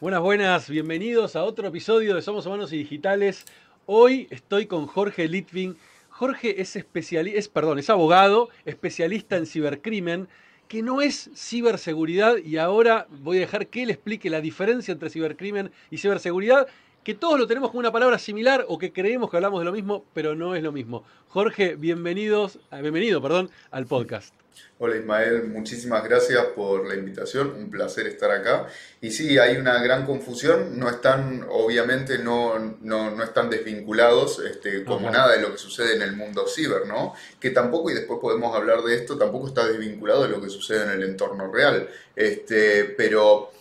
Buenas, 0.00 0.22
buenas, 0.22 0.70
bienvenidos 0.70 1.36
a 1.36 1.44
otro 1.44 1.68
episodio 1.68 2.14
de 2.14 2.22
Somos 2.22 2.46
Humanos 2.46 2.72
y 2.72 2.78
Digitales. 2.78 3.44
Hoy 3.84 4.28
estoy 4.30 4.64
con 4.64 4.86
Jorge 4.86 5.28
Litvin. 5.28 5.76
Jorge 6.08 6.62
es, 6.62 6.74
es, 6.74 7.48
perdón, 7.48 7.78
es 7.78 7.90
abogado, 7.90 8.48
especialista 8.64 9.36
en 9.36 9.44
cibercrimen, 9.44 10.26
que 10.68 10.80
no 10.80 11.02
es 11.02 11.28
ciberseguridad 11.34 12.38
y 12.38 12.56
ahora 12.56 13.08
voy 13.10 13.36
a 13.36 13.40
dejar 13.40 13.66
que 13.66 13.82
él 13.82 13.90
explique 13.90 14.30
la 14.30 14.40
diferencia 14.40 14.92
entre 14.92 15.10
cibercrimen 15.10 15.70
y 15.90 15.98
ciberseguridad, 15.98 16.66
que 17.04 17.14
todos 17.14 17.38
lo 17.38 17.46
tenemos 17.46 17.70
como 17.70 17.80
una 17.80 17.92
palabra 17.92 18.18
similar 18.18 18.64
o 18.68 18.78
que 18.78 18.92
creemos 18.92 19.30
que 19.30 19.36
hablamos 19.36 19.60
de 19.60 19.64
lo 19.64 19.72
mismo, 19.72 20.04
pero 20.12 20.34
no 20.34 20.54
es 20.54 20.62
lo 20.62 20.72
mismo. 20.72 21.04
Jorge, 21.28 21.74
bienvenidos, 21.76 22.58
bienvenido, 22.70 23.22
perdón, 23.22 23.50
al 23.70 23.86
podcast. 23.86 24.34
Hola 24.78 24.96
Ismael, 24.96 25.44
muchísimas 25.44 26.04
gracias 26.04 26.42
por 26.56 26.86
la 26.86 26.94
invitación, 26.94 27.54
un 27.56 27.70
placer 27.70 28.06
estar 28.06 28.30
acá. 28.30 28.66
Y 29.00 29.10
sí, 29.10 29.38
hay 29.38 29.56
una 29.56 29.82
gran 29.82 30.04
confusión, 30.04 30.78
no 30.78 30.90
están, 30.90 31.46
obviamente 31.48 32.18
no, 32.18 32.58
no, 32.80 33.22
están 33.22 33.48
desvinculados 33.48 34.38
este, 34.40 34.84
como 34.84 35.10
nada 35.10 35.32
de 35.32 35.40
lo 35.40 35.52
que 35.52 35.58
sucede 35.58 35.96
en 35.96 36.02
el 36.02 36.16
mundo 36.16 36.46
ciber, 36.46 36.86
¿no? 36.86 37.14
Que 37.38 37.50
tampoco, 37.50 37.90
y 37.90 37.94
después 37.94 38.20
podemos 38.20 38.54
hablar 38.54 38.82
de 38.82 38.94
esto, 38.94 39.16
tampoco 39.16 39.48
está 39.48 39.66
desvinculado 39.66 40.24
de 40.24 40.30
lo 40.30 40.40
que 40.40 40.50
sucede 40.50 40.84
en 40.84 40.90
el 40.90 41.02
entorno 41.04 41.50
real. 41.50 41.88
Este, 42.16 42.84
pero 42.84 43.52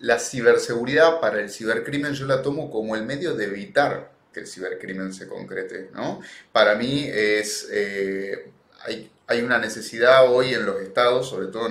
la 0.00 0.18
ciberseguridad 0.18 1.20
para 1.20 1.40
el 1.40 1.50
cibercrimen 1.50 2.14
yo 2.14 2.26
la 2.26 2.40
tomo 2.40 2.70
como 2.70 2.94
el 2.94 3.04
medio 3.04 3.34
de 3.34 3.46
evitar 3.46 4.12
que 4.32 4.40
el 4.40 4.46
cibercrimen 4.46 5.12
se 5.12 5.26
concrete, 5.26 5.90
¿no? 5.92 6.20
Para 6.52 6.74
mí 6.74 7.08
es... 7.12 7.68
Eh, 7.70 8.52
hay, 9.26 9.42
una 9.42 9.58
necesidad 9.58 10.32
hoy 10.32 10.54
en 10.54 10.64
los 10.64 10.80
estados, 10.80 11.28
sobre 11.28 11.48
todo 11.48 11.68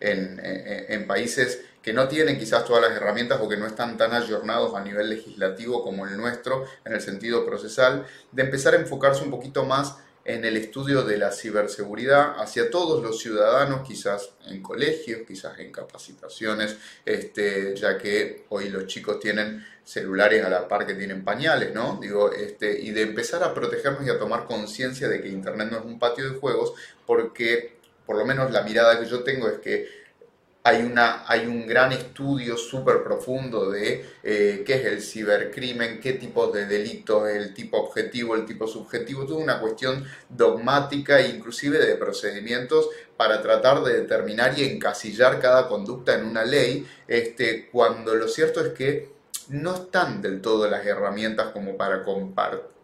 en, 0.00 1.06
países 1.08 1.62
que 1.82 1.92
no 1.92 2.06
tienen 2.06 2.38
quizás 2.38 2.64
todas 2.64 2.82
las 2.82 2.92
herramientas 2.92 3.40
o 3.40 3.48
que 3.48 3.56
no 3.56 3.66
están 3.66 3.96
tan 3.96 4.12
ayornados 4.12 4.74
a 4.74 4.84
nivel 4.84 5.08
legislativo 5.08 5.82
como 5.82 6.06
el 6.06 6.16
nuestro 6.16 6.64
en 6.84 6.92
el 6.92 7.00
sentido 7.00 7.44
procesal, 7.44 8.06
de 8.30 8.42
empezar 8.42 8.74
a 8.74 8.76
enfocarse 8.76 9.24
un 9.24 9.30
poquito 9.30 9.64
más 9.64 9.96
en 10.24 10.44
el 10.44 10.56
estudio 10.56 11.02
de 11.02 11.18
la 11.18 11.32
ciberseguridad 11.32 12.40
hacia 12.40 12.70
todos 12.70 13.02
los 13.02 13.20
ciudadanos, 13.20 13.86
quizás 13.86 14.30
en 14.46 14.62
colegios, 14.62 15.22
quizás 15.26 15.58
en 15.58 15.72
capacitaciones, 15.72 16.76
este, 17.04 17.74
ya 17.74 17.98
que 17.98 18.44
hoy 18.50 18.68
los 18.68 18.86
chicos 18.86 19.18
tienen 19.18 19.66
celulares 19.84 20.44
a 20.44 20.48
la 20.48 20.68
par 20.68 20.86
que 20.86 20.94
tienen 20.94 21.24
pañales, 21.24 21.74
¿no? 21.74 21.98
Digo, 22.00 22.32
este, 22.32 22.80
y 22.80 22.92
de 22.92 23.02
empezar 23.02 23.42
a 23.42 23.52
protegernos 23.52 24.06
y 24.06 24.10
a 24.10 24.18
tomar 24.18 24.46
conciencia 24.46 25.08
de 25.08 25.20
que 25.20 25.28
Internet 25.28 25.68
no 25.70 25.78
es 25.78 25.84
un 25.84 25.98
patio 25.98 26.30
de 26.30 26.38
juegos, 26.38 26.72
porque 27.04 27.76
por 28.06 28.16
lo 28.16 28.24
menos 28.24 28.50
la 28.52 28.62
mirada 28.62 29.00
que 29.00 29.06
yo 29.06 29.22
tengo 29.24 29.48
es 29.48 29.58
que 29.58 30.01
hay, 30.64 30.82
una, 30.82 31.24
hay 31.26 31.46
un 31.46 31.66
gran 31.66 31.92
estudio 31.92 32.56
súper 32.56 33.02
profundo 33.02 33.70
de 33.70 34.04
eh, 34.22 34.62
qué 34.64 34.74
es 34.74 34.84
el 34.84 35.02
cibercrimen, 35.02 36.00
qué 36.00 36.12
tipos 36.12 36.52
de 36.52 36.66
delitos, 36.66 37.28
el 37.28 37.52
tipo 37.52 37.78
objetivo, 37.78 38.36
el 38.36 38.46
tipo 38.46 38.66
subjetivo, 38.68 39.26
toda 39.26 39.42
una 39.42 39.60
cuestión 39.60 40.04
dogmática 40.28 41.20
e 41.20 41.28
inclusive 41.28 41.78
de 41.78 41.96
procedimientos 41.96 42.88
para 43.16 43.42
tratar 43.42 43.82
de 43.82 44.00
determinar 44.00 44.56
y 44.56 44.64
encasillar 44.64 45.40
cada 45.40 45.68
conducta 45.68 46.14
en 46.14 46.26
una 46.26 46.44
ley, 46.44 46.86
este, 47.08 47.68
cuando 47.70 48.14
lo 48.14 48.28
cierto 48.28 48.60
es 48.64 48.72
que 48.72 49.10
no 49.48 49.74
están 49.74 50.22
del 50.22 50.40
todo 50.40 50.68
las 50.68 50.86
herramientas 50.86 51.48
como 51.48 51.76
para, 51.76 52.04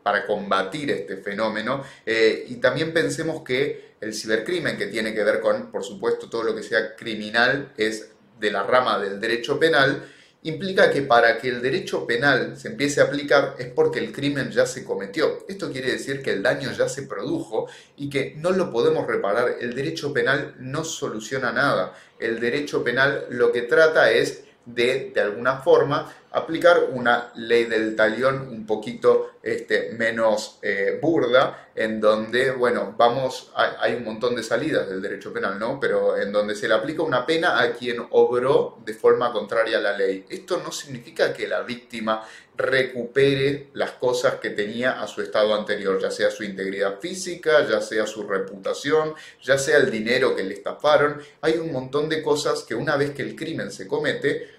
para 0.02 0.26
combatir 0.26 0.90
este 0.90 1.16
fenómeno 1.18 1.84
eh, 2.04 2.44
y 2.48 2.56
también 2.56 2.92
pensemos 2.92 3.42
que 3.42 3.87
el 4.00 4.14
cibercrimen, 4.14 4.76
que 4.76 4.86
tiene 4.86 5.14
que 5.14 5.24
ver 5.24 5.40
con, 5.40 5.70
por 5.70 5.84
supuesto, 5.84 6.28
todo 6.28 6.44
lo 6.44 6.54
que 6.54 6.62
sea 6.62 6.94
criminal, 6.96 7.72
es 7.76 8.10
de 8.38 8.50
la 8.50 8.62
rama 8.62 8.98
del 8.98 9.20
derecho 9.20 9.58
penal, 9.58 10.04
implica 10.42 10.90
que 10.90 11.02
para 11.02 11.38
que 11.38 11.48
el 11.48 11.60
derecho 11.60 12.06
penal 12.06 12.56
se 12.56 12.68
empiece 12.68 13.00
a 13.00 13.04
aplicar 13.04 13.56
es 13.58 13.66
porque 13.66 13.98
el 13.98 14.12
crimen 14.12 14.50
ya 14.50 14.66
se 14.66 14.84
cometió. 14.84 15.44
Esto 15.48 15.72
quiere 15.72 15.90
decir 15.90 16.22
que 16.22 16.32
el 16.32 16.42
daño 16.42 16.70
ya 16.72 16.88
se 16.88 17.02
produjo 17.02 17.68
y 17.96 18.08
que 18.08 18.34
no 18.36 18.52
lo 18.52 18.70
podemos 18.70 19.06
reparar. 19.06 19.56
El 19.60 19.74
derecho 19.74 20.12
penal 20.12 20.54
no 20.58 20.84
soluciona 20.84 21.52
nada. 21.52 21.94
El 22.20 22.38
derecho 22.38 22.84
penal 22.84 23.26
lo 23.30 23.50
que 23.50 23.62
trata 23.62 24.12
es 24.12 24.44
de, 24.64 25.10
de 25.12 25.20
alguna 25.20 25.58
forma, 25.58 26.14
aplicar 26.38 26.88
una 26.92 27.32
ley 27.34 27.64
del 27.64 27.94
talión 27.94 28.48
un 28.48 28.66
poquito 28.66 29.32
este, 29.42 29.92
menos 29.92 30.58
eh, 30.62 30.98
burda, 31.00 31.68
en 31.74 32.00
donde, 32.00 32.50
bueno, 32.50 32.94
vamos, 32.98 33.52
hay, 33.54 33.94
un 33.94 34.04
montón 34.04 34.34
de 34.34 34.42
salidas 34.42 34.88
del 34.88 35.00
derecho 35.00 35.32
penal, 35.32 35.58
¿no? 35.58 35.78
Pero 35.78 36.16
en 36.16 36.32
donde 36.32 36.56
se 36.56 36.66
le 36.66 36.74
aplica 36.74 37.02
una 37.02 37.24
pena 37.24 37.60
a 37.60 37.72
quien 37.72 38.04
obró 38.10 38.78
de 38.84 38.94
forma 38.94 39.32
contraria 39.32 39.78
a 39.78 39.80
la 39.80 39.96
ley. 39.96 40.24
Esto 40.28 40.60
no 40.64 40.72
significa 40.72 41.32
que 41.32 41.46
la 41.46 41.62
víctima 41.62 42.24
recupere 42.56 43.68
las 43.74 43.92
cosas 43.92 44.34
que 44.34 44.50
tenía 44.50 45.00
a 45.00 45.06
su 45.06 45.22
estado 45.22 45.54
anterior, 45.54 46.00
ya 46.00 46.10
sea 46.10 46.32
su 46.32 46.42
integridad 46.42 46.98
física, 46.98 47.64
ya 47.68 47.80
sea 47.80 48.04
su 48.06 48.24
reputación, 48.24 49.14
ya 49.40 49.56
sea 49.56 49.76
el 49.76 49.92
dinero 49.92 50.34
que 50.34 50.42
le 50.42 50.54
estafaron. 50.54 51.22
Hay 51.40 51.58
un 51.58 51.72
montón 51.72 52.08
de 52.08 52.20
cosas 52.20 52.64
que 52.64 52.74
una 52.74 52.96
vez 52.96 53.12
que 53.12 53.22
el 53.22 53.36
crimen 53.36 53.70
se 53.70 53.86
comete, 53.86 54.57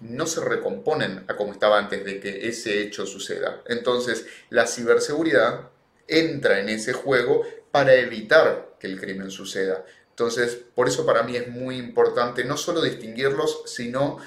no 0.00 0.26
se 0.26 0.40
recomponen 0.40 1.24
a 1.28 1.36
como 1.36 1.52
estaba 1.52 1.78
antes 1.78 2.04
de 2.04 2.20
que 2.20 2.48
ese 2.48 2.82
hecho 2.82 3.06
suceda. 3.06 3.62
Entonces, 3.66 4.26
la 4.48 4.66
ciberseguridad 4.66 5.68
entra 6.08 6.60
en 6.60 6.68
ese 6.68 6.92
juego 6.92 7.44
para 7.70 7.94
evitar 7.94 8.76
que 8.78 8.86
el 8.86 9.00
crimen 9.00 9.30
suceda. 9.30 9.84
Entonces, 10.10 10.58
por 10.74 10.88
eso 10.88 11.06
para 11.06 11.22
mí 11.22 11.36
es 11.36 11.48
muy 11.48 11.76
importante 11.76 12.44
no 12.44 12.56
solo 12.56 12.82
distinguirlos, 12.82 13.62
sino, 13.66 14.18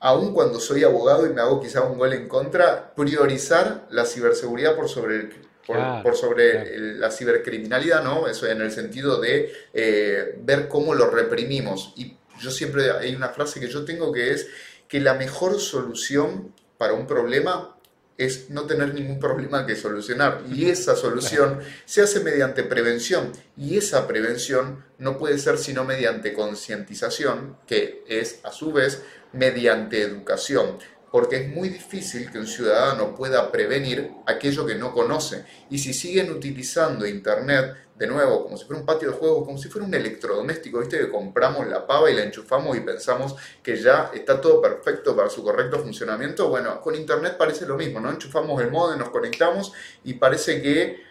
aun 0.00 0.32
cuando 0.32 0.58
soy 0.58 0.84
abogado 0.84 1.26
y 1.26 1.30
me 1.30 1.40
hago 1.40 1.60
quizá 1.60 1.82
un 1.82 1.98
gol 1.98 2.12
en 2.12 2.28
contra, 2.28 2.94
priorizar 2.94 3.86
la 3.90 4.04
ciberseguridad 4.04 4.74
por 4.74 4.88
sobre 4.88 5.46
por, 5.66 6.16
sobre 6.16 6.94
la 6.94 7.10
cibercriminalidad, 7.10 8.02
¿no? 8.04 8.28
Eso 8.28 8.46
en 8.46 8.60
el 8.60 8.70
sentido 8.70 9.20
de 9.20 9.52
eh, 9.74 10.38
ver 10.42 10.68
cómo 10.68 10.94
lo 10.94 11.10
reprimimos. 11.10 11.92
Y 11.96 12.16
yo 12.40 12.50
siempre 12.50 12.90
hay 12.90 13.14
una 13.14 13.30
frase 13.30 13.58
que 13.58 13.68
yo 13.68 13.84
tengo 13.84 14.12
que 14.12 14.32
es 14.32 14.46
que 14.88 15.00
la 15.00 15.14
mejor 15.14 15.60
solución 15.60 16.52
para 16.78 16.94
un 16.94 17.06
problema 17.06 17.76
es 18.18 18.50
no 18.50 18.62
tener 18.66 18.94
ningún 18.94 19.20
problema 19.20 19.66
que 19.66 19.76
solucionar. 19.76 20.42
Y 20.50 20.70
esa 20.70 20.96
solución 20.96 21.60
se 21.84 22.02
hace 22.02 22.20
mediante 22.20 22.62
prevención. 22.62 23.32
Y 23.56 23.76
esa 23.76 24.06
prevención 24.06 24.84
no 24.98 25.18
puede 25.18 25.38
ser 25.38 25.58
sino 25.58 25.84
mediante 25.84 26.32
concientización, 26.32 27.58
que 27.66 28.04
es 28.08 28.40
a 28.42 28.52
su 28.52 28.72
vez 28.72 29.02
mediante 29.32 30.00
educación 30.00 30.78
porque 31.16 31.36
es 31.36 31.48
muy 31.48 31.70
difícil 31.70 32.30
que 32.30 32.38
un 32.38 32.46
ciudadano 32.46 33.14
pueda 33.14 33.50
prevenir 33.50 34.12
aquello 34.26 34.66
que 34.66 34.74
no 34.74 34.92
conoce. 34.92 35.46
Y 35.70 35.78
si 35.78 35.94
siguen 35.94 36.30
utilizando 36.30 37.06
Internet, 37.06 37.74
de 37.94 38.06
nuevo, 38.06 38.44
como 38.44 38.58
si 38.58 38.66
fuera 38.66 38.80
un 38.80 38.84
patio 38.84 39.10
de 39.10 39.16
juegos, 39.16 39.46
como 39.46 39.56
si 39.56 39.70
fuera 39.70 39.86
un 39.86 39.94
electrodoméstico, 39.94 40.78
¿viste? 40.78 40.98
Que 40.98 41.08
compramos 41.08 41.68
la 41.68 41.86
pava 41.86 42.10
y 42.10 42.14
la 42.14 42.22
enchufamos 42.22 42.76
y 42.76 42.80
pensamos 42.80 43.34
que 43.62 43.80
ya 43.80 44.10
está 44.12 44.38
todo 44.38 44.60
perfecto 44.60 45.16
para 45.16 45.30
su 45.30 45.42
correcto 45.42 45.78
funcionamiento. 45.78 46.50
Bueno, 46.50 46.82
con 46.82 46.94
Internet 46.94 47.36
parece 47.38 47.64
lo 47.64 47.78
mismo, 47.78 47.98
¿no? 47.98 48.10
Enchufamos 48.10 48.60
el 48.60 48.70
modem, 48.70 48.98
nos 48.98 49.08
conectamos 49.08 49.72
y 50.04 50.12
parece 50.12 50.60
que 50.60 51.05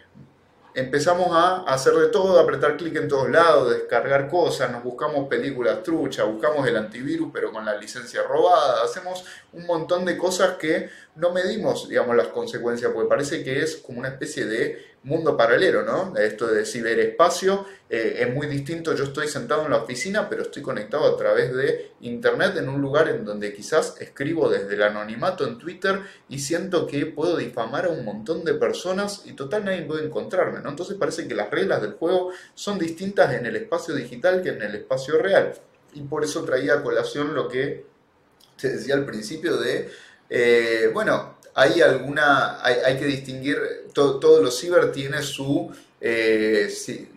empezamos 0.76 1.30
a 1.32 1.64
hacer 1.64 1.94
de 1.94 2.10
todo, 2.10 2.38
a 2.38 2.44
apretar 2.44 2.76
clic 2.76 2.96
en 2.98 3.08
todos 3.08 3.30
lados, 3.30 3.72
descargar 3.72 4.28
cosas, 4.28 4.70
nos 4.70 4.84
buscamos 4.84 5.28
películas 5.30 5.82
truchas, 5.84 6.28
buscamos 6.28 6.68
el 6.68 6.76
antivirus 6.76 7.30
pero 7.34 7.52
con 7.52 7.66
la 7.66 7.76
licencia 7.78 8.24
robada, 8.24 8.84
hacemos 8.84 9.24
un 9.54 9.66
montón 9.66 10.04
de 10.04 10.18
cosas 10.18 10.58
que 10.58 10.90
no 11.16 11.32
medimos, 11.32 11.88
digamos, 11.88 12.16
las 12.16 12.28
consecuencias, 12.28 12.92
porque 12.94 13.08
parece 13.08 13.44
que 13.44 13.62
es 13.62 13.78
como 13.78 14.00
una 14.00 14.10
especie 14.10 14.46
de 14.46 14.95
mundo 15.06 15.38
paralelo, 15.38 15.84
¿no? 15.84 16.18
Esto 16.18 16.48
de 16.48 16.66
ciberespacio 16.66 17.66
eh, 17.90 18.18
es 18.20 18.34
muy 18.34 18.48
distinto. 18.48 18.96
Yo 18.96 19.04
estoy 19.04 19.28
sentado 19.28 19.64
en 19.64 19.72
la 19.72 19.78
oficina, 19.78 20.28
pero 20.28 20.42
estoy 20.42 20.64
conectado 20.64 21.06
a 21.06 21.16
través 21.16 21.56
de 21.56 21.92
internet 22.02 22.58
en 22.58 22.68
un 22.70 22.82
lugar 22.82 23.08
en 23.10 23.24
donde 23.24 23.54
quizás 23.54 23.96
escribo 24.02 24.50
desde 24.50 24.74
el 24.74 24.82
anonimato 24.82 25.48
en 25.48 25.60
Twitter 25.60 26.02
y 26.28 26.40
siento 26.40 26.88
que 26.88 27.06
puedo 27.06 27.38
difamar 27.38 27.86
a 27.86 27.90
un 27.90 28.04
montón 28.04 28.44
de 28.44 28.56
personas 28.56 29.22
y 29.26 29.34
total 29.34 29.66
nadie 29.66 29.84
puede 29.84 30.06
encontrarme, 30.06 30.60
¿no? 30.60 30.70
Entonces 30.70 30.98
parece 30.98 31.28
que 31.28 31.36
las 31.36 31.52
reglas 31.52 31.82
del 31.82 31.94
juego 31.94 32.32
son 32.56 32.80
distintas 32.80 33.34
en 33.34 33.46
el 33.46 33.56
espacio 33.56 33.94
digital 33.94 34.42
que 34.42 34.50
en 34.50 34.64
el 34.64 34.74
espacio 34.74 35.20
real. 35.20 35.54
Y 35.94 36.02
por 36.02 36.24
eso 36.24 36.44
traía 36.44 36.74
a 36.74 36.84
colación 36.84 37.36
lo 37.36 37.48
que 37.48 37.86
te 38.60 38.70
decía 38.70 38.96
al 38.96 39.06
principio 39.06 39.58
de, 39.58 39.90
eh, 40.30 40.90
bueno, 40.94 41.35
hay 41.56 41.82
alguna, 41.82 42.64
hay, 42.64 42.98
que 42.98 43.06
distinguir, 43.06 43.88
todo, 43.94 44.42
lo 44.42 44.52
ciber 44.52 44.92
tiene 44.92 45.24
su, 45.24 45.72
eh, 46.02 46.70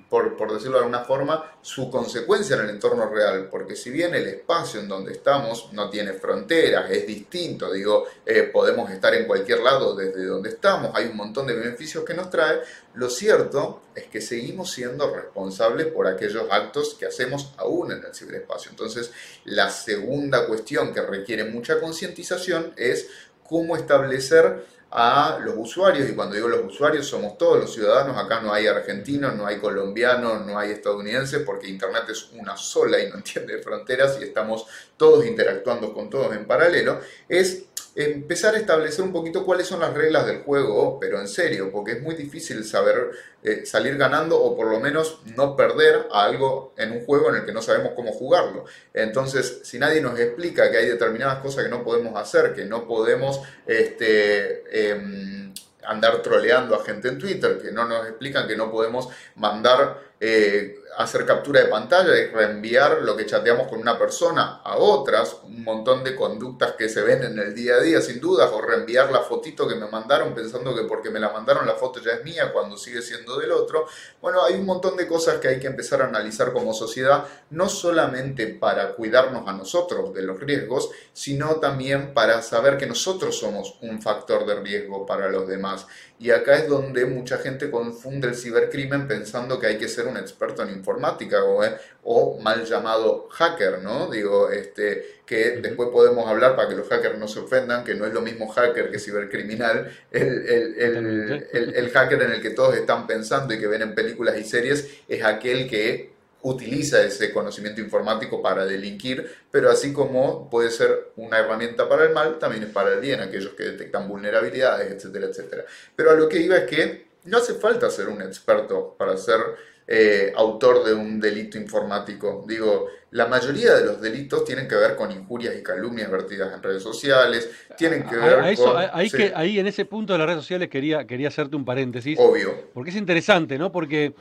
por, 0.09 0.37
por, 0.37 0.53
decirlo 0.53 0.79
de 0.79 0.85
alguna 0.85 1.05
forma, 1.05 1.59
su 1.61 1.91
consecuencia 1.91 2.55
en 2.55 2.63
el 2.63 2.71
entorno 2.71 3.11
real, 3.11 3.49
porque 3.51 3.75
si 3.75 3.91
bien 3.91 4.15
el 4.15 4.29
espacio 4.29 4.79
en 4.79 4.87
donde 4.87 5.11
estamos 5.11 5.73
no 5.73 5.91
tiene 5.91 6.13
fronteras, 6.13 6.89
es 6.89 7.05
distinto, 7.05 7.73
digo, 7.73 8.07
eh, 8.25 8.45
podemos 8.45 8.89
estar 8.93 9.13
en 9.13 9.27
cualquier 9.27 9.59
lado 9.59 9.97
desde 9.97 10.25
donde 10.25 10.51
estamos, 10.51 10.93
hay 10.95 11.07
un 11.07 11.17
montón 11.17 11.49
de 11.49 11.55
beneficios 11.55 12.05
que 12.05 12.15
nos 12.15 12.31
trae, 12.31 12.61
lo 12.95 13.11
cierto 13.11 13.83
es 13.97 14.05
que 14.05 14.21
seguimos 14.21 14.71
siendo 14.71 15.13
responsables 15.13 15.89
por 15.89 16.07
aquellos 16.07 16.45
actos 16.51 16.95
que 16.95 17.07
hacemos 17.07 17.53
aún 17.57 17.91
en 17.91 18.05
el 18.05 18.15
ciberespacio. 18.15 18.71
Entonces, 18.71 19.11
la 19.45 19.71
segunda 19.71 20.47
cuestión 20.47 20.95
que 20.95 21.03
requiere 21.03 21.45
mucha 21.45 21.81
concientización 21.81 22.73
es 22.77 23.09
cómo 23.49 23.77
establecer 23.77 24.67
a 24.91 25.39
los 25.45 25.55
usuarios, 25.59 26.09
y 26.09 26.15
cuando 26.15 26.35
digo 26.35 26.49
los 26.49 26.65
usuarios 26.65 27.07
somos 27.07 27.37
todos 27.37 27.59
los 27.61 27.73
ciudadanos, 27.75 28.17
acá 28.17 28.41
no 28.41 28.53
hay 28.53 28.67
argentinos, 28.67 29.35
no 29.35 29.47
hay 29.47 29.59
colombianos, 29.59 30.47
no 30.47 30.59
hay 30.59 30.71
estadounidenses, 30.71 31.43
porque 31.45 31.69
Internet 31.69 32.05
es 32.09 32.31
una 32.33 32.57
sola 32.57 32.99
y 32.99 33.09
no 33.09 33.17
entiende 33.17 33.59
fronteras 33.59 34.19
y 34.21 34.25
estamos 34.25 34.67
todos 34.97 35.27
interactuando 35.27 35.93
con 35.93 36.09
todos 36.09 36.35
en 36.35 36.47
paralelo, 36.47 37.01
es 37.29 37.65
empezar 37.95 38.55
a 38.55 38.59
establecer 38.59 39.05
un 39.05 39.13
poquito 39.13 39.45
cuáles 39.45 39.67
son 39.67 39.81
las 39.81 39.93
reglas 39.93 40.27
del 40.27 40.43
juego, 40.43 40.99
pero 41.01 41.21
en 41.21 41.29
serio, 41.29 41.71
porque 41.73 41.93
es 41.93 42.03
muy 42.03 42.15
difícil 42.15 42.65
saber 42.65 43.11
eh, 43.43 43.67
salir 43.67 43.97
ganando 43.97 44.41
o 44.41 44.57
por 44.57 44.69
lo 44.71 44.81
menos 44.81 45.21
no 45.37 45.57
perder 45.57 46.07
a 46.13 46.25
algo 46.25 46.75
en 46.77 46.93
un 46.93 47.05
juego 47.05 47.31
en 47.31 47.37
el 47.37 47.45
que 47.45 47.53
no 47.53 47.63
sabemos 47.63 47.93
cómo 47.95 48.13
jugarlo. 48.13 48.65
Entonces, 48.95 49.61
si 49.65 49.79
nadie 49.79 50.01
nos 50.01 50.19
explica 50.19 50.71
que 50.71 50.79
hay 50.79 50.87
determinadas 50.87 51.41
cosas 51.41 51.65
que 51.65 51.71
no 51.71 51.85
podemos 51.85 52.17
hacer, 52.17 52.55
que 52.55 52.65
no 52.65 52.87
podemos 52.87 53.41
este, 53.67 54.91
em, 54.91 55.53
andar 55.85 56.23
troleando 56.23 56.75
a 56.75 56.85
gente 56.85 57.09
en 57.09 57.19
Twitter, 57.19 57.59
que 57.59 57.73
no 57.73 57.87
nos 57.87 58.07
explican 58.07 58.47
que 58.47 58.57
no 58.57 58.71
podemos 58.71 59.09
mandar 59.37 60.09
eh, 60.21 60.77
hacer 60.99 61.25
captura 61.25 61.61
de 61.61 61.69
pantalla 61.69 62.19
y 62.19 62.27
reenviar 62.27 63.03
lo 63.03 63.17
que 63.17 63.25
chateamos 63.25 63.69
con 63.69 63.79
una 63.79 63.97
persona 63.97 64.61
a 64.65 64.79
otras, 64.79 65.37
un 65.45 65.63
montón 65.63 66.03
de 66.03 66.17
conductas 66.17 66.73
que 66.73 66.89
se 66.89 67.03
ven 67.03 67.23
en 67.23 67.39
el 67.39 67.55
día 67.55 67.77
a 67.77 67.81
día 67.81 68.01
sin 68.01 68.19
dudas, 68.19 68.51
o 68.53 68.61
reenviar 68.61 69.13
la 69.13 69.21
fotito 69.21 69.69
que 69.69 69.77
me 69.77 69.87
mandaron 69.87 70.35
pensando 70.35 70.75
que 70.75 70.83
porque 70.83 71.11
me 71.11 71.21
la 71.21 71.31
mandaron 71.31 71.69
la 71.69 71.75
foto 71.75 72.01
ya 72.01 72.15
es 72.15 72.25
mía 72.25 72.53
cuando 72.53 72.77
sigue 72.77 73.01
siendo 73.01 73.39
del 73.39 73.53
otro. 73.53 73.87
Bueno, 74.21 74.45
hay 74.45 74.55
un 74.55 74.67
montón 74.67 74.97
de 74.97 75.07
cosas 75.07 75.39
que 75.39 75.47
hay 75.47 75.61
que 75.61 75.69
empezar 75.69 76.03
a 76.03 76.09
analizar 76.09 76.53
como 76.53 76.75
sociedad, 76.75 77.25
no 77.51 77.69
solamente 77.69 78.49
para 78.49 78.95
cuidarnos 78.95 79.47
a 79.47 79.53
nosotros 79.53 80.13
de 80.13 80.23
los 80.23 80.41
riesgos, 80.41 80.91
sino 81.13 81.61
también 81.61 82.13
para 82.13 82.43
saber 82.43 82.77
que 82.77 82.87
nosotros 82.87 83.39
somos 83.39 83.77
un 83.83 84.03
factor 84.03 84.45
de 84.47 84.57
riesgo 84.57 85.07
para 85.07 85.29
los 85.29 85.47
demás. 85.47 85.87
Y 86.19 86.33
acá 86.33 86.57
es 86.57 86.69
donde 86.69 87.07
mucha 87.07 87.39
gente 87.39 87.71
confunde 87.71 88.27
el 88.27 88.35
cibercrimen 88.35 89.07
pensando 89.07 89.61
que 89.61 89.69
hay 89.69 89.79
que 89.79 89.87
ser 89.87 90.09
un 90.09 90.17
experto 90.17 90.65
en 90.65 90.71
informática 90.71 90.88
o, 90.97 91.65
eh, 91.65 91.77
o 92.05 92.39
mal 92.41 92.65
llamado 92.65 93.29
hacker, 93.31 93.83
¿no? 93.83 94.11
Digo, 94.11 94.51
este, 94.51 95.21
que 95.27 95.61
después 95.61 95.91
podemos 95.91 96.29
hablar 96.29 96.57
para 96.57 96.69
que 96.69 96.75
los 96.75 96.89
hackers 96.89 97.19
no 97.19 97.29
se 97.29 97.41
ofendan, 97.41 97.85
que 97.85 97.95
no 97.95 98.07
es 98.07 98.13
lo 98.13 98.23
mismo 98.23 98.49
hacker 98.49 98.91
que 98.91 98.99
cibercriminal. 98.99 99.91
El, 100.11 100.49
el, 100.49 101.75
el 101.75 101.91
hacker 101.91 102.23
en 102.23 102.33
el 102.33 102.43
que 102.43 102.51
todos 102.51 102.75
están 102.77 103.07
pensando 103.07 103.55
y 103.55 103.59
que 103.59 103.67
ven 103.67 103.83
en 103.83 103.95
películas 103.95 104.39
y 104.39 104.45
series 104.45 104.89
es 105.09 105.25
aquel 105.25 105.69
que 105.69 106.19
utiliza 106.43 107.03
ese 107.03 107.33
conocimiento 107.33 107.81
informático 107.81 108.41
para 108.41 108.65
delinquir, 108.65 109.29
pero 109.51 109.71
así 109.71 109.93
como 109.93 110.49
puede 110.49 110.71
ser 110.71 111.11
una 111.17 111.39
herramienta 111.39 111.89
para 111.89 112.05
el 112.05 112.13
mal, 112.13 112.39
también 112.39 112.63
es 112.63 112.71
para 112.71 112.95
el 112.95 113.01
bien, 113.01 113.21
aquellos 113.21 113.55
que 113.55 113.65
detectan 113.65 114.09
vulnerabilidades, 114.09 114.91
etcétera, 114.93 115.27
etcétera. 115.27 115.65
Pero 115.97 116.11
a 116.13 116.15
lo 116.15 116.29
que 116.29 116.39
iba 116.39 116.57
es 116.57 116.65
que 116.71 117.09
no 117.25 117.39
hace 117.39 117.55
falta 117.55 117.91
ser 117.91 118.09
un 118.09 118.23
experto 118.23 118.95
para 118.97 119.17
ser 119.17 119.41
eh, 119.91 120.33
autor 120.37 120.85
de 120.85 120.93
un 120.93 121.19
delito 121.19 121.57
informático. 121.57 122.45
Digo, 122.47 122.89
la 123.13 123.27
mayoría 123.27 123.75
de 123.75 123.87
los 123.87 124.01
delitos 124.01 124.45
tienen 124.45 124.69
que 124.69 124.75
ver 124.75 124.95
con 124.97 125.11
injurias 125.11 125.57
y 125.59 125.63
calumnias 125.63 126.11
vertidas 126.11 126.53
en 126.55 126.63
redes 126.63 126.83
sociales, 126.83 127.49
tienen 127.77 128.05
que 128.05 128.17
ver 128.17 128.55
con... 128.57 128.77
Ahí, 128.93 129.11
que, 129.11 129.33
ahí 129.35 129.59
en 129.59 129.67
ese 129.67 129.87
punto 129.87 130.13
de 130.13 130.19
las 130.19 130.29
redes 130.29 130.43
sociales 130.43 130.69
quería, 130.69 131.07
quería 131.07 131.29
hacerte 131.29 131.57
un 131.57 131.65
paréntesis. 131.65 132.19
Obvio. 132.21 132.69
Porque 132.75 132.91
es 132.91 132.97
interesante, 132.97 133.57
¿no? 133.57 133.73
Porque 133.73 134.13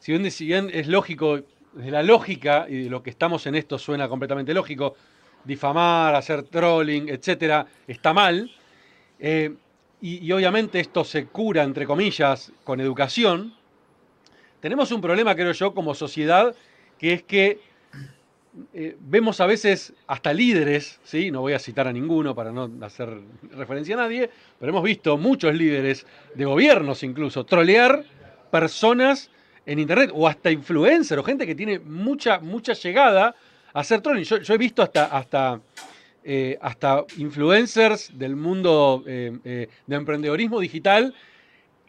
si 0.00 0.10
bien, 0.10 0.28
si 0.30 0.46
bien 0.46 0.70
es 0.74 0.88
lógico 0.88 1.40
desde 1.72 1.90
la 1.90 2.02
lógica 2.02 2.66
y 2.68 2.84
de 2.84 2.90
lo 2.90 3.02
que 3.02 3.10
estamos 3.10 3.46
en 3.46 3.54
esto 3.54 3.78
suena 3.78 4.08
completamente 4.08 4.52
lógico, 4.52 4.96
difamar, 5.44 6.14
hacer 6.14 6.42
trolling, 6.44 7.08
etcétera, 7.08 7.66
está 7.86 8.12
mal. 8.12 8.50
Eh, 9.18 9.54
y, 10.00 10.32
obviamente 10.32 10.80
esto 10.80 11.04
se 11.04 11.26
cura, 11.26 11.62
entre 11.62 11.86
comillas, 11.86 12.50
con 12.64 12.80
educación. 12.80 13.54
Tenemos 14.62 14.92
un 14.92 15.00
problema, 15.00 15.34
creo 15.34 15.50
yo, 15.50 15.74
como 15.74 15.92
sociedad, 15.92 16.54
que 16.96 17.14
es 17.14 17.24
que 17.24 17.58
eh, 18.72 18.96
vemos 19.00 19.40
a 19.40 19.46
veces 19.46 19.92
hasta 20.06 20.32
líderes, 20.32 21.00
¿sí? 21.02 21.32
no 21.32 21.40
voy 21.40 21.54
a 21.54 21.58
citar 21.58 21.88
a 21.88 21.92
ninguno 21.92 22.32
para 22.32 22.52
no 22.52 22.70
hacer 22.80 23.08
referencia 23.56 23.96
a 23.96 23.98
nadie, 23.98 24.30
pero 24.60 24.70
hemos 24.70 24.84
visto 24.84 25.18
muchos 25.18 25.52
líderes 25.52 26.06
de 26.36 26.44
gobiernos 26.44 27.02
incluso 27.02 27.44
trolear 27.44 28.04
personas 28.52 29.32
en 29.66 29.80
internet, 29.80 30.12
o 30.14 30.28
hasta 30.28 30.52
influencer, 30.52 31.18
o 31.18 31.24
gente 31.24 31.44
que 31.44 31.56
tiene 31.56 31.80
mucha, 31.80 32.38
mucha 32.38 32.74
llegada 32.74 33.34
a 33.72 33.80
hacer 33.80 34.00
trolling. 34.00 34.22
Yo, 34.22 34.54
he 34.54 34.58
visto 34.58 34.80
hasta, 34.82 35.06
hasta, 35.06 35.60
eh, 36.22 36.56
hasta 36.62 37.04
influencers 37.16 38.16
del 38.16 38.36
mundo 38.36 39.02
eh, 39.08 39.68
de 39.88 39.96
emprendedorismo 39.96 40.60
digital 40.60 41.12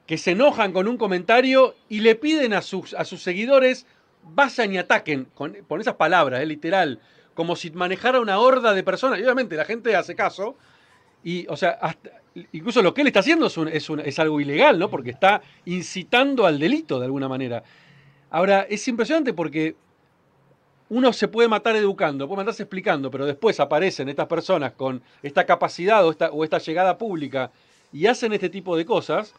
que 0.05 0.17
se 0.17 0.31
enojan 0.31 0.73
con 0.73 0.87
un 0.87 0.97
comentario 0.97 1.75
y 1.89 2.01
le 2.01 2.15
piden 2.15 2.53
a 2.53 2.61
sus, 2.61 2.93
a 2.93 3.05
sus 3.05 3.21
seguidores 3.21 3.85
vayan 4.23 4.73
y 4.73 4.77
ataquen, 4.77 5.27
con, 5.33 5.55
esas 5.79 5.95
palabras, 5.95 6.45
literal, 6.45 6.99
como 7.33 7.55
si 7.55 7.71
manejara 7.71 8.19
una 8.19 8.39
horda 8.39 8.73
de 8.73 8.83
personas. 8.83 9.19
Y 9.19 9.23
obviamente 9.23 9.55
la 9.55 9.65
gente 9.65 9.95
hace 9.95 10.15
caso. 10.15 10.55
Y, 11.23 11.47
o 11.47 11.57
sea, 11.57 11.71
hasta, 11.81 12.11
incluso 12.51 12.81
lo 12.81 12.93
que 12.93 13.01
él 13.01 13.07
está 13.07 13.21
haciendo 13.21 13.47
es, 13.47 13.89
es, 13.89 14.19
algo 14.19 14.41
ilegal, 14.41 14.77
¿no? 14.79 14.89
Porque 14.89 15.09
está 15.09 15.41
incitando 15.65 16.45
al 16.45 16.59
delito 16.59 16.99
de 16.99 17.05
alguna 17.05 17.27
manera. 17.27 17.63
Ahora, 18.29 18.65
es 18.69 18.87
impresionante 18.87 19.33
porque 19.33 19.75
uno 20.89 21.13
se 21.13 21.27
puede 21.27 21.47
matar 21.47 21.75
educando, 21.75 22.27
puede 22.27 22.37
matarse 22.37 22.63
explicando, 22.63 23.09
pero 23.09 23.25
después 23.25 23.59
aparecen 23.59 24.09
estas 24.09 24.27
personas 24.27 24.73
con 24.73 25.01
esta 25.21 25.45
capacidad 25.45 26.05
o 26.05 26.11
esta, 26.11 26.29
o 26.29 26.43
esta 26.43 26.57
llegada 26.57 26.97
pública 26.97 27.51
y 27.91 28.07
hacen 28.07 28.33
este 28.33 28.49
tipo 28.49 28.75
de 28.75 28.85
cosas, 28.85 29.33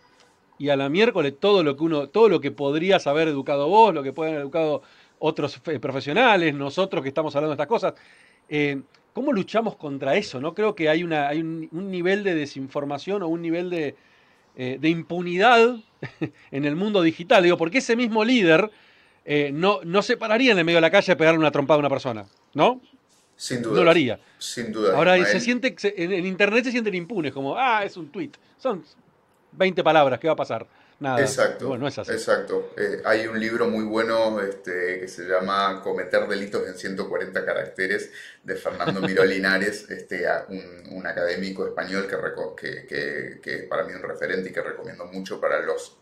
y 0.58 0.68
a 0.68 0.76
la 0.76 0.88
miércoles 0.88 1.34
todo 1.38 1.62
lo 1.62 1.76
que 1.76 1.84
uno, 1.84 2.08
todo 2.08 2.28
lo 2.28 2.40
que 2.40 2.50
podrías 2.50 3.06
haber 3.06 3.28
educado 3.28 3.68
vos, 3.68 3.94
lo 3.94 4.02
que 4.02 4.12
pueden 4.12 4.34
haber 4.34 4.42
educado 4.42 4.82
otros 5.18 5.60
eh, 5.66 5.78
profesionales, 5.78 6.54
nosotros 6.54 7.02
que 7.02 7.08
estamos 7.08 7.34
hablando 7.34 7.50
de 7.50 7.62
estas 7.62 7.68
cosas, 7.68 7.94
eh, 8.48 8.80
¿Cómo 9.12 9.32
luchamos 9.32 9.76
contra 9.76 10.16
eso? 10.16 10.40
¿no? 10.40 10.54
Creo 10.54 10.74
que 10.74 10.88
hay, 10.88 11.04
una, 11.04 11.28
hay 11.28 11.40
un, 11.40 11.68
nivel 11.70 12.24
de 12.24 12.34
desinformación 12.34 13.22
o 13.22 13.28
un 13.28 13.42
nivel 13.42 13.70
de, 13.70 13.94
eh, 14.56 14.78
impunidad 14.82 15.76
en 16.50 16.64
el 16.64 16.74
mundo 16.74 17.00
digital. 17.00 17.44
Digo, 17.44 17.56
porque 17.56 17.78
ese 17.78 17.94
mismo 17.94 18.24
líder 18.24 18.72
no, 19.52 19.78
no 19.84 20.02
se 20.02 20.16
pararía 20.16 20.50
en 20.50 20.58
el 20.58 20.64
medio 20.64 20.78
de 20.78 20.82
la 20.82 20.90
calle 20.90 21.12
a 21.12 21.16
pegarle 21.16 21.38
una 21.38 21.52
trompada 21.52 21.76
a 21.76 21.78
una 21.78 21.88
persona, 21.88 22.26
¿no? 22.54 22.80
Sin 23.36 23.62
duda. 23.62 23.76
No 23.76 23.84
lo 23.84 23.90
haría. 23.90 24.18
Sin 24.38 24.72
duda. 24.72 24.96
Ahora, 24.96 25.24
se 25.24 25.38
siente, 25.38 25.76
en, 25.96 26.26
Internet 26.26 26.64
se 26.64 26.72
sienten 26.72 26.94
impunes, 26.94 27.32
como, 27.32 27.56
ah, 27.56 27.84
es 27.84 27.96
un 27.96 28.08
tweet. 28.08 28.32
Son 28.58 28.84
20 29.56 29.82
palabras, 29.84 30.20
¿qué 30.20 30.26
va 30.26 30.34
a 30.34 30.36
pasar? 30.36 30.66
Exacto. 31.18 31.68
Bueno, 31.68 31.88
es 31.88 31.98
así. 31.98 32.12
Exacto. 32.12 32.72
Eh, 32.76 33.02
hay 33.04 33.26
un 33.26 33.38
libro 33.38 33.68
muy 33.68 33.84
bueno 33.84 34.40
este, 34.40 35.00
que 35.00 35.08
se 35.08 35.24
llama 35.24 35.80
Cometer 35.82 36.26
delitos 36.28 36.66
en 36.66 36.76
140 36.76 37.44
caracteres 37.44 38.10
de 38.42 38.54
Fernando 38.54 39.00
Miró 39.06 39.24
Linares, 39.24 39.90
este, 39.90 40.24
un, 40.48 41.04
académico 41.06 41.66
español 41.66 42.08
que, 42.56 42.86
que, 43.42 43.58
para 43.68 43.84
mí 43.84 43.92
un 43.92 44.02
referente 44.02 44.48
y 44.48 44.52
que 44.52 44.62
recomiendo 44.62 45.04
mucho 45.04 45.38
para, 45.38 45.60
los, 45.60 45.98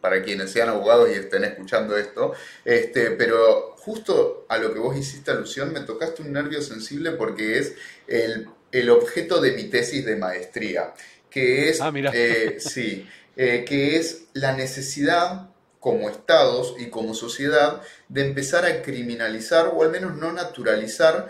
para 0.00 0.22
quienes 0.22 0.50
sean 0.50 0.70
abogados 0.70 1.10
y 1.10 1.12
estén 1.12 1.44
escuchando 1.44 1.96
esto. 1.96 2.32
Este, 2.64 3.10
pero 3.10 3.74
justo 3.76 4.46
a 4.48 4.56
lo 4.56 4.72
que 4.72 4.78
vos 4.78 4.96
hiciste 4.96 5.30
alusión, 5.30 5.72
me 5.72 5.80
tocaste 5.80 6.22
un 6.22 6.32
nervio 6.32 6.62
sensible 6.62 7.12
porque 7.12 7.58
es 7.58 7.74
el, 8.06 8.48
el 8.72 8.90
objeto 8.90 9.40
de 9.40 9.52
mi 9.52 9.64
tesis 9.64 10.04
de 10.06 10.16
maestría, 10.16 10.94
que 11.36 11.68
es... 11.68 11.82
Ah. 11.82 11.92
Eh, 12.14 12.56
sí. 12.60 13.06
Eh, 13.36 13.66
que 13.68 13.96
es 13.96 14.28
la 14.32 14.56
necesidad 14.56 15.50
como 15.80 16.08
estados 16.08 16.74
y 16.78 16.86
como 16.86 17.12
sociedad 17.12 17.82
de 18.08 18.26
empezar 18.26 18.64
a 18.64 18.80
criminalizar 18.80 19.70
o 19.74 19.82
al 19.82 19.90
menos 19.90 20.16
no 20.16 20.32
naturalizar 20.32 21.28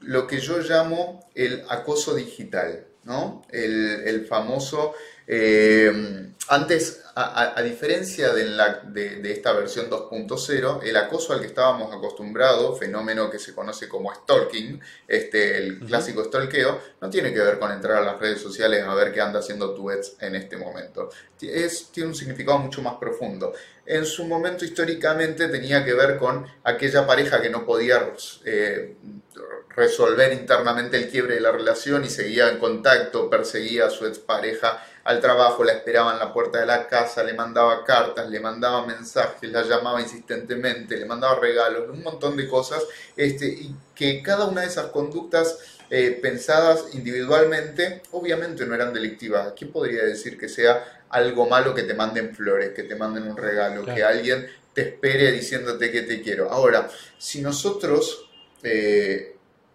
lo 0.00 0.26
que 0.26 0.40
yo 0.40 0.58
llamo 0.58 1.24
el 1.36 1.62
acoso 1.68 2.16
digital. 2.16 2.84
¿no? 3.04 3.42
El, 3.50 4.26
famoso... 4.26 4.94
Eh, 5.26 6.24
antes, 6.48 7.02
a, 7.16 7.62
diferencia 7.62 8.34
de, 8.34 8.44
la, 8.44 8.80
de, 8.84 9.32
esta 9.32 9.52
versión 9.52 9.88
2.0, 9.88 10.82
el 10.82 10.96
acoso 10.96 11.32
al 11.32 11.40
que 11.40 11.46
estábamos 11.46 11.94
acostumbrados, 11.94 12.78
fenómeno 12.78 13.30
que 13.30 13.38
se 13.38 13.54
conoce 13.54 13.88
como 13.88 14.12
stalking, 14.12 14.78
este, 15.08 15.56
el 15.56 15.78
clásico 15.78 16.22
stalkeo, 16.22 16.80
no 17.00 17.08
tiene 17.08 17.32
que 17.32 17.40
ver 17.40 17.58
con 17.58 17.72
entrar 17.72 18.02
a 18.02 18.04
las 18.04 18.20
redes 18.20 18.42
sociales 18.42 18.84
a 18.84 18.94
ver 18.94 19.12
qué 19.12 19.22
anda 19.22 19.38
haciendo 19.38 19.74
tu 19.74 19.90
ex 19.90 20.16
en 20.20 20.34
este 20.34 20.58
momento. 20.58 21.08
Es, 21.40 21.90
tiene 21.92 22.10
un 22.10 22.14
significado 22.14 22.58
mucho 22.58 22.82
más 22.82 22.96
profundo. 22.96 23.54
En 23.86 24.04
su 24.04 24.26
momento 24.26 24.66
históricamente 24.66 25.48
tenía 25.48 25.82
que 25.82 25.94
ver 25.94 26.18
con 26.18 26.46
aquella 26.64 27.06
pareja 27.06 27.40
que 27.40 27.48
no 27.48 27.64
podía 27.64 28.12
eh, 28.44 28.96
resolver 29.70 30.32
internamente 30.32 30.98
el 30.98 31.08
quiebre 31.08 31.36
de 31.36 31.40
la 31.40 31.52
relación 31.52 32.04
y 32.04 32.10
seguía 32.10 32.50
en 32.50 32.58
contacto, 32.58 33.30
perseguía 33.30 33.86
a 33.86 33.90
su 33.90 34.06
expareja 34.06 34.82
al 35.04 35.20
trabajo, 35.20 35.64
la 35.64 35.72
esperaba 35.72 36.14
en 36.14 36.18
la 36.18 36.32
puerta 36.32 36.60
de 36.60 36.66
la 36.66 36.88
casa, 36.88 37.22
le 37.22 37.34
mandaba 37.34 37.84
cartas, 37.84 38.28
le 38.28 38.40
mandaba 38.40 38.86
mensajes, 38.86 39.50
la 39.50 39.62
llamaba 39.62 40.00
insistentemente, 40.00 40.96
le 40.96 41.04
mandaba 41.04 41.38
regalos, 41.38 41.90
un 41.90 42.02
montón 42.02 42.36
de 42.36 42.48
cosas, 42.48 42.82
este, 43.14 43.46
y 43.46 43.74
que 43.94 44.22
cada 44.22 44.46
una 44.46 44.62
de 44.62 44.68
esas 44.68 44.86
conductas 44.86 45.58
eh, 45.90 46.18
pensadas 46.22 46.86
individualmente, 46.94 48.02
obviamente 48.12 48.64
no 48.64 48.74
eran 48.74 48.94
delictivas. 48.94 49.52
¿Quién 49.56 49.70
podría 49.70 50.04
decir 50.04 50.38
que 50.38 50.48
sea 50.48 51.02
algo 51.10 51.46
malo 51.46 51.74
que 51.74 51.82
te 51.82 51.92
manden 51.92 52.34
flores, 52.34 52.70
que 52.70 52.84
te 52.84 52.96
manden 52.96 53.24
un 53.24 53.36
regalo, 53.36 53.84
que 53.84 54.02
alguien 54.02 54.48
te 54.72 54.80
espere 54.88 55.30
diciéndote 55.32 55.92
que 55.92 56.02
te 56.02 56.22
quiero? 56.22 56.50
Ahora, 56.50 56.88
si 57.18 57.42
nosotros 57.42 58.30
eh, 58.62 59.33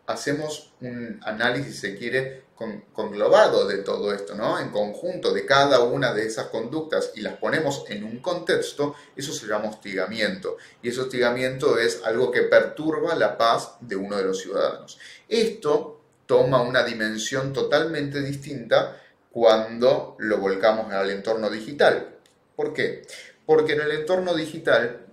hacemos 0.09 0.73
un 0.81 1.19
análisis, 1.23 1.75
si 1.75 1.81
se 1.81 1.95
quiere, 1.95 2.45
conglobado 2.93 3.67
de 3.67 3.77
todo 3.77 4.11
esto, 4.11 4.33
¿no? 4.35 4.59
En 4.59 4.69
conjunto 4.69 5.31
de 5.31 5.45
cada 5.45 5.81
una 5.81 6.13
de 6.13 6.25
esas 6.25 6.47
conductas 6.47 7.11
y 7.15 7.21
las 7.21 7.37
ponemos 7.37 7.85
en 7.87 8.03
un 8.03 8.19
contexto, 8.19 8.95
eso 9.15 9.31
se 9.31 9.45
llama 9.45 9.69
hostigamiento. 9.69 10.57
Y 10.81 10.89
ese 10.89 11.01
hostigamiento 11.01 11.77
es 11.77 12.01
algo 12.03 12.31
que 12.31 12.41
perturba 12.41 13.15
la 13.15 13.37
paz 13.37 13.75
de 13.81 13.95
uno 13.95 14.17
de 14.17 14.23
los 14.23 14.41
ciudadanos. 14.41 14.97
Esto 15.29 16.01
toma 16.25 16.63
una 16.63 16.83
dimensión 16.83 17.53
totalmente 17.53 18.21
distinta 18.21 18.99
cuando 19.31 20.17
lo 20.19 20.39
volcamos 20.39 20.91
al 20.91 21.11
entorno 21.11 21.51
digital. 21.51 22.17
¿Por 22.55 22.73
qué? 22.73 23.03
Porque 23.45 23.73
en 23.73 23.81
el 23.81 23.91
entorno 23.91 24.33
digital, 24.33 25.05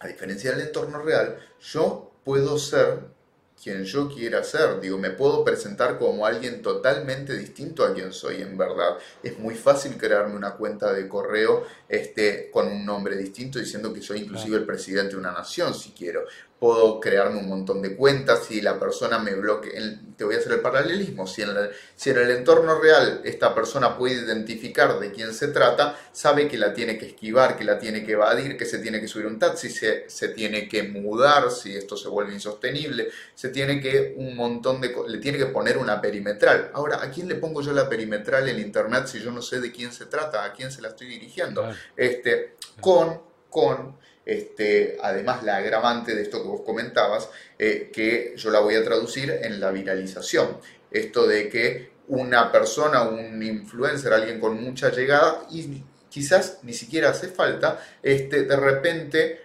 a 0.00 0.08
diferencia 0.08 0.50
del 0.52 0.62
entorno 0.62 1.02
real, 1.02 1.38
yo 1.60 2.12
puedo 2.24 2.58
ser 2.58 3.17
quien 3.62 3.84
yo 3.84 4.08
quiera 4.08 4.42
ser. 4.44 4.80
Digo, 4.80 4.98
me 4.98 5.10
puedo 5.10 5.44
presentar 5.44 5.98
como 5.98 6.26
alguien 6.26 6.62
totalmente 6.62 7.36
distinto 7.36 7.84
a 7.84 7.92
quien 7.92 8.12
soy 8.12 8.42
en 8.42 8.56
verdad. 8.56 8.96
Es 9.22 9.38
muy 9.38 9.54
fácil 9.54 9.96
crearme 9.96 10.36
una 10.36 10.52
cuenta 10.52 10.92
de 10.92 11.08
correo 11.08 11.66
este, 11.88 12.50
con 12.50 12.68
un 12.68 12.84
nombre 12.84 13.16
distinto 13.16 13.58
diciendo 13.58 13.92
que 13.92 14.02
soy 14.02 14.20
inclusive 14.20 14.56
el 14.56 14.64
presidente 14.64 15.12
de 15.12 15.20
una 15.20 15.32
nación 15.32 15.74
si 15.74 15.90
quiero 15.90 16.22
puedo 16.58 16.98
crearme 17.00 17.38
un 17.38 17.48
montón 17.48 17.80
de 17.82 17.94
cuentas, 17.94 18.44
si 18.46 18.60
la 18.60 18.78
persona 18.80 19.18
me 19.18 19.34
bloquea, 19.34 19.80
te 20.16 20.24
voy 20.24 20.34
a 20.34 20.38
hacer 20.38 20.52
el 20.52 20.60
paralelismo, 20.60 21.26
si 21.26 21.42
en, 21.42 21.50
si 21.94 22.10
en 22.10 22.18
el 22.18 22.30
entorno 22.32 22.80
real 22.80 23.20
esta 23.24 23.54
persona 23.54 23.96
puede 23.96 24.14
identificar 24.14 24.98
de 24.98 25.12
quién 25.12 25.32
se 25.32 25.48
trata, 25.48 25.96
sabe 26.10 26.48
que 26.48 26.58
la 26.58 26.74
tiene 26.74 26.98
que 26.98 27.06
esquivar, 27.06 27.56
que 27.56 27.62
la 27.62 27.78
tiene 27.78 28.04
que 28.04 28.12
evadir, 28.12 28.56
que 28.56 28.64
se 28.64 28.80
tiene 28.80 29.00
que 29.00 29.06
subir 29.06 29.26
un 29.26 29.38
taxi, 29.38 29.70
se, 29.70 30.10
se 30.10 30.28
tiene 30.30 30.68
que 30.68 30.82
mudar 30.82 31.50
si 31.52 31.76
esto 31.76 31.96
se 31.96 32.08
vuelve 32.08 32.34
insostenible, 32.34 33.08
se 33.36 33.50
tiene 33.50 33.80
que 33.80 34.14
un 34.16 34.34
montón 34.34 34.80
de 34.80 34.94
le 35.06 35.18
tiene 35.18 35.38
que 35.38 35.46
poner 35.46 35.78
una 35.78 36.00
perimetral. 36.00 36.70
Ahora, 36.74 37.02
¿a 37.02 37.10
quién 37.10 37.28
le 37.28 37.36
pongo 37.36 37.62
yo 37.62 37.72
la 37.72 37.88
perimetral 37.88 38.48
en 38.48 38.58
internet 38.58 39.06
si 39.06 39.20
yo 39.20 39.30
no 39.30 39.42
sé 39.42 39.60
de 39.60 39.70
quién 39.70 39.92
se 39.92 40.06
trata, 40.06 40.44
a 40.44 40.52
quién 40.52 40.72
se 40.72 40.82
la 40.82 40.88
estoy 40.88 41.06
dirigiendo? 41.06 41.72
Este, 41.96 42.56
con, 42.80 43.22
con 43.48 43.96
este, 44.28 44.98
además 45.02 45.42
la 45.42 45.56
agravante 45.56 46.14
de 46.14 46.20
esto 46.20 46.42
que 46.42 46.48
vos 46.48 46.60
comentabas, 46.60 47.30
eh, 47.58 47.90
que 47.90 48.34
yo 48.36 48.50
la 48.50 48.60
voy 48.60 48.74
a 48.74 48.84
traducir 48.84 49.30
en 49.42 49.58
la 49.58 49.70
viralización. 49.70 50.58
Esto 50.90 51.26
de 51.26 51.48
que 51.48 51.92
una 52.08 52.52
persona, 52.52 53.08
un 53.08 53.42
influencer, 53.42 54.12
alguien 54.12 54.38
con 54.38 54.62
mucha 54.62 54.90
llegada, 54.90 55.46
y 55.50 55.82
quizás 56.10 56.58
ni 56.62 56.74
siquiera 56.74 57.08
hace 57.08 57.28
falta, 57.28 57.82
este, 58.02 58.42
de 58.42 58.56
repente 58.56 59.40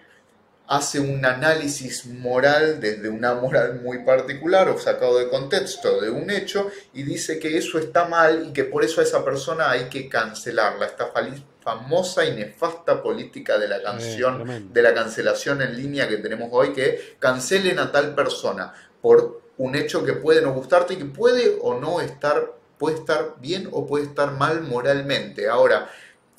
hace 0.66 0.98
un 0.98 1.24
análisis 1.24 2.06
moral 2.06 2.80
desde 2.80 3.08
una 3.08 3.34
moral 3.34 3.80
muy 3.82 3.98
particular 3.98 4.68
o 4.68 4.78
sacado 4.78 5.18
de 5.18 5.28
contexto 5.28 6.00
de 6.00 6.10
un 6.10 6.30
hecho 6.30 6.70
y 6.94 7.02
dice 7.02 7.38
que 7.38 7.58
eso 7.58 7.78
está 7.78 8.06
mal 8.06 8.46
y 8.48 8.52
que 8.52 8.64
por 8.64 8.82
eso 8.82 9.00
a 9.00 9.04
esa 9.04 9.24
persona 9.24 9.70
hay 9.70 9.84
que 9.90 10.08
cancelarla. 10.08 10.86
Esta 10.86 11.12
famosa 11.60 12.24
y 12.24 12.34
nefasta 12.34 13.02
política 13.02 13.58
de 13.58 13.68
la 13.68 13.82
canción, 13.82 14.72
de 14.72 14.82
la 14.82 14.94
cancelación 14.94 15.62
en 15.62 15.76
línea 15.76 16.08
que 16.08 16.18
tenemos 16.18 16.48
hoy, 16.52 16.72
que 16.72 17.16
cancelen 17.18 17.78
a 17.78 17.90
tal 17.90 18.14
persona 18.14 18.72
por 19.00 19.42
un 19.56 19.74
hecho 19.74 20.04
que 20.04 20.14
puede 20.14 20.42
no 20.42 20.52
gustarte 20.52 20.94
y 20.94 20.96
que 20.96 21.04
puede 21.04 21.58
o 21.60 21.78
no 21.78 22.00
estar, 22.00 22.52
puede 22.78 22.96
estar 22.96 23.36
bien 23.38 23.68
o 23.72 23.86
puede 23.86 24.04
estar 24.04 24.32
mal 24.32 24.62
moralmente. 24.62 25.48
Ahora, 25.48 25.90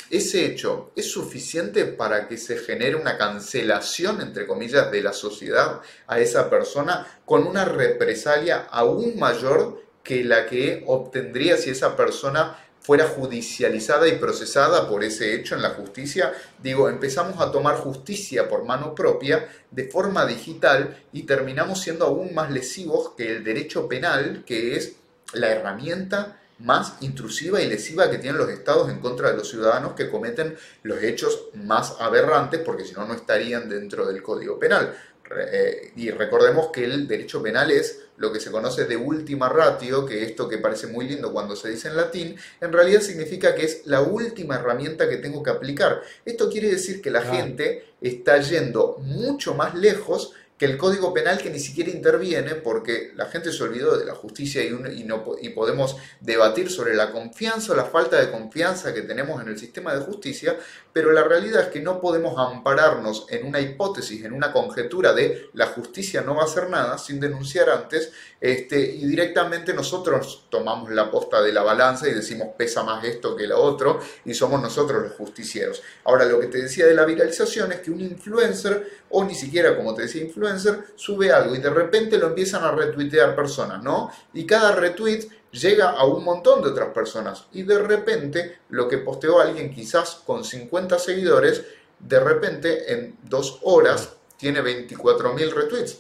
ese 0.10 0.46
hecho 0.46 0.92
es 0.96 1.12
suficiente 1.12 1.86
para 1.86 2.28
que 2.28 2.38
se 2.38 2.58
genere 2.58 2.96
una 2.96 3.18
cancelación, 3.18 4.22
entre 4.22 4.46
comillas, 4.46 4.92
de 4.92 5.02
la 5.02 5.14
sociedad 5.14 5.82
a 6.08 6.20
esa 6.20 6.50
persona 6.50 7.08
con 7.26 7.46
una 7.48 7.66
represalia 7.66 8.68
aún 8.70 9.18
mayor 9.18 9.84
que 10.04 10.24
la 10.24 10.46
que 10.46 10.84
obtendría 10.86 11.58
si 11.58 11.72
esa 11.72 11.96
persona 11.96 12.58
fuera 12.86 13.08
judicializada 13.08 14.08
y 14.08 14.18
procesada 14.18 14.88
por 14.88 15.04
ese 15.04 15.34
hecho 15.34 15.56
en 15.56 15.64
la 15.64 15.72
justicia, 15.72 16.34
digo, 16.62 16.88
empezamos 16.88 17.42
a 17.42 17.52
tomar 17.52 17.78
justicia 17.78 18.48
por 18.48 18.64
mano 18.64 18.94
propia 18.94 19.50
de 19.72 19.88
forma 19.88 20.24
digital 20.28 20.96
y 21.12 21.24
terminamos 21.24 21.82
siendo 21.82 22.06
aún 22.06 22.36
más 22.36 22.52
lesivos 22.52 23.14
que 23.18 23.32
el 23.32 23.44
derecho 23.44 23.88
penal, 23.88 24.44
que 24.46 24.76
es 24.76 24.98
la 25.34 25.50
herramienta 25.50 26.40
más 26.60 26.98
intrusiva 27.02 27.62
y 27.62 27.68
lesiva 27.68 28.10
que 28.10 28.18
tienen 28.18 28.40
los 28.40 28.50
estados 28.50 28.90
en 28.90 29.00
contra 29.00 29.32
de 29.32 29.38
los 29.38 29.50
ciudadanos 29.50 29.94
que 29.94 30.10
cometen 30.10 30.56
los 30.84 31.04
hechos 31.04 31.50
más 31.54 31.98
aberrantes, 32.00 32.62
porque 32.62 32.86
si 32.86 32.94
no, 32.94 33.06
no 33.06 33.14
estarían 33.14 33.70
dentro 33.70 34.06
del 34.06 34.22
Código 34.24 34.58
Penal. 34.58 34.96
Eh, 35.32 35.92
y 35.96 36.12
recordemos 36.12 36.70
que 36.72 36.86
el 36.86 37.08
derecho 37.08 37.42
penal 37.42 37.72
es 37.72 38.04
lo 38.18 38.32
que 38.32 38.40
se 38.40 38.52
conoce 38.52 38.86
de 38.86 38.96
última 38.96 39.50
ratio, 39.50 40.06
que 40.06 40.24
esto 40.24 40.48
que 40.48 40.60
parece 40.60 40.88
muy 40.88 41.08
lindo 41.08 41.34
cuando 41.34 41.56
se 41.56 41.70
dice 41.70 41.88
en 41.88 41.98
latín, 41.98 42.36
en 42.62 42.72
realidad 42.72 43.02
significa 43.02 43.56
que 43.56 43.66
es 43.66 43.82
la 43.86 44.02
última 44.02 44.56
herramienta 44.56 45.10
que 45.10 45.18
tengo 45.18 45.42
que 45.42 45.50
aplicar. 45.50 46.02
Esto 46.24 46.50
quiere 46.50 46.70
decir 46.70 47.02
que 47.02 47.10
la 47.10 47.24
gente 47.24 47.86
está 48.02 48.40
yendo 48.40 48.98
mucho 49.00 49.56
más 49.56 49.74
lejos 49.74 50.34
que 50.58 50.66
el 50.66 50.78
Código 50.78 51.14
Penal 51.14 51.38
que 51.38 51.50
ni 51.50 51.60
siquiera 51.60 51.90
interviene 51.90 52.56
porque 52.56 53.12
la 53.16 53.26
gente 53.26 53.52
se 53.52 53.62
olvidó 53.64 53.98
de 53.98 54.06
la 54.06 54.16
justicia 54.16 54.64
y, 54.64 54.68
y, 54.68 55.04
no, 55.04 55.24
y 55.42 55.50
podemos 55.50 55.98
debatir 56.22 56.72
sobre 56.72 56.96
la 56.96 57.12
confianza 57.12 57.74
o 57.74 57.76
la 57.76 57.86
falta 57.86 58.20
de 58.20 58.32
confianza 58.32 58.94
que 58.94 59.02
tenemos 59.02 59.42
en 59.42 59.50
el 59.50 59.60
sistema 59.60 59.94
de 59.94 60.02
justicia, 60.02 60.58
pero 60.94 61.12
la 61.12 61.24
realidad 61.24 61.64
es 61.64 61.68
que 61.68 61.82
no 61.82 62.00
podemos 62.00 62.36
ampararnos 62.38 63.28
en 63.30 63.46
una 63.46 63.60
hipótesis, 63.60 64.24
en 64.24 64.32
una 64.32 64.54
conjetura 64.54 65.14
de 65.14 65.50
la 65.54 65.68
justicia 65.68 66.22
no 66.22 66.36
va 66.36 66.44
a 66.44 66.46
hacer 66.46 66.70
nada 66.70 66.98
sin 66.98 67.20
denunciar 67.20 67.70
antes 67.70 68.14
este, 68.46 68.80
y 68.80 69.08
directamente 69.08 69.74
nosotros 69.74 70.46
tomamos 70.52 70.92
la 70.92 71.10
posta 71.10 71.42
de 71.42 71.52
la 71.52 71.64
balanza 71.64 72.08
y 72.08 72.14
decimos 72.14 72.50
pesa 72.56 72.84
más 72.84 73.04
esto 73.04 73.36
que 73.36 73.48
lo 73.48 73.60
otro 73.60 74.00
y 74.24 74.36
somos 74.36 74.62
nosotros 74.62 75.02
los 75.02 75.14
justicieros. 75.14 75.82
Ahora 76.04 76.26
lo 76.26 76.40
que 76.40 76.46
te 76.46 76.62
decía 76.62 76.86
de 76.86 76.94
la 76.94 77.06
viralización 77.06 77.72
es 77.72 77.80
que 77.80 77.90
un 77.90 78.02
influencer 78.02 78.88
o 79.10 79.24
ni 79.24 79.34
siquiera 79.34 79.76
como 79.76 79.96
te 79.96 80.04
decía 80.04 80.22
influencer 80.22 80.80
sube 80.96 81.32
algo 81.32 81.56
y 81.56 81.58
de 81.58 81.72
repente 81.72 82.20
lo 82.20 82.28
empiezan 82.28 82.64
a 82.64 82.70
retuitear 82.70 83.36
personas, 83.36 83.82
¿no? 83.82 84.12
Y 84.36 84.46
cada 84.46 84.74
retweet 84.74 85.28
llega 85.50 85.90
a 85.90 86.06
un 86.06 86.24
montón 86.24 86.62
de 86.62 86.70
otras 86.70 86.90
personas 86.90 87.46
y 87.52 87.64
de 87.64 87.80
repente 87.80 88.60
lo 88.70 88.88
que 88.88 89.00
posteó 89.00 89.42
alguien 89.42 89.74
quizás 89.74 90.22
con 90.24 90.44
50 90.44 91.00
seguidores, 91.00 91.64
de 91.98 92.20
repente 92.20 92.94
en 92.94 93.18
dos 93.24 93.58
horas 93.64 94.18
tiene 94.38 94.62
24.000 94.62 95.52
retweets 95.52 95.98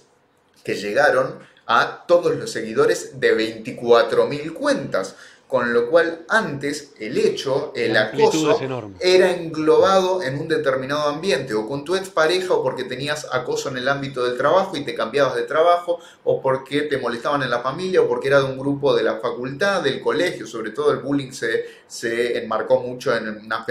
que 0.63 0.75
llegaron 0.75 1.39
a 1.67 2.05
todos 2.07 2.35
los 2.35 2.51
seguidores 2.51 3.19
de 3.19 3.63
24.000 3.63 4.53
cuentas 4.53 5.15
con 5.47 5.73
lo 5.73 5.89
cual 5.89 6.25
antes 6.27 6.93
el 6.99 7.17
hecho, 7.17 7.71
el 7.75 7.95
acoso, 7.95 8.59
era 8.99 9.31
englobado 9.31 10.23
en 10.23 10.39
un 10.39 10.47
determinado 10.47 11.03
ambiente, 11.03 11.53
o 11.53 11.67
con 11.67 11.85
tu 11.85 11.95
expareja, 11.95 12.53
o 12.53 12.63
porque 12.63 12.83
tenías 12.83 13.27
acoso 13.31 13.69
en 13.69 13.77
el 13.77 13.87
ámbito 13.87 14.23
del 14.23 14.37
trabajo 14.37 14.75
y 14.75 14.83
te 14.83 14.95
cambiabas 14.95 15.35
de 15.35 15.43
trabajo, 15.43 15.99
o 16.23 16.41
porque 16.41 16.81
te 16.81 16.97
molestaban 16.97 17.43
en 17.43 17.51
la 17.51 17.59
familia, 17.59 18.01
o 18.01 18.07
porque 18.07 18.29
era 18.29 18.39
de 18.39 18.45
un 18.45 18.57
grupo 18.57 18.95
de 18.95 19.03
la 19.03 19.17
facultad, 19.19 19.83
del 19.83 20.01
colegio, 20.01 20.47
sobre 20.47 20.71
todo 20.71 20.91
el 20.91 20.97
bullying 20.97 21.31
se, 21.31 21.65
se 21.87 22.39
enmarcó 22.39 22.79
mucho 22.79 23.15
en 23.15 23.45
una 23.45 23.63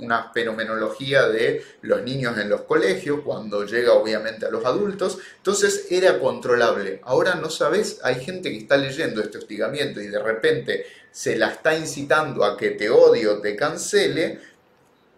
una 0.00 0.32
fenomenología 0.32 1.28
de 1.28 1.64
los 1.82 2.02
niños 2.02 2.38
en 2.38 2.48
los 2.48 2.62
colegios, 2.62 3.20
cuando 3.24 3.64
llega 3.64 3.92
obviamente 3.92 4.46
a 4.46 4.50
los 4.50 4.64
adultos, 4.64 5.18
entonces 5.36 5.86
era 5.90 6.18
controlable. 6.18 7.00
Ahora 7.04 7.34
no 7.34 7.50
sabes, 7.50 8.00
hay 8.02 8.24
gente 8.24 8.50
que 8.50 8.58
está 8.58 8.76
leyendo 8.76 9.20
este 9.20 9.38
hostigamiento 9.38 10.00
y 10.00 10.08
de 10.08 10.22
repente 10.22 10.86
se 11.10 11.36
la 11.36 11.48
está 11.48 11.76
incitando 11.76 12.44
a 12.44 12.56
que 12.56 12.70
te 12.70 12.90
odie 12.90 13.26
o 13.26 13.40
te 13.40 13.56
cancele, 13.56 14.40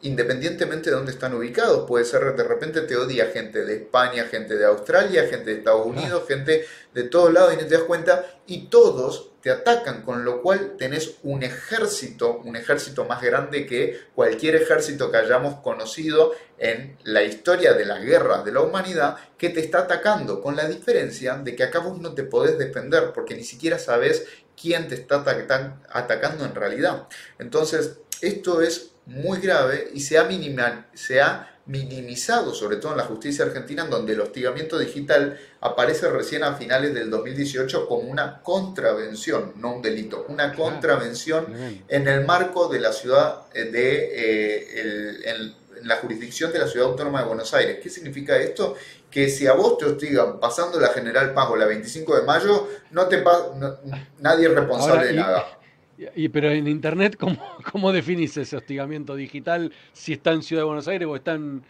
independientemente 0.03 0.91
de 0.91 0.97
dónde 0.97 1.13
están 1.13 1.35
ubicados. 1.35 1.87
Puede 1.87 2.05
ser 2.05 2.35
de 2.35 2.45
repente 2.45 2.83
te 2.83 2.97
odia 2.97 3.27
gente 3.27 3.65
de 3.65 3.77
España, 3.77 4.25
gente 4.25 4.57
de 4.57 4.65
Australia, 4.65 5.27
gente 5.29 5.51
de 5.51 5.59
Estados 5.59 5.87
Unidos, 5.87 6.25
gente 6.27 6.65
de 6.95 7.03
todos 7.05 7.33
lados 7.33 7.55
y 7.55 7.57
no 7.57 7.67
te 7.67 7.75
das 7.75 7.85
cuenta. 7.85 8.41
Y 8.47 8.69
todos 8.69 9.30
te 9.42 9.50
atacan, 9.50 10.02
con 10.02 10.25
lo 10.25 10.42
cual 10.42 10.76
tenés 10.76 11.16
un 11.23 11.42
ejército, 11.42 12.40
un 12.44 12.56
ejército 12.56 13.04
más 13.04 13.23
grande 13.23 13.66
que 13.66 14.00
cualquier 14.14 14.56
ejército 14.56 15.11
que 15.11 15.16
hayamos 15.16 15.61
conocido 15.61 16.32
en 16.59 16.97
la 17.04 17.23
historia 17.23 17.73
de 17.73 17.87
las 17.87 18.02
guerras 18.02 18.44
de 18.44 18.52
la 18.52 18.61
humanidad, 18.61 19.16
que 19.38 19.49
te 19.49 19.61
está 19.61 19.80
atacando, 19.80 20.42
con 20.42 20.56
la 20.56 20.68
diferencia 20.68 21.37
de 21.37 21.56
que 21.56 21.64
acá 21.64 21.78
vos 21.78 21.99
no 21.99 22.12
te 22.14 22.25
podés 22.25 22.59
defender, 22.59 23.12
porque 23.14 23.35
ni 23.35 23.44
siquiera 23.44 23.78
sabes 23.78 24.26
quién 24.61 24.88
te 24.88 24.94
está 24.94 25.25
atacando 25.90 26.44
en 26.44 26.54
realidad. 26.54 27.09
Entonces, 27.38 27.99
esto 28.20 28.61
es 28.61 28.92
muy 29.06 29.40
grave 29.40 29.90
y 29.94 30.00
se 30.00 30.18
ha, 30.18 30.28
se 30.94 31.20
ha 31.20 31.60
minimizado, 31.71 32.53
sobre 32.53 32.77
todo 32.77 32.93
en 32.93 32.99
la 32.99 33.05
justicia 33.05 33.45
argentina, 33.45 33.85
en 33.85 33.91
donde 33.91 34.15
el 34.15 34.21
hostigamiento 34.21 34.79
digital 34.79 35.39
aparece 35.61 36.11
recién 36.11 36.43
a 36.43 36.55
finales 36.55 36.93
del 36.95 37.11
2018 37.11 37.87
como 37.87 38.11
una 38.11 38.43
contravención, 38.43 39.53
no 39.57 39.77
un 39.77 39.83
delito, 39.83 40.27
una 40.29 40.53
contravención 40.53 41.47
en 41.87 42.09
el 42.09 42.25
marco 42.25 42.69
de 42.69 42.81
la 42.81 42.93
ciudad 42.93 43.43
eh, 43.55 43.65
de 43.65 44.11
eh, 44.12 45.31
en, 45.31 45.61
la 45.85 45.97
jurisdicción 45.97 46.53
de 46.53 46.59
la 46.59 46.67
ciudad 46.67 46.89
autónoma 46.89 47.21
de 47.21 47.27
Buenos 47.29 47.55
Aires. 47.55 47.79
¿Qué 47.83 47.89
significa 47.89 48.37
esto? 48.37 48.75
Que 49.11 49.31
si 49.31 49.47
a 49.47 49.55
vos 49.55 49.79
te 49.79 49.87
hostigan 49.87 50.39
pasando 50.39 50.79
la 50.79 50.89
General 50.89 51.33
Paz 51.33 51.49
o 51.50 51.57
la 51.57 51.65
25 51.65 52.17
de 52.17 52.23
mayo, 52.23 52.69
no 52.91 53.07
te 53.07 53.25
nadie 54.19 54.49
es 54.49 54.55
responsable 54.55 55.07
de 55.07 55.12
nada. 55.15 55.60
Y, 56.14 56.28
pero 56.28 56.50
en 56.50 56.66
Internet, 56.66 57.16
¿cómo, 57.19 57.37
¿cómo 57.73 57.92
definís 57.92 58.37
ese 58.37 58.57
hostigamiento 58.57 59.14
digital 59.14 59.73
si 59.92 60.14
está 60.14 60.33
en 60.33 60.42
Ciudad 60.42 60.62
de 60.62 60.66
Buenos 60.66 60.88
Aires 60.88 61.07
o 61.09 61.16
está 61.16 61.33
en, 61.33 61.62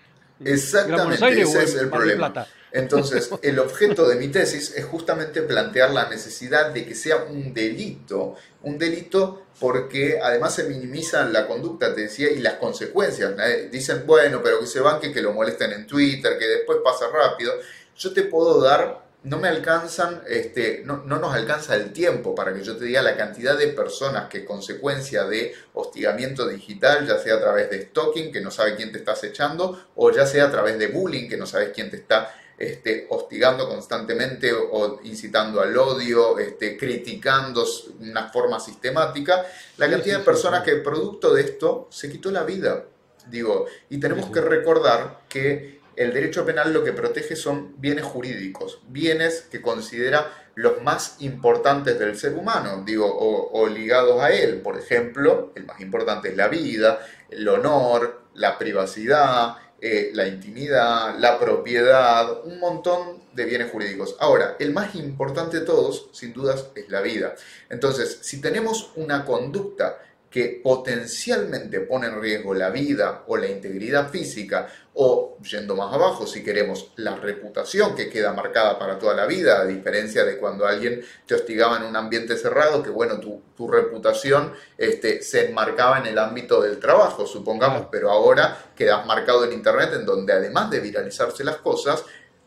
Exactamente, 0.45 1.43
ese 1.43 1.63
es 1.63 1.75
el 1.75 1.91
problema. 1.91 2.47
Entonces, 2.73 3.31
el 3.43 3.59
objeto 3.59 4.09
de 4.09 4.17
mi 4.17 4.29
tesis 4.29 4.75
es 4.75 4.85
justamente 4.85 5.43
plantear 5.43 5.91
la 5.91 6.09
necesidad 6.09 6.71
de 6.71 6.87
que 6.87 6.95
sea 6.95 7.25
un 7.25 7.53
delito, 7.53 8.37
un 8.63 8.79
delito 8.79 9.47
porque 9.59 10.19
además 10.23 10.55
se 10.55 10.65
minimiza 10.65 11.25
la 11.27 11.47
conducta, 11.47 11.95
te 11.95 12.03
decía, 12.03 12.31
y 12.31 12.39
las 12.39 12.55
consecuencias. 12.55 13.35
Dicen, 13.71 14.05
bueno, 14.07 14.41
pero 14.43 14.61
que 14.61 14.67
se 14.67 14.81
banque, 14.81 15.13
que 15.13 15.21
lo 15.21 15.33
molesten 15.33 15.73
en 15.73 15.87
Twitter, 15.87 16.39
que 16.39 16.47
después 16.47 16.79
pasa 16.83 17.07
rápido. 17.13 17.53
Yo 17.97 18.13
te 18.15 18.23
puedo 18.23 18.63
dar 18.63 19.00
no 19.23 19.39
me 19.39 19.49
alcanzan, 19.49 20.23
este, 20.27 20.83
no, 20.85 21.05
no, 21.05 21.19
nos 21.19 21.35
alcanza 21.35 21.77
el 21.77 21.93
tiempo 21.93 22.35
para 22.35 22.55
que 22.55 22.63
yo 22.63 22.77
te 22.77 22.87
diga 22.87 23.03
la 23.03 23.17
cantidad 23.17 23.59
de 23.59 23.69
personas 23.69 24.29
que 24.29 24.45
consecuencia 24.45 25.25
de 25.25 25.55
hostigamiento 25.75 26.49
digital, 26.49 27.07
ya 27.07 27.19
sea 27.19 27.35
a 27.35 27.41
través 27.41 27.69
de 27.71 27.83
stalking, 27.83 28.33
que 28.33 28.41
no 28.41 28.51
sabe 28.51 28.77
quién 28.77 28.93
te 28.93 28.99
está 28.99 29.13
acechando, 29.13 29.89
o 29.95 30.11
ya 30.11 30.27
sea 30.27 30.47
a 30.47 30.51
través 30.51 30.79
de 30.79 30.87
bullying, 30.87 31.29
que 31.29 31.37
no 31.37 31.47
sabes 31.47 31.71
quién 31.75 31.91
te 31.91 31.97
está 31.97 32.35
este, 32.61 33.07
hostigando 33.11 33.69
constantemente 33.69 34.53
o 34.53 35.01
incitando 35.03 35.61
al 35.61 35.77
odio, 35.77 36.39
este, 36.39 36.77
criticando 36.77 37.67
una 38.01 38.29
forma 38.29 38.61
sistemática, 38.61 39.47
la 39.77 39.91
cantidad 39.91 40.19
de 40.19 40.25
personas 40.25 40.63
que 40.63 40.77
producto 40.77 41.35
de 41.35 41.43
esto 41.43 41.89
se 41.91 42.11
quitó 42.11 42.31
la 42.31 42.45
vida. 42.45 42.85
Digo, 43.29 43.67
y 43.89 43.99
tenemos 43.99 44.31
que 44.31 44.41
recordar 44.41 45.21
que 45.29 45.80
el 46.01 46.15
derecho 46.15 46.47
penal 46.47 46.73
lo 46.73 46.83
que 46.83 46.95
protege 46.95 47.37
son 47.37 47.79
bienes 47.79 48.07
jurídicos, 48.07 48.81
bienes 48.89 49.43
que 49.43 49.61
considera 49.61 50.33
los 50.55 50.83
más 50.83 51.17
importantes 51.19 51.99
del 51.99 52.17
ser 52.17 52.33
humano, 52.33 52.83
digo, 52.87 53.07
o, 53.07 53.69
ligados 53.69 54.19
a 54.23 54.31
él. 54.31 54.63
Por 54.63 54.79
ejemplo, 54.79 55.53
el 55.55 55.67
más 55.67 55.79
importante 55.83 56.31
es 56.31 56.37
la 56.39 56.49
vida, 56.49 57.07
el 57.29 57.47
honor, 57.47 58.23
la 58.33 58.57
privacidad, 58.57 59.57
eh, 59.79 60.11
la 60.15 60.27
intimidad, 60.27 61.19
la 61.19 61.39
propiedad, 61.39 62.47
un 62.47 62.59
montón 62.59 63.23
de 63.35 63.45
bienes 63.45 63.71
jurídicos. 63.71 64.17
Ahora, 64.21 64.57
el 64.59 64.73
más 64.73 64.95
importante 64.95 65.61
de 65.61 65.67
todos, 65.67 66.09
sin 66.13 66.33
dudas, 66.33 66.69
es 66.77 66.89
la 66.89 67.03
vida. 67.03 67.35
Entonces, 67.69 68.21
si 68.23 68.41
tenemos 68.41 68.91
una 68.97 69.27
conducta 69.27 69.99
que 70.31 70.61
potencialmente 70.63 71.81
pone 71.81 72.07
en 72.07 72.21
riesgo 72.21 72.55
la 72.55 72.71
vida 72.71 73.25
o 73.27 73.37
la 73.37 73.49
integridad 73.49 74.11
física 74.11 74.69
o, 74.95 75.39
yendo 75.43 75.75
más 75.75 75.93
abajo, 75.93 76.27
si 76.27 76.45
queremos, 76.45 76.93
la 76.97 77.17
reputación 77.17 77.97
que 77.97 78.09
queda 78.09 78.33
marcada 78.33 78.79
para 78.79 78.99
toda 78.99 79.15
la 79.15 79.27
vida, 79.27 79.61
a 79.61 79.67
diferencia 79.67 80.25
de 80.25 80.39
cuando 80.39 80.67
alguien 80.67 81.03
te 81.27 81.35
hostigaba 81.35 81.79
en 81.79 81.85
un 81.85 81.97
ambiente 81.97 82.37
cerrado, 82.37 82.83
que 82.83 82.91
bueno, 82.91 83.19
tu, 83.19 83.41
reputación 83.69 84.55
este, 84.79 85.23
se 85.23 85.49
enmarcaba 85.49 85.99
en 85.99 86.07
el 86.07 86.19
ámbito 86.19 86.63
del 86.63 86.79
trabajo, 86.79 87.27
supongamos, 87.27 87.89
pero 87.91 88.11
ahora 88.11 88.57
quedas 88.75 89.05
marcado 89.07 89.45
en 89.45 89.53
Internet, 89.53 89.91
en 89.95 90.07
donde 90.07 90.33
además 90.33 90.71
de 90.71 90.81
viralizarse 90.81 91.45
las 91.45 91.57
cosas, 91.57 92.05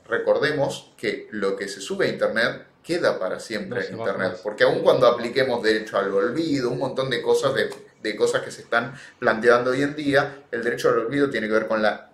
recordemos 0.08 0.92
que 0.98 1.28
lo 1.32 1.56
que 1.56 1.68
se 1.68 1.82
sube 1.82 2.08
a 2.08 2.10
Internet 2.10 2.73
queda 2.84 3.18
para 3.18 3.40
siempre 3.40 3.88
en 3.88 3.98
Internet, 3.98 4.40
porque 4.44 4.66
aun 4.66 4.82
cuando 4.82 5.08
apliquemos 5.08 5.64
derecho 5.64 5.98
al 5.98 6.14
olvido, 6.14 6.70
un 6.70 6.80
montón 6.80 7.10
de 7.10 7.22
cosas, 7.22 7.54
de, 7.54 7.70
de 8.02 8.16
cosas 8.16 8.42
que 8.42 8.52
se 8.52 8.62
están 8.62 8.94
planteando 9.18 9.72
hoy 9.72 9.82
en 9.82 9.96
día, 9.96 10.44
el 10.52 10.64
derecho 10.64 10.90
al 10.90 11.00
olvido 11.00 11.30
tiene 11.30 11.48
que 11.48 11.54
ver 11.54 11.68
con 11.68 11.82
la 11.82 12.10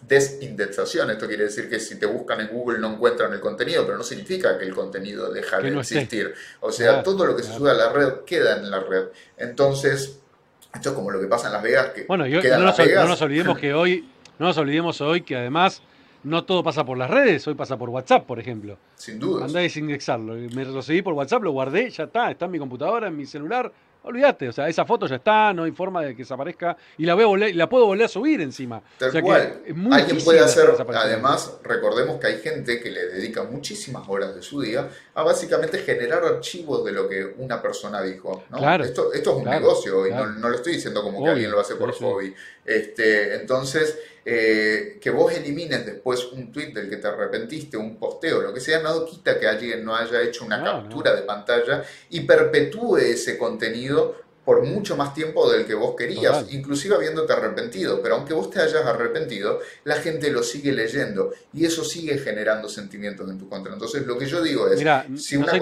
desindexación. 0.00 1.10
Esto 1.10 1.26
quiere 1.26 1.44
decir 1.44 1.68
que 1.68 1.78
si 1.78 1.98
te 1.98 2.06
buscan 2.06 2.40
en 2.40 2.48
Google 2.48 2.78
no 2.78 2.92
encuentran 2.92 3.32
el 3.32 3.40
contenido, 3.40 3.84
pero 3.84 3.98
no 3.98 4.04
significa 4.04 4.58
que 4.58 4.64
el 4.64 4.74
contenido 4.74 5.32
deja 5.32 5.60
de 5.60 5.76
existir. 5.78 6.34
O 6.60 6.70
sea, 6.70 7.02
todo 7.02 7.26
lo 7.26 7.36
que 7.36 7.42
se 7.42 7.52
sube 7.52 7.70
a 7.70 7.74
la 7.74 7.92
red 7.92 8.20
queda 8.26 8.56
en 8.56 8.70
la 8.70 8.80
red. 8.80 9.06
Entonces, 9.36 10.18
esto 10.74 10.88
es 10.90 10.94
como 10.94 11.10
lo 11.10 11.20
que 11.20 11.26
pasa 11.26 11.48
en 11.48 11.52
Las 11.52 11.62
Vegas. 11.62 11.88
Que 11.88 12.04
bueno, 12.04 12.26
yo, 12.26 12.42
no, 12.42 12.58
nos, 12.58 12.78
no 12.78 13.08
nos 13.08 13.22
olvidemos 13.22 13.58
que 13.58 13.74
hoy, 13.74 14.08
no 14.38 14.46
nos 14.46 14.56
olvidemos 14.58 15.00
hoy 15.00 15.22
que 15.22 15.36
además 15.36 15.82
no 16.24 16.44
todo 16.44 16.62
pasa 16.62 16.84
por 16.84 16.96
las 16.96 17.10
redes, 17.10 17.46
hoy 17.48 17.54
pasa 17.54 17.76
por 17.76 17.90
WhatsApp, 17.90 18.26
por 18.26 18.38
ejemplo. 18.38 18.78
Sin 18.96 19.18
duda. 19.18 19.44
Andá 19.44 19.60
a 19.60 19.62
desindexarlo. 19.62 20.34
Me 20.34 20.64
lo 20.64 20.82
seguí 20.82 21.02
por 21.02 21.14
WhatsApp, 21.14 21.42
lo 21.42 21.52
guardé, 21.52 21.90
ya 21.90 22.04
está, 22.04 22.30
está 22.30 22.46
en 22.46 22.50
mi 22.52 22.58
computadora, 22.58 23.08
en 23.08 23.16
mi 23.16 23.26
celular. 23.26 23.72
Olvídate, 24.04 24.48
o 24.48 24.52
sea, 24.52 24.68
esa 24.68 24.84
foto 24.84 25.06
ya 25.06 25.16
está, 25.16 25.52
no 25.52 25.62
hay 25.62 25.70
forma 25.70 26.02
de 26.02 26.10
que 26.10 26.22
desaparezca 26.22 26.76
y 26.98 27.06
la, 27.06 27.14
voy 27.14 27.40
a 27.40 27.54
la 27.54 27.68
puedo 27.68 27.86
volver 27.86 28.06
a 28.06 28.08
subir 28.08 28.40
encima. 28.40 28.82
Tal 28.98 29.22
cual. 29.22 29.62
Alguien 29.92 30.18
puede 30.24 30.40
hacer, 30.40 30.74
además, 30.94 31.58
recordemos 31.62 32.18
que 32.18 32.26
hay 32.26 32.38
gente 32.38 32.80
que 32.80 32.90
le 32.90 33.06
dedica 33.06 33.44
muchísimas 33.44 34.08
horas 34.08 34.34
de 34.34 34.42
su 34.42 34.60
día 34.60 34.88
a 35.14 35.22
básicamente 35.22 35.78
generar 35.78 36.24
archivos 36.24 36.84
de 36.84 36.90
lo 36.90 37.08
que 37.08 37.32
una 37.38 37.62
persona 37.62 38.02
dijo. 38.02 38.42
Claro, 38.50 38.82
esto, 38.82 39.12
esto 39.12 39.30
es 39.30 39.36
un 39.36 39.44
negocio 39.44 40.04
y 40.08 40.10
no, 40.10 40.48
lo 40.48 40.56
estoy 40.56 40.72
diciendo 40.72 41.00
como 41.00 41.22
que 41.22 41.30
alguien 41.30 41.52
lo 41.52 41.60
hace 41.60 41.76
por 41.76 41.92
hobby. 41.92 42.34
Este, 42.64 43.36
entonces, 43.36 43.98
eh, 44.24 44.98
que 45.00 45.10
vos 45.10 45.32
elimines 45.32 45.84
después 45.84 46.24
un 46.32 46.52
tweet 46.52 46.72
del 46.72 46.88
que 46.88 46.96
te 46.96 47.08
arrepentiste, 47.08 47.76
un 47.76 47.96
posteo, 47.96 48.40
lo 48.40 48.54
que 48.54 48.60
sea, 48.60 48.80
no 48.80 49.04
quita 49.04 49.38
que 49.38 49.48
alguien 49.48 49.84
no 49.84 49.96
haya 49.96 50.22
hecho 50.22 50.44
una 50.44 50.62
captura 50.62 51.14
de 51.14 51.22
pantalla 51.22 51.82
y 52.10 52.20
perpetúe 52.20 52.98
ese 52.98 53.36
contenido 53.36 54.22
por 54.44 54.64
mucho 54.64 54.96
más 54.96 55.14
tiempo 55.14 55.50
del 55.50 55.66
que 55.66 55.74
vos 55.74 55.94
querías, 55.96 56.46
inclusive 56.50 56.96
habiéndote 56.96 57.32
arrepentido, 57.32 58.02
pero 58.02 58.16
aunque 58.16 58.34
vos 58.34 58.50
te 58.50 58.60
hayas 58.60 58.84
arrepentido, 58.84 59.60
la 59.84 59.96
gente 59.96 60.30
lo 60.30 60.42
sigue 60.42 60.72
leyendo 60.72 61.32
y 61.52 61.64
eso 61.64 61.84
sigue 61.84 62.18
generando 62.18 62.68
sentimientos 62.68 63.30
en 63.30 63.38
tu 63.38 63.48
contra. 63.48 63.72
Entonces, 63.72 64.04
lo 64.04 64.18
que 64.18 64.26
yo 64.26 64.42
digo 64.42 64.68
es, 64.68 64.80
si 65.16 65.36
una 65.36 65.52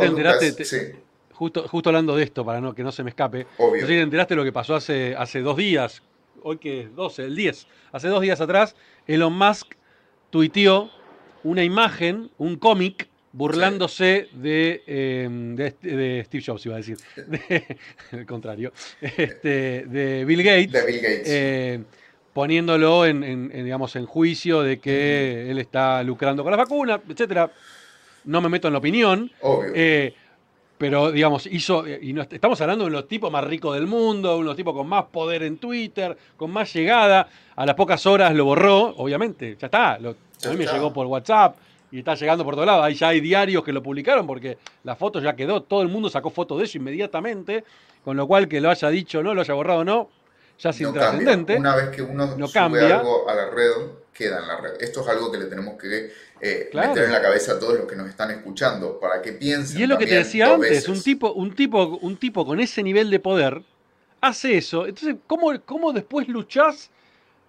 justo, 1.33 1.69
justo 1.69 1.89
hablando 1.91 2.17
de 2.17 2.25
esto, 2.25 2.45
para 2.45 2.61
no, 2.61 2.75
que 2.75 2.83
no 2.83 2.93
se 2.93 3.03
me 3.03 3.11
escape, 3.11 3.47
Obvio. 3.59 3.83
no 3.83 3.87
sé 3.87 3.93
si 3.93 3.99
te 3.99 4.03
enteraste 4.03 4.35
lo 4.35 4.45
que 4.45 4.53
pasó 4.53 4.75
hace, 4.75 5.15
hace 5.15 5.41
dos 5.41 5.57
días, 5.57 6.03
hoy 6.43 6.59
que 6.59 6.83
es 6.83 6.95
12, 6.95 7.25
el 7.25 7.37
10, 7.37 7.67
hace 7.93 8.09
dos 8.09 8.21
días 8.21 8.41
atrás, 8.41 8.77
Elon 9.07 9.33
Musk 9.33 9.75
tuiteó 10.31 10.91
una 11.43 11.65
imagen, 11.65 12.31
un 12.39 12.57
cómic, 12.57 13.09
burlándose 13.33 14.29
em, 14.43 15.55
de, 15.55 15.75
de, 15.81 16.25
Steve 16.27 16.45
Jobs, 16.45 16.67
iba 16.67 16.75
a 16.75 16.79
decir, 16.79 16.99
al 18.13 18.27
contrario, 18.27 18.73
este, 19.01 19.85
de 19.87 20.25
Bill 20.25 20.43
Gates, 20.43 20.83
eh, 21.27 21.83
poniéndolo 22.33 23.07
en, 23.07 23.49
digamos, 23.65 23.95
en 23.97 24.07
juicio 24.07 24.63
de 24.63 24.79
que 24.81 25.51
él 25.51 25.59
está 25.59 26.03
lucrando 26.03 26.43
con 26.43 26.51
la 26.51 26.57
vacuna, 26.57 27.01
etcétera. 27.09 27.51
No 28.25 28.41
me 28.43 28.51
meto 28.51 28.69
en 28.69 28.73
la 28.75 28.79
opinión. 28.79 29.33
Obvio. 29.41 29.73
Eh, 29.75 30.15
pero 30.81 31.13
digamos, 31.13 31.45
hizo, 31.45 31.87
y 31.87 32.19
estamos 32.19 32.59
hablando 32.63 32.87
de 32.87 32.91
los 32.91 33.07
tipos 33.07 33.31
más 33.31 33.45
ricos 33.45 33.75
del 33.75 33.87
mundo, 33.87 34.39
unos 34.39 34.57
tipos 34.57 34.73
con 34.73 34.89
más 34.89 35.05
poder 35.05 35.43
en 35.43 35.59
Twitter, 35.59 36.17
con 36.39 36.51
más 36.51 36.73
llegada, 36.73 37.29
a 37.55 37.67
las 37.67 37.75
pocas 37.75 38.07
horas 38.07 38.35
lo 38.35 38.47
borró, 38.47 38.95
obviamente, 38.97 39.59
ya 39.61 39.67
está, 39.67 39.97
a 39.97 39.99
mí 39.99 40.57
me 40.57 40.65
llegó 40.65 40.91
por 40.91 41.07
WhatsApp 41.07 41.59
y 41.91 41.99
está 41.99 42.15
llegando 42.15 42.47
por 42.47 42.55
todos 42.55 42.67
lados, 42.67 42.83
ahí 42.83 42.95
ya 42.95 43.09
hay 43.09 43.21
diarios 43.21 43.63
que 43.63 43.75
lo 43.75 43.83
publicaron 43.83 44.27
porque 44.27 44.57
la 44.85 44.97
foto 44.97 45.21
ya 45.21 45.37
quedó, 45.37 45.65
todo 45.65 45.83
el 45.83 45.89
mundo 45.89 46.09
sacó 46.09 46.31
fotos 46.31 46.57
de 46.57 46.65
eso 46.65 46.79
inmediatamente, 46.79 47.63
con 48.03 48.17
lo 48.17 48.27
cual 48.27 48.49
que 48.49 48.59
lo 48.63 48.71
haya 48.71 48.89
dicho 48.89 49.23
no, 49.23 49.35
lo 49.35 49.43
haya 49.43 49.53
borrado 49.53 49.85
no, 49.85 50.09
ya 50.59 50.71
es 50.71 50.81
no 50.81 50.89
intrascendente. 50.89 51.57
Una 51.57 51.77
vez 51.77 51.91
que 51.91 52.01
uno 52.01 52.25
no 52.39 52.47
sube 52.47 52.55
cambia. 52.55 53.01
algo 53.01 53.29
a 53.29 53.35
la 53.35 53.51
red, 53.51 53.71
queda 54.21 54.39
en 54.41 54.49
la 54.49 54.57
red. 54.61 54.73
Esto 54.81 55.01
es 55.01 55.09
algo 55.09 55.33
que 55.33 55.39
le 55.39 55.47
tenemos 55.47 55.79
que 55.81 56.13
eh, 56.43 56.69
Claro. 56.71 56.89
meter 56.91 57.05
en 57.05 57.13
la 57.13 57.23
cabeza 57.23 57.53
a 57.53 57.59
todos 57.59 57.79
los 57.79 57.87
que 57.87 57.97
nos 57.97 58.09
están 58.09 58.31
escuchando, 58.31 58.99
para 59.01 59.21
que 59.23 59.33
piensen. 59.33 59.79
Y 59.79 59.83
es 59.85 59.89
lo 59.89 59.97
que 59.99 60.07
te 60.07 60.15
decía 60.17 60.53
antes, 60.55 60.71
veces. 60.71 60.89
un 60.89 61.03
tipo, 61.03 61.33
un 61.33 61.55
tipo, 61.55 61.99
un 62.03 62.17
tipo 62.17 62.45
con 62.47 62.61
ese 62.61 62.83
nivel 62.83 63.11
de 63.11 63.19
poder 63.21 63.63
hace 64.21 64.57
eso. 64.59 64.87
Entonces, 64.87 65.17
¿cómo, 65.27 65.53
cómo 65.65 65.93
después 65.93 66.29
luchás 66.29 66.91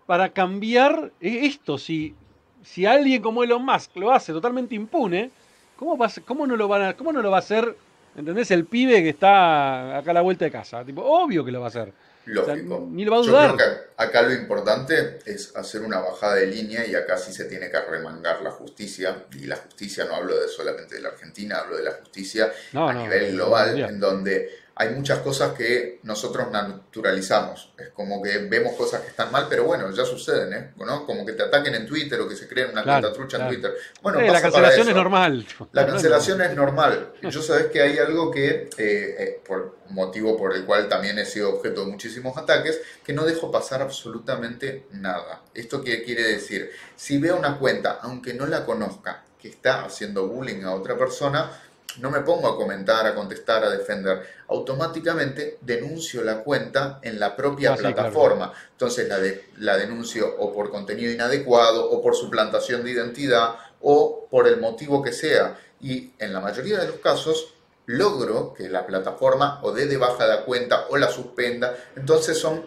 para 0.05 0.29
cambiar 0.29 1.11
eh, 1.21 1.41
esto? 1.43 1.77
Si, 1.77 2.15
si 2.63 2.85
alguien 2.85 3.21
como 3.21 3.43
Elon 3.43 3.63
Musk 3.65 3.95
lo 3.97 4.11
hace 4.13 4.31
totalmente 4.33 4.75
impune, 4.75 5.31
¿cómo, 5.77 5.97
va 5.97 6.05
a 6.05 6.09
ser- 6.09 6.23
cómo, 6.23 6.45
no, 6.47 6.55
lo 6.55 6.67
van 6.67 6.81
a, 6.83 6.93
¿cómo 6.97 7.11
no 7.13 7.21
lo 7.21 7.29
va 7.31 7.37
a 7.37 7.39
hacer? 7.39 7.75
¿Entendés? 8.15 8.51
El 8.51 8.65
pibe 8.65 9.01
que 9.03 9.09
está 9.09 9.97
acá 9.97 10.11
a 10.11 10.13
la 10.13 10.21
vuelta 10.21 10.43
de 10.45 10.51
casa. 10.51 10.83
Tipo, 10.83 11.01
obvio 11.01 11.45
que 11.45 11.51
lo 11.51 11.59
va 11.61 11.67
a 11.67 11.69
hacer. 11.69 11.93
O 12.27 12.45
sea, 12.45 12.55
Lógico. 12.55 12.87
ni 12.91 13.03
lo 13.03 13.11
va 13.11 13.17
a 13.17 13.23
Yo 13.23 13.55
creo 13.55 13.57
que 13.57 13.63
acá 13.97 14.21
lo 14.21 14.33
importante 14.33 15.19
es 15.25 15.55
hacer 15.55 15.81
una 15.81 15.99
bajada 15.99 16.35
de 16.35 16.45
línea 16.47 16.85
y 16.85 16.93
acá 16.95 17.17
sí 17.17 17.33
se 17.33 17.45
tiene 17.45 17.69
que 17.71 17.81
remangar 17.81 18.41
la 18.41 18.51
justicia. 18.51 19.25
Y 19.33 19.45
la 19.47 19.55
justicia 19.55 20.05
no 20.05 20.15
hablo 20.15 20.39
de 20.39 20.47
solamente 20.47 20.95
de 20.95 21.01
la 21.01 21.09
Argentina, 21.09 21.57
hablo 21.59 21.77
de 21.77 21.83
la 21.83 21.93
justicia 21.93 22.51
No, 22.73 22.87
a 22.89 22.93
no, 22.93 23.01
nivel 23.03 23.33
global, 23.33 23.79
en 23.79 23.99
donde 23.99 24.60
hay 24.81 24.89
muchas 24.95 25.19
cosas 25.19 25.53
que 25.53 25.99
nosotros 26.01 26.49
naturalizamos. 26.51 27.71
Es 27.77 27.89
como 27.89 28.19
que 28.19 28.39
vemos 28.39 28.73
cosas 28.73 29.01
que 29.01 29.09
están 29.09 29.31
mal, 29.31 29.45
pero 29.47 29.65
bueno, 29.65 29.91
ya 29.91 30.03
suceden, 30.03 30.53
¿eh? 30.53 30.71
¿No? 30.77 31.05
Como 31.05 31.23
que 31.23 31.33
te 31.33 31.43
ataquen 31.43 31.75
en 31.75 31.85
Twitter 31.85 32.19
o 32.19 32.27
que 32.27 32.35
se 32.35 32.47
creen 32.47 32.71
una 32.71 32.81
Claro, 32.81 33.01
cuenta 33.01 33.15
trucha 33.15 33.37
claro. 33.37 33.53
en 33.53 33.61
Twitter. 33.61 33.77
Bueno, 34.01 34.17
pasa 34.17 34.31
la 34.33 34.41
para 34.41 34.41
cancelación 34.41 34.89
es 34.89 34.95
normal. 34.95 35.45
La 35.71 35.85
cancelación 35.85 36.41
es 36.47 36.55
normal. 36.55 37.13
Yo 37.21 37.41
sabes 37.43 37.67
que 37.67 37.79
hay 37.79 37.99
algo 37.99 38.31
que, 38.31 38.69
eh, 38.75 39.15
eh, 39.19 39.41
por 39.47 39.77
motivo 39.89 40.35
por 40.35 40.55
el 40.55 40.65
cual 40.65 40.89
también 40.89 41.19
he 41.19 41.25
sido 41.25 41.53
objeto 41.57 41.85
de 41.85 41.91
muchísimos 41.91 42.35
ataques, 42.35 42.81
que 43.03 43.13
no 43.13 43.23
dejo 43.23 43.51
pasar 43.51 43.83
absolutamente 43.83 44.87
nada. 44.93 45.43
¿Esto 45.53 45.83
qué 45.83 46.01
quiere 46.01 46.23
decir? 46.23 46.71
Si 46.95 47.19
veo 47.19 47.37
una 47.37 47.59
cuenta, 47.59 47.99
aunque 48.01 48.33
no 48.33 48.47
la 48.47 48.65
conozca, 48.65 49.25
que 49.39 49.49
está 49.49 49.85
haciendo 49.85 50.27
bullying 50.27 50.63
a 50.63 50.73
otra 50.73 50.97
persona, 50.97 51.51
no 51.99 52.09
me 52.09 52.21
pongo 52.21 52.47
a 52.47 52.55
comentar, 52.55 53.05
a 53.05 53.13
contestar, 53.15 53.63
a 53.63 53.69
defender. 53.69 54.21
Automáticamente 54.47 55.57
denuncio 55.61 56.23
la 56.23 56.43
cuenta 56.43 56.99
en 57.01 57.19
la 57.19 57.35
propia 57.35 57.73
Ah, 57.73 57.75
sí, 57.75 57.81
claro. 57.81 57.95
plataforma. 57.95 58.53
Entonces 58.71 59.07
la, 59.07 59.19
de- 59.19 59.49
la 59.57 59.77
denuncio 59.77 60.35
o 60.39 60.53
por 60.53 60.69
contenido 60.71 61.11
inadecuado, 61.11 61.89
o 61.89 62.01
por 62.01 62.15
suplantación 62.15 62.83
de 62.83 62.91
identidad, 62.91 63.55
o 63.81 64.27
por 64.29 64.47
el 64.47 64.59
motivo 64.59 65.01
que 65.01 65.11
sea. 65.11 65.57
Y 65.81 66.13
en 66.19 66.33
la 66.33 66.39
mayoría 66.39 66.79
de 66.79 66.87
los 66.87 66.97
casos 66.97 67.53
logro 67.87 68.53
que 68.53 68.69
la 68.69 68.85
plataforma 68.85 69.59
o 69.63 69.71
dé 69.73 69.87
de 69.87 69.97
baja 69.97 70.25
la 70.27 70.45
cuenta 70.45 70.85
o 70.89 70.97
la 70.97 71.09
suspenda. 71.09 71.75
Entonces 71.95 72.37
son 72.39 72.63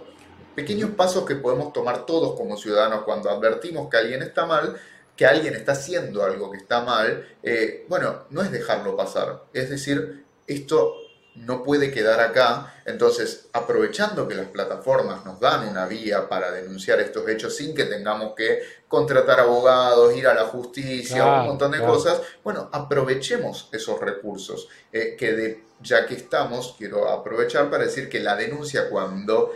pequeños 0.54 0.90
pasos 0.90 1.24
que 1.24 1.36
podemos 1.36 1.72
tomar 1.72 2.04
todos 2.06 2.36
como 2.36 2.56
ciudadanos 2.56 3.04
cuando 3.04 3.30
advertimos 3.30 3.88
que 3.90 3.96
alguien 3.96 4.22
está 4.22 4.46
mal, 4.46 4.76
que 5.16 5.26
alguien 5.26 5.54
está 5.54 5.72
haciendo 5.72 6.22
algo 6.24 6.50
que 6.50 6.58
está 6.58 6.80
mal. 6.82 7.26
eh, 7.42 7.84
bueno, 7.88 8.24
no 8.30 8.42
es 8.42 8.50
dejarlo 8.50 8.96
pasar. 8.96 9.44
Es 9.52 9.70
decir, 9.70 10.24
esto 10.46 10.94
no 11.36 11.62
puede 11.64 11.90
quedar 11.90 12.20
acá. 12.20 12.74
Entonces, 12.86 13.48
aprovechando 13.52 14.28
que 14.28 14.34
las 14.36 14.46
plataformas 14.48 15.24
nos 15.24 15.40
dan 15.40 15.68
una 15.68 15.86
vía 15.86 16.28
para 16.28 16.50
denunciar 16.52 17.00
estos 17.00 17.28
hechos 17.28 17.56
sin 17.56 17.74
que 17.74 17.84
tengamos 17.84 18.34
que 18.36 18.60
contratar 18.88 19.40
abogados, 19.40 20.14
ir 20.16 20.26
a 20.28 20.34
la 20.34 20.44
justicia, 20.44 21.16
Claro, 21.22 21.40
un 21.42 21.46
montón 21.48 21.72
de 21.72 21.78
claro. 21.78 21.92
cosas, 21.94 22.20
bueno, 22.44 22.68
aprovechemos 22.72 23.68
esos 23.72 23.98
recursos. 24.00 24.68
eh, 24.92 25.16
que 25.18 25.32
de, 25.32 25.64
ya 25.80 26.06
que 26.06 26.14
estamos, 26.14 26.74
quiero 26.78 27.08
aprovechar 27.10 27.68
para 27.70 27.84
decir 27.84 28.08
que 28.08 28.20
la 28.20 28.36
denuncia 28.36 28.88
cuando, 28.88 29.52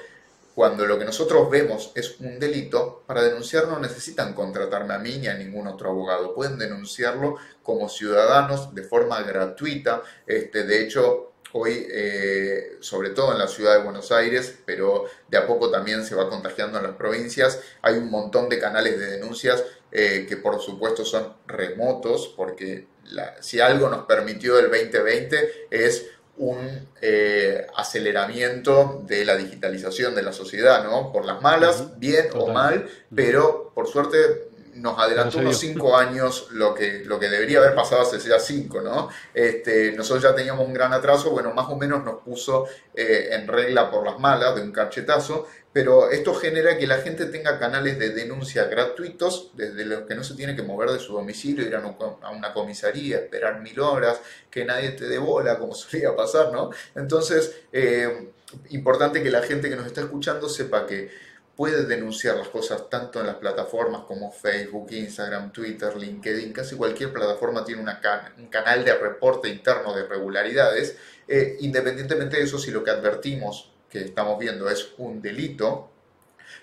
cuando 0.59 0.87
lo 0.87 0.99
que 0.99 1.05
nosotros 1.05 1.49
vemos 1.49 1.93
es 1.95 2.19
un 2.19 2.41
delito, 2.41 3.05
para 3.07 3.23
denunciar 3.23 3.69
no 3.69 3.79
necesitan 3.79 4.35
contratarme 4.35 4.93
a 4.93 4.99
mí 4.99 5.17
ni 5.19 5.29
a 5.29 5.35
ningún 5.35 5.69
otro 5.69 5.91
abogado. 5.91 6.35
Pueden 6.35 6.59
denunciarlo 6.59 7.37
como 7.63 7.89
ciudadanos 7.89 8.75
de 8.75 8.83
forma 8.83 9.23
gratuita. 9.23 10.03
Este, 10.27 10.65
de 10.65 10.83
hecho, 10.83 11.35
hoy, 11.53 11.87
eh, 11.89 12.79
sobre 12.81 13.11
todo 13.11 13.31
en 13.31 13.39
la 13.39 13.47
ciudad 13.47 13.77
de 13.79 13.85
Buenos 13.85 14.11
Aires, 14.11 14.59
pero 14.67 15.05
de 15.29 15.39
a 15.39 15.47
poco 15.47 15.71
también 15.71 16.05
se 16.05 16.17
va 16.17 16.29
contagiando 16.29 16.79
en 16.79 16.87
las 16.87 16.97
provincias, 16.97 17.61
hay 17.81 17.95
un 17.95 18.11
montón 18.11 18.49
de 18.49 18.59
canales 18.59 18.99
de 18.99 19.13
denuncias 19.13 19.63
eh, 19.93 20.27
que 20.29 20.39
por 20.39 20.61
supuesto 20.61 21.05
son 21.05 21.35
remotos, 21.47 22.35
porque 22.37 22.89
si 23.41 23.61
algo 23.61 23.89
nos 23.89 24.07
permitió 24.07 24.59
el 24.59 24.71
2020 24.71 25.69
es 25.71 26.07
un 26.39 26.89
eh, 27.01 27.67
aceleramiento 27.77 29.03
de 29.07 29.25
la 29.25 29.37
digitalización 29.37 30.15
de 30.15 30.23
la 30.23 30.33
sociedad, 30.33 30.85
¿no? 30.85 31.13
Por 31.13 31.25
las 31.25 31.43
malas, 31.43 31.99
bien 31.99 32.27
o 32.35 32.49
mal, 32.49 32.89
pero 33.15 33.73
por 33.75 33.87
suerte 33.87 34.48
nos 34.75 34.99
adelantó 34.99 35.39
unos 35.39 35.61
dio. 35.61 35.71
cinco 35.71 35.97
años 35.97 36.49
lo 36.53 36.75
que, 36.75 37.05
lo 37.05 37.19
que 37.19 37.29
debería 37.29 37.59
haber 37.59 37.75
pasado 37.75 38.03
hace 38.03 38.19
ya 38.19 38.39
cinco, 38.39 38.81
¿no? 38.81 39.09
Este, 39.35 39.93
nosotros 39.93 40.23
ya 40.23 40.35
teníamos 40.35 40.67
un 40.67 40.73
gran 40.73 40.93
atraso, 40.93 41.31
bueno, 41.31 41.53
más 41.53 41.69
o 41.69 41.77
menos 41.77 42.05
nos 42.05 42.23
puso 42.23 42.67
eh, 42.95 43.29
en 43.33 43.47
regla 43.47 43.91
por 43.91 44.05
las 44.05 44.19
malas 44.19 44.55
de 44.55 44.63
un 44.63 44.73
cachetazo, 44.73 45.47
pero 45.73 46.11
esto 46.11 46.35
genera 46.35 46.77
que 46.79 46.87
la 46.87 46.99
gente 46.99 47.27
tenga 47.27 47.59
canales 47.59 47.99
de 47.99 48.11
denuncia 48.11 48.65
gratuitos, 48.65 49.53
desde 49.55 49.85
los 49.85 50.03
que 50.03 50.15
no 50.15 50.25
se 50.25 50.35
tiene 50.35 50.57
que 50.57 50.63
mover 50.63 50.91
de 50.91 50.99
su 50.99 51.13
domicilio, 51.13 51.67
ir 51.67 51.77
a 51.77 51.81
una, 51.81 51.97
a 52.23 52.31
una 52.31 52.53
comisaría, 52.53 53.19
esperar 53.19 53.61
mil 53.61 53.79
horas, 53.81 54.21
que 54.51 54.65
nadie 54.65 54.91
te 54.91 55.07
dé 55.07 55.19
bola, 55.19 55.59
como 55.59 55.75
solía 55.77 56.17
pasar, 56.17 56.53
¿no? 56.53 56.71
Entonces, 56.95 57.63
eh, 57.73 58.33
importante 58.71 59.23
que 59.23 59.31
la 59.31 59.43
gente 59.43 59.69
que 59.69 59.77
nos 59.77 59.87
está 59.87 60.01
escuchando 60.01 60.49
sepa 60.49 60.87
que 60.87 61.28
puede 61.59 61.87
denunciar 61.87 62.37
las 62.37 62.47
cosas 62.51 62.89
tanto 62.89 63.19
en 63.19 63.27
las 63.27 63.35
plataformas 63.35 64.03
como 64.03 64.31
Facebook, 64.31 64.93
Instagram, 64.93 65.51
Twitter, 65.51 65.97
LinkedIn, 65.97 66.53
casi 66.53 66.77
cualquier 66.77 67.13
plataforma 67.13 67.65
tiene 67.65 67.83
una 67.83 68.01
un 68.39 68.47
canal 68.47 68.85
de 68.85 68.95
reporte 68.95 69.49
interno 69.49 69.93
de 69.93 70.05
irregularidades. 70.05 70.97
Eh, 71.27 71.57
independientemente 71.59 72.37
de 72.37 72.45
eso, 72.45 72.61
si 72.61 72.71
lo 72.71 72.85
que 72.85 72.93
advertimos 72.93 73.73
que 73.91 74.03
estamos 74.03 74.39
viendo 74.39 74.71
es 74.71 74.91
un 74.99 75.21
delito, 75.21 75.91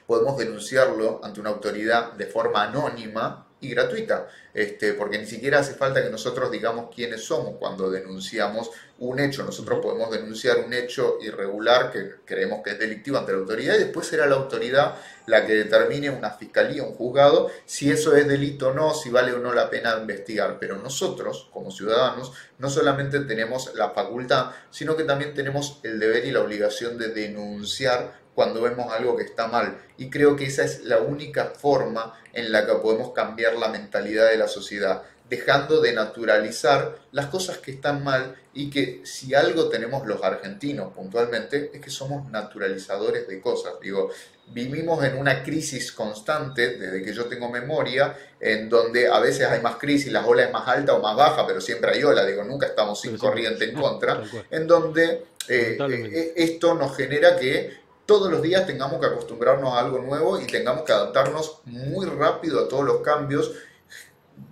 podemos 0.08 0.38
denunciarlo 0.38 1.20
ante 1.26 1.42
una 1.42 1.50
autoridad 1.50 2.14
de 2.14 2.28
forma 2.28 2.64
anónima 2.64 3.50
y 3.66 3.70
gratuita, 3.70 4.28
este, 4.54 4.94
porque 4.94 5.18
ni 5.18 5.26
siquiera 5.26 5.60
hace 5.60 5.74
falta 5.74 6.04
que 6.04 6.10
nosotros 6.10 6.52
digamos 6.52 6.94
quiénes 6.94 7.24
somos 7.24 7.56
cuando 7.58 7.90
denunciamos 7.90 8.72
un 9.00 9.20
hecho. 9.20 9.44
Nosotros 9.44 9.80
podemos 9.82 10.12
denunciar 10.12 10.60
un 10.60 10.74
hecho 10.74 11.18
irregular 11.22 11.92
que 11.92 12.16
creemos 12.24 12.62
que 12.64 12.72
es 12.72 12.80
delictivo 12.80 13.18
ante 13.18 13.34
la 13.34 13.40
autoridad 13.40 13.76
y 13.76 13.80
después 13.80 14.08
será 14.08 14.26
la 14.26 14.36
autoridad 14.36 14.96
la 15.26 15.46
que 15.46 15.54
determine 15.54 16.10
una 16.10 16.30
fiscalía, 16.30 16.84
un 16.84 16.94
juzgado, 16.94 17.50
si 17.66 17.92
eso 17.92 18.16
es 18.16 18.28
delito 18.28 18.70
o 18.70 18.74
no, 18.74 18.94
si 18.94 19.10
vale 19.10 19.34
o 19.34 19.40
no 19.40 19.54
la 19.54 19.70
pena 19.70 19.98
investigar. 20.00 20.58
Pero 20.60 20.78
nosotros, 20.78 21.50
como 21.52 21.72
ciudadanos, 21.72 22.32
no 22.60 22.70
solamente 22.70 23.20
tenemos 23.22 23.74
la 23.76 23.90
facultad, 23.90 24.52
sino 24.70 24.96
que 24.96 25.04
también 25.04 25.34
tenemos 25.34 25.80
el 25.84 26.00
deber 26.00 26.26
y 26.26 26.32
la 26.32 26.42
obligación 26.42 26.98
de 26.98 27.10
denunciar 27.10 28.25
cuando 28.36 28.62
vemos 28.62 28.92
algo 28.92 29.16
que 29.16 29.24
está 29.24 29.48
mal. 29.48 29.82
Y 29.98 30.10
creo 30.10 30.36
que 30.36 30.46
esa 30.46 30.64
es 30.64 30.84
la 30.84 31.00
única 31.00 31.54
forma 31.58 32.14
en 32.34 32.52
la 32.52 32.66
que 32.66 32.74
podemos 32.74 33.14
cambiar 33.14 33.56
la 33.56 33.70
mentalidad 33.70 34.30
de 34.30 34.38
la 34.38 34.50
sociedad, 34.50 35.04
dejando 35.30 35.82
de 35.82 35.94
naturalizar 35.94 37.00
las 37.12 37.28
cosas 37.28 37.58
que 37.58 37.72
están 37.72 38.04
mal 38.04 38.36
y 38.54 38.70
que 38.70 39.02
si 39.06 39.34
algo 39.34 39.70
tenemos 39.70 40.06
los 40.06 40.24
argentinos 40.24 40.94
puntualmente 40.94 41.72
es 41.74 41.82
que 41.82 41.90
somos 41.90 42.30
naturalizadores 42.30 43.28
de 43.28 43.42
cosas. 43.42 43.74
Digo, 43.82 44.12
vivimos 44.48 45.04
en 45.04 45.18
una 45.18 45.42
crisis 45.42 45.92
constante 45.92 46.78
desde 46.78 47.02
que 47.02 47.14
yo 47.14 47.26
tengo 47.26 47.50
memoria, 47.50 48.16
en 48.40 48.70
donde 48.70 49.08
a 49.08 49.20
veces 49.20 49.48
hay 49.48 49.62
más 49.62 49.78
crisis, 49.78 50.12
la 50.12 50.26
ola 50.26 50.44
es 50.44 50.52
más 50.52 50.68
alta 50.68 50.94
o 50.94 51.02
más 51.02 51.16
baja, 51.16 51.48
pero 51.48 51.60
siempre 51.60 51.92
hay 51.92 52.04
ola, 52.04 52.26
digo, 52.26 52.44
nunca 52.44 52.68
estamos 52.68 53.02
sin 53.02 53.18
corriente 53.18 53.66
en 53.66 53.74
contra, 53.74 54.22
en 54.52 54.68
donde 54.68 55.26
eh, 55.48 55.78
eh, 55.80 56.34
esto 56.36 56.76
nos 56.76 56.96
genera 56.96 57.38
que 57.38 57.85
todos 58.06 58.32
los 58.32 58.42
días 58.42 58.66
tengamos 58.66 59.00
que 59.00 59.08
acostumbrarnos 59.08 59.74
a 59.74 59.80
algo 59.80 60.00
nuevo 60.00 60.40
y 60.40 60.46
tengamos 60.46 60.84
que 60.84 60.94
adaptarnos 60.94 61.62
muy 61.66 62.06
rápido 62.06 62.62
a 62.62 62.68
todos 62.68 62.86
los 62.86 63.02
cambios, 63.02 63.52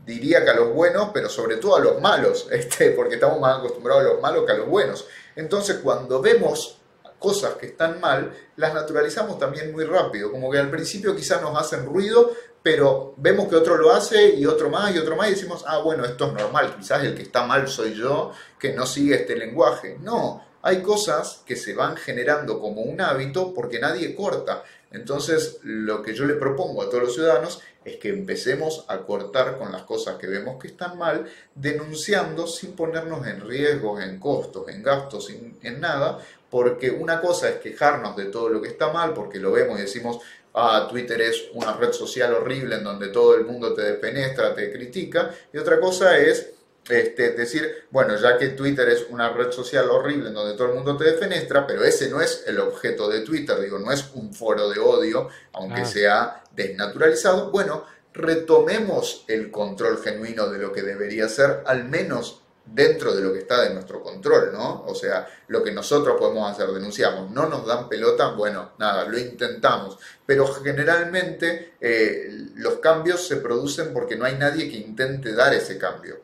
diría 0.05 0.43
que 0.43 0.51
a 0.51 0.55
los 0.55 0.73
buenos, 0.73 1.09
pero 1.13 1.29
sobre 1.29 1.57
todo 1.57 1.75
a 1.75 1.79
los 1.79 2.01
malos, 2.01 2.47
este, 2.51 2.91
porque 2.91 3.15
estamos 3.15 3.39
más 3.39 3.59
acostumbrados 3.59 4.03
a 4.03 4.13
los 4.13 4.21
malos 4.21 4.45
que 4.45 4.51
a 4.51 4.57
los 4.57 4.67
buenos. 4.67 5.07
Entonces, 5.35 5.77
cuando 5.83 6.21
vemos 6.21 6.79
cosas 7.19 7.53
que 7.53 7.67
están 7.67 8.01
mal, 8.01 8.33
las 8.57 8.73
naturalizamos 8.73 9.39
también 9.39 9.71
muy 9.71 9.85
rápido, 9.85 10.29
como 10.29 10.51
que 10.51 10.57
al 10.57 10.69
principio 10.69 11.15
quizás 11.15 11.41
nos 11.41 11.57
hacen 11.57 11.85
ruido, 11.85 12.31
pero 12.61 13.13
vemos 13.17 13.47
que 13.47 13.55
otro 13.55 13.77
lo 13.77 13.91
hace 13.91 14.35
y 14.35 14.45
otro 14.45 14.69
más 14.69 14.93
y 14.93 14.97
otro 14.97 15.15
más 15.15 15.27
y 15.27 15.31
decimos, 15.31 15.63
ah, 15.67 15.77
bueno, 15.77 16.03
esto 16.05 16.27
es 16.27 16.33
normal, 16.33 16.75
quizás 16.77 17.03
el 17.03 17.15
que 17.15 17.23
está 17.23 17.45
mal 17.45 17.67
soy 17.67 17.93
yo, 17.93 18.31
que 18.59 18.73
no 18.73 18.85
sigue 18.85 19.15
este 19.15 19.35
lenguaje. 19.35 19.97
No, 20.01 20.41
hay 20.63 20.81
cosas 20.81 21.41
que 21.45 21.57
se 21.57 21.75
van 21.75 21.97
generando 21.97 22.59
como 22.59 22.81
un 22.81 23.01
hábito 23.01 23.53
porque 23.53 23.79
nadie 23.79 24.15
corta. 24.15 24.63
Entonces, 24.91 25.59
lo 25.63 26.01
que 26.01 26.15
yo 26.15 26.23
le 26.25 26.35
propongo 26.35 26.81
a 26.81 26.89
todos 26.89 27.03
los 27.03 27.13
ciudadanos 27.15 27.61
es 27.83 27.97
que 27.97 28.09
empecemos 28.09 28.85
a 28.87 28.99
cortar 28.99 29.57
con 29.57 29.73
las 29.73 29.81
cosas 29.83 30.15
que 30.15 30.27
vemos 30.27 30.61
que 30.61 30.67
están 30.67 30.97
mal, 30.97 31.25
denunciando 31.53 32.47
sin 32.47 32.77
ponernos 32.77 33.27
en 33.27 33.41
riesgos, 33.41 34.01
en 34.01 34.19
costos, 34.19 34.69
en 34.69 34.81
gastos, 34.81 35.29
en, 35.29 35.81
nada, 35.81 36.19
porque 36.49 36.91
una 36.91 37.19
cosa 37.19 37.49
es 37.49 37.55
quejarnos 37.57 38.15
de 38.15 38.25
todo 38.25 38.47
lo 38.47 38.61
que 38.61 38.69
está 38.69 38.93
mal, 38.93 39.13
porque 39.13 39.39
lo 39.39 39.51
vemos 39.51 39.77
y 39.79 39.81
decimos, 39.81 40.19
ah, 40.53 40.87
Twitter 40.89 41.19
es 41.23 41.49
una 41.53 41.73
red 41.73 41.91
social 41.91 42.33
horrible 42.35 42.75
en 42.75 42.85
donde 42.85 43.09
todo 43.09 43.35
el 43.35 43.43
mundo 43.43 43.73
te 43.73 43.81
defenestra, 43.81 44.55
te 44.55 44.71
critica, 44.71 45.35
y 45.51 45.57
otra 45.57 45.77
cosa 45.81 46.17
es 46.17 46.51
este, 46.89 47.31
decir, 47.31 47.85
bueno, 47.91 48.15
ya 48.17 48.37
que 48.37 48.49
Twitter 48.49 48.89
es 48.89 49.05
una 49.09 49.29
red 49.29 49.51
social 49.51 49.89
horrible 49.89 50.29
en 50.29 50.33
donde 50.33 50.55
todo 50.55 50.67
el 50.67 50.75
mundo 50.75 50.97
te 50.97 51.05
defenestra, 51.05 51.65
pero 51.65 51.83
ese 51.83 52.09
no 52.09 52.21
es 52.21 52.43
el 52.47 52.59
objeto 52.59 53.09
de 53.09 53.21
Twitter, 53.21 53.59
digo, 53.59 53.79
no 53.79 53.91
es 53.91 54.11
un 54.13 54.33
foro 54.33 54.69
de 54.69 54.79
odio, 54.79 55.29
aunque 55.53 55.81
ah. 55.81 55.85
sea 55.85 56.43
desnaturalizado, 56.51 57.51
bueno, 57.51 57.85
retomemos 58.13 59.25
el 59.27 59.49
control 59.49 60.01
genuino 60.01 60.49
de 60.49 60.59
lo 60.59 60.71
que 60.71 60.81
debería 60.81 61.27
ser, 61.29 61.63
al 61.65 61.85
menos 61.85 62.41
dentro 62.65 63.13
de 63.13 63.21
lo 63.21 63.33
que 63.33 63.39
está 63.39 63.61
de 63.61 63.73
nuestro 63.73 64.01
control, 64.01 64.51
¿no? 64.53 64.85
O 64.85 64.95
sea, 64.95 65.27
lo 65.47 65.63
que 65.63 65.71
nosotros 65.71 66.15
podemos 66.17 66.49
hacer, 66.49 66.69
denunciamos, 66.69 67.29
no 67.31 67.47
nos 67.47 67.65
dan 67.65 67.89
pelota, 67.89 68.31
bueno, 68.31 68.71
nada, 68.77 69.05
lo 69.05 69.17
intentamos, 69.17 69.97
pero 70.25 70.47
generalmente 70.47 71.73
eh, 71.81 72.27
los 72.55 72.75
cambios 72.75 73.27
se 73.27 73.37
producen 73.37 73.93
porque 73.93 74.15
no 74.15 74.25
hay 74.25 74.35
nadie 74.35 74.69
que 74.69 74.77
intente 74.77 75.33
dar 75.33 75.53
ese 75.53 75.77
cambio. 75.77 76.21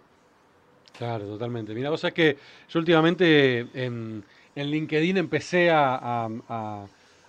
Claro, 1.00 1.26
totalmente. 1.26 1.74
Mira, 1.74 1.90
vos 1.90 2.02
sabés 2.02 2.14
que 2.14 2.38
yo 2.68 2.80
últimamente 2.80 3.66
en, 3.74 4.22
LinkedIn 4.54 5.16
empecé 5.16 5.70
a, 5.72 6.28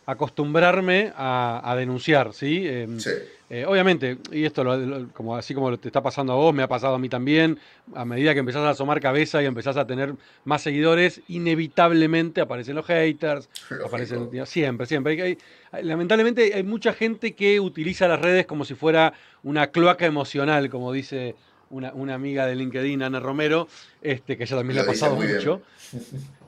acostumbrarme 0.07 1.13
a, 1.15 1.75
denunciar, 1.79 2.35
¿sí? 2.35 2.67
Em, 2.67 2.99
sí. 2.99 3.11
Eh, 3.53 3.65
obviamente, 3.67 4.19
y 4.31 4.45
esto 4.45 4.65
como 5.13 5.37
así 5.37 5.55
como 5.55 5.77
te 5.77 5.89
está 5.89 6.01
pasando 6.01 6.33
a 6.33 6.37
vos, 6.37 6.55
me 6.55 6.63
ha 6.63 6.69
pasado 6.69 6.95
a 6.95 6.99
mí 7.01 7.09
también, 7.09 7.59
a 7.97 8.05
medida 8.05 8.33
que 8.33 8.39
empezás 8.39 8.63
a 8.63 8.71
asomar 8.71 9.01
cabeza 9.01 9.43
y 9.43 9.47
empezás 9.47 9.77
a 9.77 9.89
tener 9.89 10.15
más 10.45 10.63
seguidores, 10.63 11.21
inevitablemente 11.27 12.41
aparecen 12.41 12.77
los 12.77 12.87
haters, 12.87 13.49
aparecen 13.85 14.31
siempre, 14.47 14.87
siempre. 14.87 15.37
lamentablemente 15.83 16.55
hay 16.55 16.63
mucha 16.63 16.93
gente 16.93 17.35
que 17.35 17.59
utiliza 17.59 18.07
las 18.07 18.21
redes 18.21 18.47
como 18.47 18.65
si 18.65 18.75
fuera 18.75 19.15
una 19.43 19.69
cloaca 19.69 20.07
emocional, 20.07 20.71
como 20.71 20.93
dice 20.93 21.35
una, 21.71 22.15
amiga 22.15 22.47
de 22.47 22.57
LinkedIn, 22.57 23.03
Ana 23.03 23.21
Romero, 23.21 23.69
este, 24.03 24.37
que 24.37 24.45
ya 24.45 24.57
también 24.57 24.77
le 24.77 24.83
ha 24.83 24.87
pasado 24.87 25.17
mucho. 25.17 25.63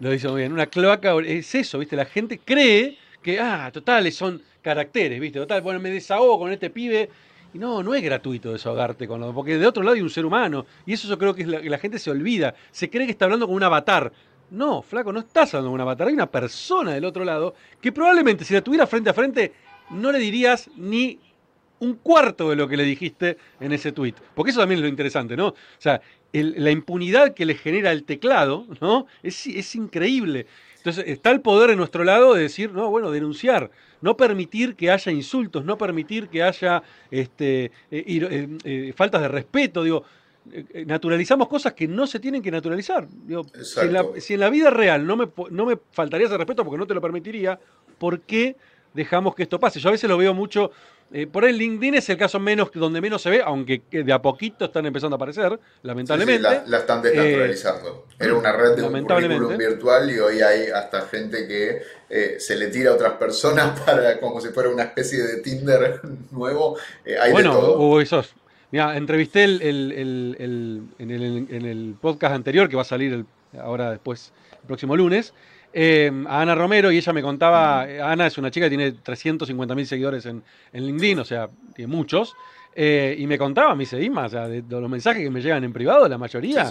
Lo 0.01 0.11
dice 0.11 0.29
muy 0.29 0.41
bien. 0.41 0.53
Una 0.53 0.67
cloaca 0.67 1.15
es 1.25 1.55
eso, 1.55 1.79
¿viste? 1.79 1.97
La 1.97 2.05
gente 2.05 2.41
cree 2.45 2.99
que, 3.23 3.39
ah, 3.39 3.71
totales 3.73 4.17
son 4.17 4.43
caracteres, 4.61 5.21
¿viste? 5.21 5.39
Total, 5.39 5.63
bueno, 5.63 5.81
me 5.81 5.91
desahogo 5.91 6.39
con 6.39 6.53
este 6.53 6.71
pibe. 6.71 7.09
Y 7.55 7.59
no, 7.59 7.83
no 7.83 7.95
es 7.95 8.03
gratuito 8.03 8.53
desahogarte 8.53 9.07
con 9.07 9.21
lo, 9.21 9.35
porque 9.35 9.59
de 9.59 9.67
otro 9.67 9.83
lado 9.83 9.95
hay 9.95 10.03
un 10.03 10.11
ser 10.11 10.25
humano. 10.25 10.67
Y 10.87 10.95
eso 10.95 11.07
yo 11.07 11.19
creo 11.19 11.35
que, 11.35 11.45
la, 11.47 11.79
gente 11.79 11.99
se 11.99 12.11
olvida. 12.11 12.55
Se 12.71 12.91
cree 12.91 13.07
que 13.07 13.13
está 13.13 13.27
hablando 13.27 13.47
con 13.47 13.55
un 13.55 13.63
avatar. 13.63 14.13
No, 14.51 14.83
flaco, 14.83 15.13
no 15.13 15.21
estás 15.21 15.55
hablando 15.55 15.71
con 15.71 15.75
un 15.75 15.81
avatar. 15.83 16.09
Hay 16.09 16.15
una 16.15 16.31
persona 16.31 16.93
del 16.93 17.05
otro 17.05 17.25
lado 17.25 17.55
que 17.81 17.93
probablemente 17.93 18.45
si 18.45 18.55
la 18.55 18.63
tuviera 18.63 18.87
frente 18.87 19.11
a 19.11 19.15
frente 19.15 19.53
no 19.91 20.11
le 20.11 20.19
dirías 20.19 20.71
ni 20.77 21.19
un 21.83 21.95
cuarto 21.95 22.51
de 22.51 22.57
lo 22.57 22.69
que 22.69 22.77
le 22.77 22.85
dijiste 22.85 23.37
en 23.59 23.73
ese 23.73 23.91
tweet. 23.91 24.15
Porque 24.35 24.53
eso 24.53 24.61
también 24.61 24.79
es 24.79 24.83
lo 24.83 24.89
interesante, 24.89 25.37
¿no? 25.37 25.49
O 25.49 25.57
sea, 25.79 26.01
la 26.33 26.71
impunidad 26.71 27.35
que 27.35 27.45
le 27.45 27.57
genera 27.57 27.91
el 27.91 28.05
teclado, 28.05 28.67
¿no? 28.81 29.07
Es, 29.23 29.47
es, 29.49 29.75
increíble. 29.75 30.47
Entonces, 30.77 31.05
está 31.09 31.33
el 31.33 31.41
poder 31.41 31.71
en 31.71 31.79
nuestro 31.79 32.05
lado 32.05 32.35
de 32.35 32.43
decir, 32.43 32.73
no, 32.73 32.89
bueno, 32.89 33.11
denunciar, 33.11 33.71
no 34.01 34.17
permitir 34.17 34.77
que 34.77 34.93
haya 34.93 35.11
insultos, 35.11 35.65
no 35.65 35.77
permitir 35.77 36.29
que 36.29 36.45
haya 36.45 36.85
este, 37.11 37.65
eh, 37.65 37.71
eh, 37.91 38.49
eh, 38.65 38.93
faltas 38.95 39.21
de 39.21 39.29
respeto, 39.29 39.83
digo, 39.83 40.05
naturalizamos 40.87 41.49
cosas 41.49 41.73
que 41.73 41.89
no 41.89 42.07
se 42.07 42.21
tienen 42.21 42.43
que 42.43 42.51
naturalizar. 42.53 43.09
si, 43.63 43.81
en 43.81 43.93
la, 43.93 44.07
si, 44.19 44.35
en 44.35 44.41
la, 44.41 44.51
vida 44.51 44.71
real 44.71 45.05
no 45.05 45.17
me, 45.17 45.29
no 45.51 45.67
me 45.67 45.79
faltaría 45.91 46.29
ese 46.29 46.39
respeto 46.39 46.65
porque 46.65 46.79
no 46.79 46.87
te 46.87 46.95
lo 46.95 47.01
permitiría, 47.01 47.59
¿por 47.99 48.21
qué 48.21 48.57
dejamos 48.95 49.35
que 49.35 49.45
esto 49.45 49.59
pase? 49.59 49.81
Yo 49.81 49.89
a 49.89 49.93
veces 49.93 50.09
lo 50.09 50.17
veo 50.17 50.35
mucho 50.35 50.73
eh, 51.15 51.27
por 51.27 51.45
ahí 51.45 51.53
LinkedIn 51.53 51.95
es 51.97 52.09
el 52.09 52.17
caso 52.17 52.41
menos 52.41 52.71
donde 52.73 53.01
menos 53.01 53.21
se 53.21 53.29
ve, 53.29 53.43
aunque 53.45 53.83
de 53.91 54.13
a 54.13 54.23
poquito 54.23 54.65
están 54.65 54.87
empezando 54.87 55.15
a 55.15 55.19
aparecer, 55.19 55.61
lamentablemente. 55.83 56.43
la, 56.67 56.79
están 56.79 57.03
desnaturalizando. 57.03 58.07
Eh, 58.13 58.25
Era 58.25 58.35
una 58.35 58.53
red 58.53 58.77
de 58.77 58.83
un 58.83 59.05
currículum 59.05 59.59
virtual 59.59 60.11
y 60.11 60.19
hoy 60.19 60.41
hay 60.41 60.71
hasta 60.71 61.03
gente 61.03 61.47
que 61.47 61.83
eh, 62.09 62.37
se 62.39 62.57
le 62.57 62.69
tira 62.69 62.93
a 62.93 62.95
otras 62.95 63.13
personas 63.15 63.79
para 63.87 64.19
como 64.21 64.41
si 64.41 64.49
fuera 64.49 64.71
una 64.71 64.85
especie 64.85 65.23
de 65.23 65.43
Tinder 65.43 66.01
nuevo. 66.31 66.79
bueno, 67.31 67.59
hubo 67.77 68.01
esos. 68.01 68.35
Mira, 68.71 68.97
entrevisté 68.97 69.45
el, 69.45 69.61
en, 70.99 71.65
el, 71.67 71.95
podcast 72.01 72.35
anterior 72.35 72.71
que 72.71 72.77
va 72.77 72.83
a 72.83 72.87
salir 72.87 73.27
ahora 73.61 73.91
después, 73.91 74.33
el 74.53 74.67
próximo 74.67 74.97
lunes. 74.97 75.35
Em, 75.73 76.27
a 76.27 76.43
Ana 76.43 76.55
Romero 76.55 76.93
y 76.93 76.99
ella 76.99 77.13
me 77.13 77.23
contaba, 77.23 77.83
Ana 77.83 78.27
es 78.27 78.37
una 78.37 78.51
chica 78.51 78.67
que 78.67 78.77
tiene 78.77 78.93
350 78.93 79.75
mil 79.75 79.87
seguidores 79.87 80.27
en, 80.27 80.43
LinkedIn, 80.73 81.21
o 81.21 81.25
sea, 81.25 81.49
tiene 81.75 81.91
muchos, 81.91 82.35
eh, 82.75 83.17
y 83.19 83.27
me 83.27 83.39
contaba, 83.39 83.75
me 83.75 83.81
dice 83.81 84.01
Ima, 84.03 84.27
o 84.27 84.29
sea, 84.29 84.49
de, 84.49 84.63
los 84.69 84.91
mensajes 84.91 85.23
que 85.23 85.31
me 85.31 85.41
llegan 85.41 85.65
en 85.65 85.73
privado, 85.73 86.09
la 86.09 86.19
mayoría 86.19 86.71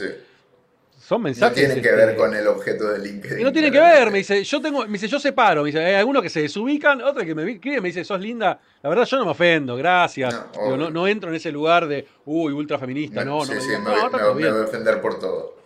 son 0.99 1.23
mensajes. 1.23 1.57
No 1.57 1.67
tienen 1.67 1.81
que 1.81 1.91
ver 1.91 2.15
con 2.15 2.33
el 2.35 2.47
objeto 2.47 2.89
de 2.89 2.99
LinkedIn. 2.99 3.39
Y 3.39 3.43
no 3.43 3.51
tienen 3.51 3.73
que 3.73 3.79
ver, 3.79 4.11
me 4.11 4.19
dice, 4.19 4.43
yo 4.43 4.61
tengo, 4.61 4.85
me 4.85 4.93
dice, 4.93 5.07
yo 5.07 5.19
separo, 5.19 5.63
me 5.63 5.67
dice, 5.67 5.83
hay 5.83 5.95
algunos 5.95 6.21
que 6.21 6.29
se 6.29 6.43
desubican, 6.43 7.01
otros 7.01 7.25
que 7.25 7.33
me 7.33 7.51
escriben, 7.51 7.81
me 7.81 7.89
dice, 7.89 8.03
sos 8.03 8.21
linda, 8.21 8.59
la 8.83 8.89
verdad 8.89 9.05
yo 9.05 9.17
no 9.17 9.25
me 9.25 9.31
ofendo, 9.31 9.75
gracias. 9.75 10.33
No, 10.55 10.89
no, 10.91 11.07
entro 11.07 11.29
en 11.29 11.35
ese 11.35 11.51
lugar 11.51 11.87
de, 11.87 12.07
uy, 12.25 12.53
ultra 12.53 12.77
feminista, 12.77 13.25
no, 13.25 13.39
no, 13.39 13.45
sí, 13.45 13.53
me, 13.83 14.31
voy, 14.33 14.43
a 14.45 14.63
ofender 14.63 15.01
por 15.01 15.19
todo. 15.19 15.60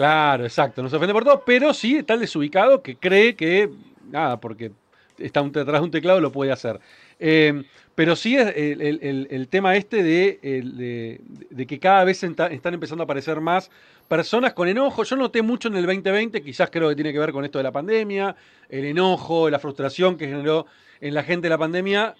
Claro, 0.00 0.44
exacto, 0.44 0.82
no 0.82 0.88
se 0.88 0.96
ofende 0.96 1.12
por 1.12 1.24
todo, 1.24 1.42
pero 1.44 1.74
sí 1.74 1.96
está 1.96 2.14
el 2.14 2.20
desubicado 2.20 2.82
que 2.82 2.96
cree 2.96 3.36
que, 3.36 3.68
nada, 4.10 4.40
porque 4.40 4.72
está 5.18 5.42
detrás 5.42 5.78
de 5.78 5.84
un 5.84 5.90
teclado 5.90 6.22
lo 6.22 6.32
puede 6.32 6.52
hacer. 6.52 6.80
Em, 7.18 7.64
pero 7.94 8.16
sí 8.16 8.34
es 8.34 8.50
el, 8.56 9.48
tema 9.50 9.76
este 9.76 10.02
de, 10.02 11.18
de, 11.50 11.66
que 11.66 11.78
cada 11.78 12.04
vez 12.04 12.22
están 12.22 12.72
empezando 12.72 13.02
a 13.02 13.04
aparecer 13.04 13.42
más 13.42 13.70
personas 14.08 14.54
con 14.54 14.68
enojo. 14.68 15.04
Yo 15.04 15.16
noté 15.16 15.42
mucho 15.42 15.68
en 15.68 15.76
el 15.76 15.84
2020, 15.84 16.40
quizás 16.40 16.70
creo 16.70 16.88
que 16.88 16.94
tiene 16.94 17.12
que 17.12 17.18
ver 17.18 17.32
con 17.32 17.44
esto 17.44 17.58
de 17.58 17.64
la 17.64 17.72
pandemia, 17.72 18.34
el 18.70 18.86
enojo, 18.86 19.50
la 19.50 19.58
frustración 19.58 20.16
que 20.16 20.28
generó 20.28 20.64
en 21.02 21.12
la 21.12 21.24
gente 21.24 21.50
la 21.50 21.58
pandemia, 21.58 22.14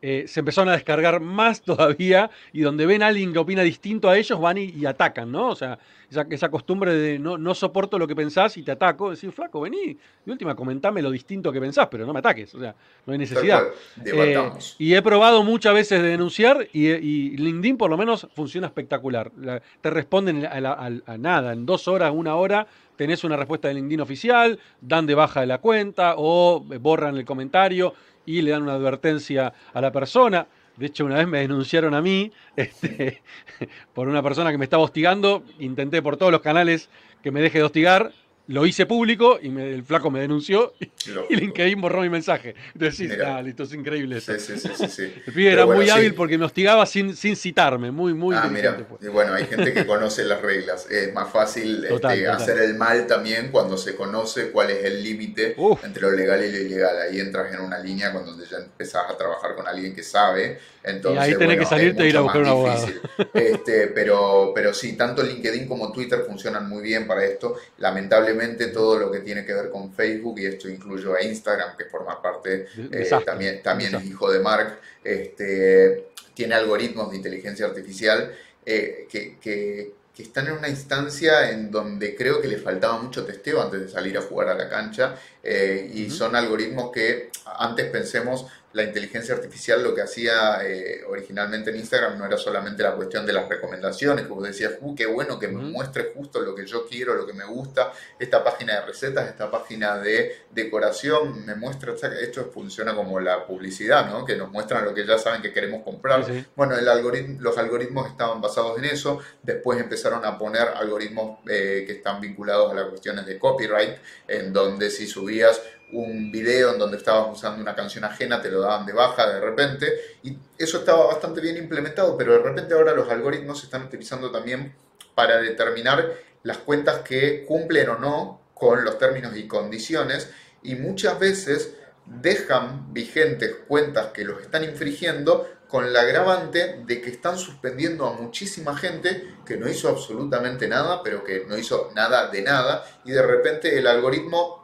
eh, 0.00 0.24
se 0.28 0.40
empezaron 0.40 0.68
a 0.68 0.72
descargar 0.72 1.20
más 1.20 1.60
todavía 1.62 2.30
y 2.52 2.60
donde 2.60 2.86
ven 2.86 3.02
a 3.02 3.08
alguien 3.08 3.32
que 3.32 3.38
opina 3.38 3.62
distinto 3.62 4.08
a 4.08 4.16
ellos 4.16 4.40
van 4.40 4.58
y, 4.58 4.86
atacan, 4.86 5.30
¿no? 5.32 5.48
O 5.48 5.56
sea, 5.56 5.78
esa, 6.08 6.50
costumbre 6.50 6.94
de 6.94 7.18
no, 7.18 7.36
no, 7.36 7.54
soporto 7.54 7.98
lo 7.98 8.06
que 8.06 8.14
pensás 8.14 8.56
y 8.56 8.62
te 8.62 8.70
ataco, 8.70 9.10
decir, 9.10 9.32
flaco, 9.32 9.60
vení, 9.60 9.96
de 10.24 10.32
última 10.32 10.54
comentame 10.54 11.02
lo 11.02 11.10
distinto 11.10 11.52
que 11.52 11.60
pensás, 11.60 11.88
pero 11.90 12.06
no 12.06 12.12
me 12.12 12.20
ataques, 12.20 12.54
o 12.54 12.60
sea, 12.60 12.74
no 13.06 13.12
hay 13.12 13.18
necesidad. 13.18 13.64
Eh, 14.04 14.50
y 14.78 14.94
he 14.94 15.02
probado 15.02 15.42
muchas 15.42 15.74
veces 15.74 16.00
de 16.00 16.08
denunciar 16.08 16.68
y, 16.72 17.36
LinkedIn 17.36 17.76
por 17.76 17.90
lo 17.90 17.98
menos 17.98 18.28
funciona 18.34 18.68
espectacular. 18.68 19.32
te 19.80 19.90
responden 19.90 20.46
a, 20.46 21.18
nada, 21.18 21.52
en 21.52 21.66
dos 21.66 21.88
horas, 21.88 22.12
una 22.14 22.36
hora, 22.36 22.68
tenés 22.96 23.24
una 23.24 23.36
respuesta 23.36 23.68
de 23.68 23.74
LinkedIn 23.74 24.00
oficial, 24.00 24.58
dan 24.80 25.06
de 25.06 25.14
baja 25.14 25.40
de 25.40 25.46
la 25.46 25.58
cuenta 25.58 26.14
o 26.16 26.60
borran 26.60 27.16
el 27.16 27.24
comentario 27.24 27.94
y 28.28 28.42
le 28.42 28.50
dan 28.50 28.62
una 28.62 28.74
advertencia 28.74 29.54
a 29.72 29.80
la 29.80 29.90
persona. 29.90 30.46
De 30.76 30.86
hecho, 30.86 31.06
una 31.06 31.16
vez 31.16 31.26
me 31.26 31.40
denunciaron 31.40 31.94
a 31.94 32.02
mí 32.02 32.30
este, 32.56 33.22
por 33.94 34.06
una 34.06 34.22
persona 34.22 34.50
que 34.50 34.58
me 34.58 34.64
estaba 34.64 34.82
hostigando. 34.82 35.42
Intenté 35.58 36.02
por 36.02 36.18
todos 36.18 36.30
los 36.30 36.42
canales 36.42 36.90
que 37.22 37.30
me 37.30 37.40
deje 37.40 37.58
de 37.58 37.64
hostigar 37.64 38.12
lo 38.48 38.64
hice 38.64 38.86
público 38.86 39.38
y 39.40 39.48
el 39.56 39.84
flaco 39.84 40.10
me 40.10 40.20
denunció 40.20 40.72
y, 41.28 41.36
LinkedIn 41.36 41.80
borró 41.80 42.00
mi 42.00 42.08
mensaje. 42.08 42.54
Sí, 42.90 43.08
ah, 43.24 43.42
listo, 43.42 43.64
es 43.64 43.74
increíble 43.74 44.18
eso. 44.18 44.32
Sí, 44.38 44.58
sí, 44.58 44.68
sí, 44.74 44.88
sí 44.88 45.12
El 45.26 45.32
pibe 45.32 45.52
era 45.52 45.66
muy 45.66 45.88
hábil 45.90 46.14
porque 46.14 46.38
me 46.38 46.46
hostigaba 46.46 46.86
sin, 46.86 47.14
sin 47.14 47.36
citarme, 47.36 47.90
muy, 47.90 48.14
muy 48.14 48.34
Ah, 48.34 48.48
mira, 48.50 48.86
y 49.00 49.08
bueno, 49.08 49.34
hay 49.34 49.44
gente 49.44 49.72
que 49.72 49.86
conoce 49.86 50.24
las 50.24 50.40
reglas. 50.40 50.90
Es 50.90 51.12
más 51.12 51.30
fácil 51.30 51.84
este, 51.84 52.26
hacer 52.26 52.58
el 52.58 52.74
mal 52.74 53.06
también 53.06 53.50
cuando 53.50 53.76
se 53.76 53.94
conoce 53.94 54.50
cuál 54.50 54.70
es 54.70 54.84
el 54.84 55.02
límite 55.02 55.54
entre 55.84 56.02
lo 56.02 56.12
legal 56.12 56.42
y 56.42 56.50
lo 56.50 56.58
ilegal. 56.58 56.96
Ahí 57.02 57.20
entras 57.20 57.52
en 57.52 57.60
una 57.60 57.78
línea 57.78 58.12
cuando 58.12 58.34
ya 58.44 58.56
empezás 58.58 59.10
a 59.10 59.16
trabajar 59.16 59.54
con 59.54 59.68
alguien 59.68 59.94
que 59.94 60.02
sabe. 60.02 60.58
Entonces, 60.82 61.22
y 61.22 61.32
ahí 61.32 61.38
tenés 61.38 61.58
que 61.58 61.66
salirte 61.66 62.02
e 62.04 62.08
ir 62.08 62.16
a 62.16 62.22
buscar 62.22 62.42
un 62.42 62.48
abogado. 62.48 62.86
Este, 63.34 63.88
pero, 63.88 64.52
pero 64.54 64.72
sí, 64.72 64.96
tanto 64.96 65.22
LinkedIn 65.22 65.68
como 65.68 65.92
Twitter 65.92 66.24
funcionan 66.26 66.66
muy 66.66 66.82
bien 66.82 67.06
para 67.06 67.24
esto. 67.24 67.56
Lamentablemente 67.78 68.37
todo 68.68 68.98
lo 68.98 69.10
que 69.10 69.20
tiene 69.20 69.44
que 69.44 69.52
ver 69.52 69.70
con 69.70 69.92
Facebook, 69.92 70.38
y 70.38 70.46
esto 70.46 70.68
incluyo 70.68 71.14
a 71.14 71.22
Instagram, 71.22 71.76
que 71.76 71.84
forma 71.84 72.20
parte, 72.20 72.66
eh, 72.92 73.10
también, 73.24 73.62
también 73.62 73.94
es 73.94 74.04
hijo 74.04 74.30
de 74.30 74.40
Mark, 74.40 74.78
este, 75.04 76.08
tiene 76.34 76.54
algoritmos 76.54 77.10
de 77.10 77.16
inteligencia 77.16 77.66
artificial 77.66 78.32
eh, 78.64 79.06
que, 79.10 79.38
que, 79.38 79.98
están 80.18 80.48
en 80.48 80.54
una 80.54 80.68
instancia 80.68 81.52
en 81.52 81.70
donde 81.70 82.16
creo 82.16 82.40
que 82.40 82.48
le 82.48 82.58
faltaba 82.58 83.00
mucho 83.00 83.24
testeo 83.24 83.62
antes 83.62 83.80
de 83.82 83.88
salir 83.88 84.18
a 84.18 84.22
jugar 84.22 84.48
a 84.48 84.54
la 84.54 84.68
cancha, 84.68 85.14
Eh, 85.50 85.90
y 85.94 86.10
son 86.10 86.36
algoritmos 86.36 86.90
que 86.92 87.30
antes 87.58 87.88
pensemos 87.90 88.46
la 88.72 88.82
inteligencia 88.82 89.34
artificial 89.34 89.82
lo 89.82 89.94
que 89.94 90.02
hacía 90.02 90.58
eh, 90.62 91.02
originalmente 91.08 91.70
en 91.70 91.76
Instagram 91.76 92.18
no 92.18 92.26
era 92.26 92.36
solamente 92.36 92.82
la 92.82 92.94
cuestión 92.94 93.24
de 93.24 93.32
las 93.32 93.48
recomendaciones, 93.48 94.26
como 94.26 94.42
decías, 94.42 94.74
uh, 94.80 94.94
qué 94.94 95.06
bueno 95.06 95.38
que 95.38 95.48
me 95.48 95.62
muestre 95.62 96.12
justo 96.14 96.40
lo 96.40 96.54
que 96.54 96.66
yo 96.66 96.86
quiero, 96.86 97.14
lo 97.14 97.26
que 97.26 97.32
me 97.32 97.44
gusta, 97.44 97.92
esta 98.18 98.44
página 98.44 98.74
de 98.74 98.86
recetas, 98.86 99.28
esta 99.28 99.50
página 99.50 99.98
de 99.98 100.44
decoración, 100.50 101.46
me 101.46 101.54
muestra, 101.54 101.94
esto 102.20 102.50
funciona 102.52 102.94
como 102.94 103.18
la 103.20 103.46
publicidad, 103.46 104.10
¿no? 104.10 104.24
que 104.24 104.36
nos 104.36 104.50
muestran 104.50 104.84
lo 104.84 104.92
que 104.92 105.06
ya 105.06 105.18
saben 105.18 105.40
que 105.40 105.52
queremos 105.52 105.82
comprar. 105.82 106.26
Bueno, 106.54 106.76
el 106.76 106.88
algoritmo, 106.88 107.38
los 107.40 107.56
algoritmos 107.56 108.08
estaban 108.10 108.40
basados 108.40 108.78
en 108.78 108.84
eso, 108.84 109.20
después 109.42 109.80
empezaron 109.80 110.24
a 110.26 110.36
poner 110.38 110.68
algoritmos 110.68 111.38
eh, 111.48 111.84
que 111.86 111.94
están 111.94 112.20
vinculados 112.20 112.70
a 112.70 112.74
las 112.74 112.84
cuestiones 112.86 113.24
de 113.24 113.38
copyright, 113.38 113.96
en 114.26 114.52
donde 114.52 114.90
si 114.90 115.06
subías 115.06 115.60
un 115.92 116.30
video 116.30 116.72
en 116.72 116.78
donde 116.78 116.98
estabas 116.98 117.36
usando 117.36 117.62
una 117.62 117.74
canción 117.74 118.04
ajena, 118.04 118.40
te 118.42 118.50
lo 118.50 118.60
daban 118.60 118.84
de 118.86 118.92
baja 118.92 119.28
de 119.28 119.40
repente, 119.40 120.18
y 120.22 120.36
eso 120.58 120.78
estaba 120.78 121.06
bastante 121.06 121.40
bien 121.40 121.56
implementado, 121.56 122.16
pero 122.16 122.32
de 122.32 122.40
repente 122.40 122.74
ahora 122.74 122.92
los 122.92 123.10
algoritmos 123.10 123.60
se 123.60 123.66
están 123.66 123.84
utilizando 123.84 124.30
también 124.30 124.74
para 125.14 125.38
determinar 125.38 126.14
las 126.42 126.58
cuentas 126.58 127.00
que 127.00 127.44
cumplen 127.46 127.88
o 127.88 127.98
no 127.98 128.42
con 128.54 128.84
los 128.84 128.98
términos 128.98 129.36
y 129.36 129.46
condiciones, 129.46 130.30
y 130.62 130.74
muchas 130.74 131.18
veces 131.18 131.74
dejan 132.04 132.92
vigentes 132.92 133.54
cuentas 133.66 134.08
que 134.08 134.24
los 134.24 134.40
están 134.40 134.64
infringiendo 134.64 135.48
con 135.68 135.92
la 135.92 136.00
agravante 136.00 136.82
de 136.86 137.02
que 137.02 137.10
están 137.10 137.38
suspendiendo 137.38 138.06
a 138.06 138.14
muchísima 138.14 138.76
gente 138.76 139.36
que 139.44 139.58
no 139.58 139.68
hizo 139.68 139.88
absolutamente 139.90 140.66
nada, 140.66 141.02
pero 141.02 141.22
que 141.22 141.44
no 141.46 141.58
hizo 141.58 141.90
nada 141.94 142.28
de 142.28 142.42
nada, 142.42 142.84
y 143.04 143.12
de 143.12 143.22
repente 143.22 143.78
el 143.78 143.86
algoritmo 143.86 144.57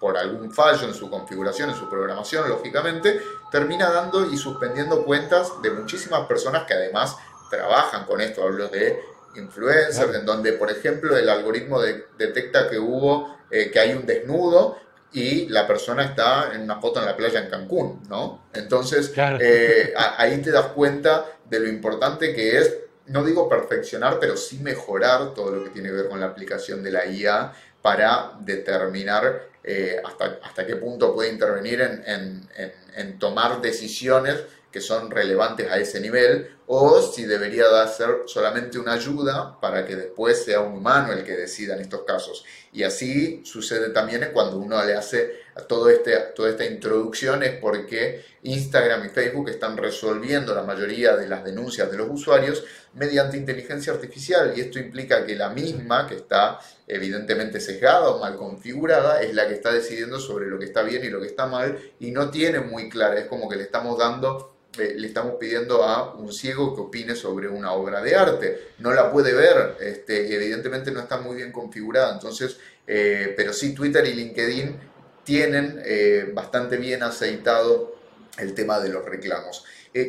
por 0.00 0.16
algún 0.16 0.52
fallo 0.52 0.86
en 0.86 0.94
su 0.94 1.08
configuración, 1.08 1.70
en 1.70 1.76
su 1.76 1.88
programación, 1.88 2.48
lógicamente, 2.48 3.20
termina 3.50 3.90
dando 3.90 4.30
y 4.30 4.36
suspendiendo 4.36 5.04
cuentas 5.04 5.52
de 5.62 5.70
muchísimas 5.70 6.26
personas 6.26 6.64
que 6.64 6.74
además 6.74 7.16
trabajan 7.50 8.04
con 8.04 8.20
esto. 8.20 8.42
Hablo 8.42 8.68
de 8.68 9.00
influencers, 9.36 10.14
en 10.14 10.26
donde, 10.26 10.52
por 10.54 10.70
ejemplo, 10.70 11.16
el 11.16 11.28
algoritmo 11.28 11.80
detecta 11.80 12.68
que 12.68 12.78
hubo, 12.78 13.36
eh, 13.50 13.70
que 13.70 13.80
hay 13.80 13.92
un 13.92 14.06
desnudo 14.06 14.78
y 15.12 15.48
la 15.48 15.66
persona 15.66 16.04
está 16.04 16.52
en 16.54 16.62
una 16.62 16.80
foto 16.80 17.00
en 17.00 17.06
la 17.06 17.16
playa 17.16 17.40
en 17.40 17.48
Cancún, 17.48 18.02
¿no? 18.08 18.46
Entonces, 18.52 19.12
eh, 19.40 19.94
ahí 19.96 20.42
te 20.42 20.50
das 20.50 20.66
cuenta 20.68 21.24
de 21.48 21.60
lo 21.60 21.68
importante 21.68 22.34
que 22.34 22.58
es, 22.58 22.78
no 23.06 23.22
digo 23.22 23.48
perfeccionar, 23.48 24.18
pero 24.18 24.36
sí 24.36 24.58
mejorar 24.58 25.32
todo 25.34 25.52
lo 25.52 25.64
que 25.64 25.70
tiene 25.70 25.90
que 25.90 25.94
ver 25.94 26.08
con 26.08 26.18
la 26.18 26.26
aplicación 26.26 26.82
de 26.82 26.90
la 26.90 27.06
IA 27.06 27.52
para 27.84 28.32
determinar 28.40 29.50
eh, 29.62 30.00
hasta, 30.02 30.38
hasta 30.42 30.66
qué 30.66 30.76
punto 30.76 31.14
puede 31.14 31.30
intervenir 31.30 31.82
en, 31.82 32.48
en, 32.96 33.18
tomar 33.18 33.60
decisiones 33.60 34.40
que 34.72 34.80
son 34.80 35.10
relevantes 35.10 35.70
a 35.70 35.76
ese 35.76 36.00
nivel 36.00 36.56
o 36.66 37.02
si 37.02 37.26
debería 37.26 37.68
de 37.68 37.86
ser 37.88 38.22
solamente 38.24 38.78
una 38.78 38.94
ayuda 38.94 39.60
para 39.60 39.84
que 39.84 39.96
después 39.96 40.42
sea 40.46 40.60
un 40.60 40.78
humano 40.78 41.12
el 41.12 41.24
que 41.24 41.36
decida 41.36 41.74
en 41.74 41.82
estos 41.82 42.04
casos. 42.04 42.46
Y 42.72 42.84
así 42.84 43.42
sucede 43.44 43.90
también 43.90 44.30
cuando 44.32 44.56
uno 44.56 44.82
le 44.82 44.94
hace 44.94 45.43
todo 45.68 45.88
este, 45.88 46.16
toda 46.34 46.50
esta 46.50 46.64
introducción 46.64 47.42
es 47.42 47.52
porque 47.58 48.24
Instagram 48.42 49.06
y 49.06 49.08
Facebook 49.08 49.48
están 49.48 49.76
resolviendo 49.76 50.54
la 50.54 50.62
mayoría 50.62 51.16
de 51.16 51.28
las 51.28 51.44
denuncias 51.44 51.90
de 51.90 51.96
los 51.96 52.08
usuarios 52.10 52.64
mediante 52.94 53.36
inteligencia 53.36 53.92
artificial 53.92 54.52
y 54.56 54.60
esto 54.60 54.78
implica 54.78 55.24
que 55.24 55.36
la 55.36 55.50
misma, 55.50 56.06
que 56.06 56.16
está 56.16 56.58
evidentemente 56.86 57.60
sesgada 57.60 58.08
o 58.10 58.18
mal 58.18 58.36
configurada, 58.36 59.22
es 59.22 59.34
la 59.34 59.46
que 59.46 59.54
está 59.54 59.72
decidiendo 59.72 60.18
sobre 60.18 60.46
lo 60.46 60.58
que 60.58 60.66
está 60.66 60.82
bien 60.82 61.04
y 61.04 61.08
lo 61.08 61.20
que 61.20 61.28
está 61.28 61.46
mal 61.46 61.78
y 62.00 62.10
no 62.10 62.30
tiene 62.30 62.60
muy 62.60 62.88
clara, 62.88 63.18
es 63.18 63.26
como 63.26 63.48
que 63.48 63.56
le 63.56 63.62
estamos 63.62 63.98
dando 63.98 64.50
eh, 64.78 64.94
le 64.96 65.06
estamos 65.06 65.34
pidiendo 65.38 65.84
a 65.84 66.14
un 66.14 66.32
ciego 66.32 66.74
que 66.74 66.80
opine 66.80 67.14
sobre 67.14 67.46
una 67.48 67.72
obra 67.72 68.02
de 68.02 68.16
arte. 68.16 68.70
No 68.78 68.92
la 68.92 69.12
puede 69.12 69.32
ver, 69.32 69.76
este, 69.80 70.34
evidentemente 70.34 70.90
no 70.90 70.98
está 70.98 71.18
muy 71.18 71.36
bien 71.36 71.52
configurada. 71.52 72.12
Entonces, 72.12 72.56
eh, 72.84 73.34
pero 73.36 73.52
sí 73.52 73.72
Twitter 73.72 74.04
y 74.04 74.14
LinkedIn 74.14 74.76
tienen 75.24 75.80
eh, 75.84 76.30
bastante 76.32 76.76
bien 76.76 77.02
aceitado 77.02 77.96
el 78.38 78.54
tema 78.54 78.80
de 78.80 78.88
los 78.88 79.04
reclamos. 79.04 79.64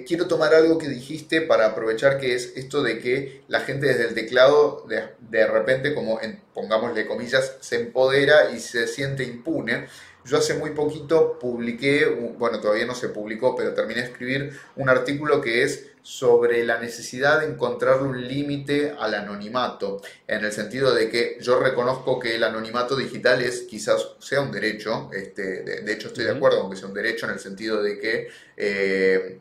quiero 0.08 0.28
tomar 0.28 0.56
algo 0.56 0.80
que 0.80 0.90
dijiste 0.90 1.42
para 1.42 1.68
aprovechar 1.68 2.20
que 2.20 2.34
es 2.34 2.54
esto 2.56 2.82
de 2.82 2.98
que 3.00 3.44
la 3.48 3.60
gente 3.60 3.86
desde 3.86 4.08
el 4.08 4.16
teclado 4.16 4.84
de, 4.90 5.04
de 5.20 5.46
repente, 5.46 5.94
como 5.94 6.20
en, 6.22 6.42
pongámosle 6.56 7.06
comillas, 7.06 7.58
se 7.62 7.76
empodera 7.76 8.50
y 8.52 8.60
se 8.60 8.88
siente 8.88 9.24
impune. 9.24 9.88
Yo 10.26 10.38
hace 10.38 10.56
muy 10.56 10.72
poquito 10.72 11.38
publiqué, 11.38 12.06
bueno, 12.38 12.60
todavía 12.60 12.86
no 12.86 12.96
se 12.96 13.10
publicó, 13.10 13.56
pero 13.56 13.74
terminé 13.74 14.02
de 14.02 14.08
escribir 14.08 14.60
un 14.76 14.90
artículo 14.90 15.40
que 15.40 15.62
es 15.64 15.88
sobre 16.02 16.64
la 16.64 16.80
necesidad 16.80 17.40
de 17.42 17.48
encontrarle 17.48 18.08
un 18.08 18.28
límite 18.28 18.96
al 19.00 19.14
anonimato, 19.14 20.02
en 20.28 20.44
el 20.44 20.52
sentido 20.52 20.94
de 20.94 21.10
que 21.10 21.38
yo 21.42 21.60
reconozco 21.60 22.20
que 22.20 22.36
el 22.36 22.44
anonimato 22.44 22.96
digital 22.96 23.42
es 23.42 23.62
quizás 23.62 24.16
sea 24.20 24.42
un 24.42 24.52
derecho, 24.52 25.10
este, 25.14 25.64
de, 25.64 25.94
hecho 25.94 26.08
estoy 26.08 26.26
de 26.26 26.32
acuerdo 26.32 26.62
con 26.62 26.72
que 26.72 26.78
sea 26.78 26.88
un 26.88 26.94
derecho 26.94 27.26
en 27.26 27.34
el 27.34 27.40
sentido 27.40 27.82
de 27.82 28.00
que 28.00 28.28
eh, 28.58 29.40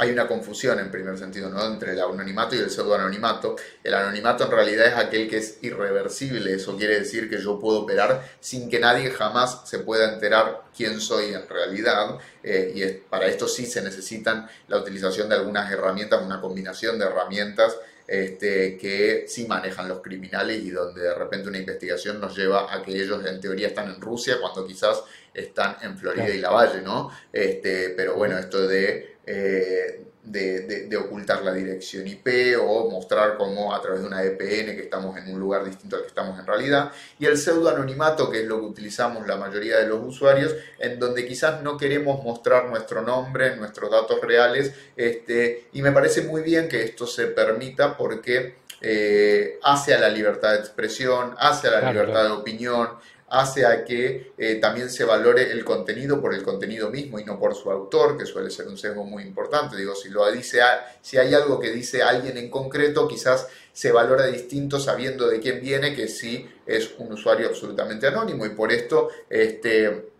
hay 0.00 0.12
una 0.12 0.26
confusión 0.26 0.80
en 0.80 0.90
primer 0.90 1.18
sentido, 1.18 1.50
¿no? 1.50 1.62
Entre 1.66 1.92
el 1.92 2.00
anonimato 2.00 2.56
y 2.56 2.58
el 2.58 2.70
pseudoanonimato. 2.70 3.56
El 3.84 3.92
anonimato 3.92 4.44
en 4.44 4.50
realidad 4.50 4.86
es 4.86 4.94
aquel 4.94 5.28
que 5.28 5.36
es 5.36 5.58
irreversible, 5.60 6.54
eso 6.54 6.74
quiere 6.74 7.00
decir 7.00 7.28
que 7.28 7.36
yo 7.36 7.60
puedo 7.60 7.80
operar 7.80 8.26
sin 8.40 8.70
que 8.70 8.80
nadie 8.80 9.10
jamás 9.10 9.68
se 9.68 9.80
pueda 9.80 10.10
enterar 10.10 10.62
quién 10.74 10.98
soy 11.02 11.34
en 11.34 11.46
realidad, 11.46 12.18
eh, 12.42 12.72
y 12.74 13.08
para 13.10 13.26
esto 13.26 13.46
sí 13.46 13.66
se 13.66 13.82
necesitan 13.82 14.48
la 14.68 14.78
utilización 14.78 15.28
de 15.28 15.34
algunas 15.34 15.70
herramientas, 15.70 16.22
una 16.24 16.40
combinación 16.40 16.98
de 16.98 17.04
herramientas 17.04 17.76
este, 18.10 18.76
que 18.76 19.26
sí 19.28 19.46
manejan 19.46 19.86
los 19.86 20.00
criminales 20.00 20.64
y 20.64 20.70
donde 20.70 21.02
de 21.02 21.14
repente 21.14 21.48
una 21.48 21.58
investigación 21.58 22.20
nos 22.20 22.36
lleva 22.36 22.74
a 22.74 22.82
que 22.82 22.90
ellos 22.92 23.24
en 23.24 23.40
teoría 23.40 23.68
están 23.68 23.88
en 23.88 24.00
Rusia 24.00 24.38
cuando 24.40 24.66
quizás 24.66 25.04
están 25.32 25.76
en 25.82 25.96
Florida 25.96 26.28
y 26.28 26.38
la 26.38 26.50
Valle, 26.50 26.82
¿no? 26.82 27.10
Este, 27.32 27.90
pero 27.90 28.16
bueno, 28.16 28.36
esto 28.36 28.66
de 28.66 29.18
eh, 29.32 30.06
de, 30.24 30.96
ocultar 30.96 31.42
la 31.42 31.52
dirección 31.52 32.06
IP 32.06 32.56
o 32.60 32.90
mostrar 32.90 33.36
como 33.36 33.74
a 33.74 33.80
través 33.80 34.00
de 34.02 34.06
una 34.06 34.20
VPN 34.20 34.76
que 34.76 34.82
estamos 34.82 35.16
en 35.16 35.32
un 35.32 35.40
lugar 35.40 35.64
distinto 35.64 35.96
al 35.96 36.02
que 36.02 36.08
estamos 36.08 36.38
en 36.38 36.46
realidad. 36.46 36.92
Y 37.18 37.26
el 37.26 37.38
pseudoanonimato, 37.38 38.30
que 38.30 38.40
es 38.40 38.46
lo 38.46 38.60
que 38.60 38.66
utilizamos 38.66 39.26
la 39.26 39.36
mayoría 39.36 39.78
de 39.78 39.86
los 39.86 40.00
usuarios, 40.04 40.54
en 40.78 40.98
donde 40.98 41.26
quizás 41.26 41.62
no 41.62 41.76
queremos 41.76 42.22
mostrar 42.22 42.66
nuestro 42.66 43.02
nombre, 43.02 43.56
nuestros 43.56 43.90
datos 43.90 44.20
reales. 44.20 44.72
Este, 44.96 45.68
y 45.72 45.82
me 45.82 45.92
parece 45.92 46.22
muy 46.22 46.42
bien 46.42 46.68
que 46.68 46.82
esto 46.82 47.06
se 47.06 47.26
permita 47.28 47.96
porque 47.96 48.56
eh, 48.80 49.58
hace 49.62 49.94
a 49.94 50.00
la 50.00 50.08
libertad 50.08 50.52
de 50.52 50.58
expresión, 50.58 51.34
hace 51.38 51.68
a 51.68 51.80
la 51.80 51.92
libertad 51.92 52.24
de 52.24 52.30
opinión, 52.30 52.88
hace 53.30 53.64
a 53.64 53.84
que 53.84 54.32
eh, 54.36 54.56
también 54.56 54.90
se 54.90 55.04
valore 55.04 55.52
el 55.52 55.64
contenido 55.64 56.20
por 56.20 56.34
el 56.34 56.42
contenido 56.42 56.90
mismo 56.90 57.18
y 57.18 57.24
no 57.24 57.38
por 57.38 57.54
su 57.54 57.70
autor, 57.70 58.18
que 58.18 58.26
suele 58.26 58.50
ser 58.50 58.66
un 58.66 58.76
sesgo 58.76 59.04
muy 59.04 59.22
importante. 59.22 59.76
Digo, 59.76 59.94
si, 59.94 60.10
lo 60.10 60.30
dice, 60.30 60.60
si 61.00 61.16
hay 61.16 61.32
algo 61.32 61.60
que 61.60 61.70
dice 61.70 62.02
alguien 62.02 62.36
en 62.36 62.50
concreto, 62.50 63.06
quizás 63.06 63.46
se 63.72 63.92
valora 63.92 64.26
distinto 64.26 64.80
sabiendo 64.80 65.28
de 65.28 65.40
quién 65.40 65.60
viene 65.60 65.94
que 65.94 66.08
si 66.08 66.48
es 66.66 66.90
un 66.98 67.12
usuario 67.12 67.48
absolutamente 67.48 68.08
anónimo 68.08 68.44
y 68.44 68.50
por 68.50 68.72
esto 68.72 69.08
este, 69.28 70.10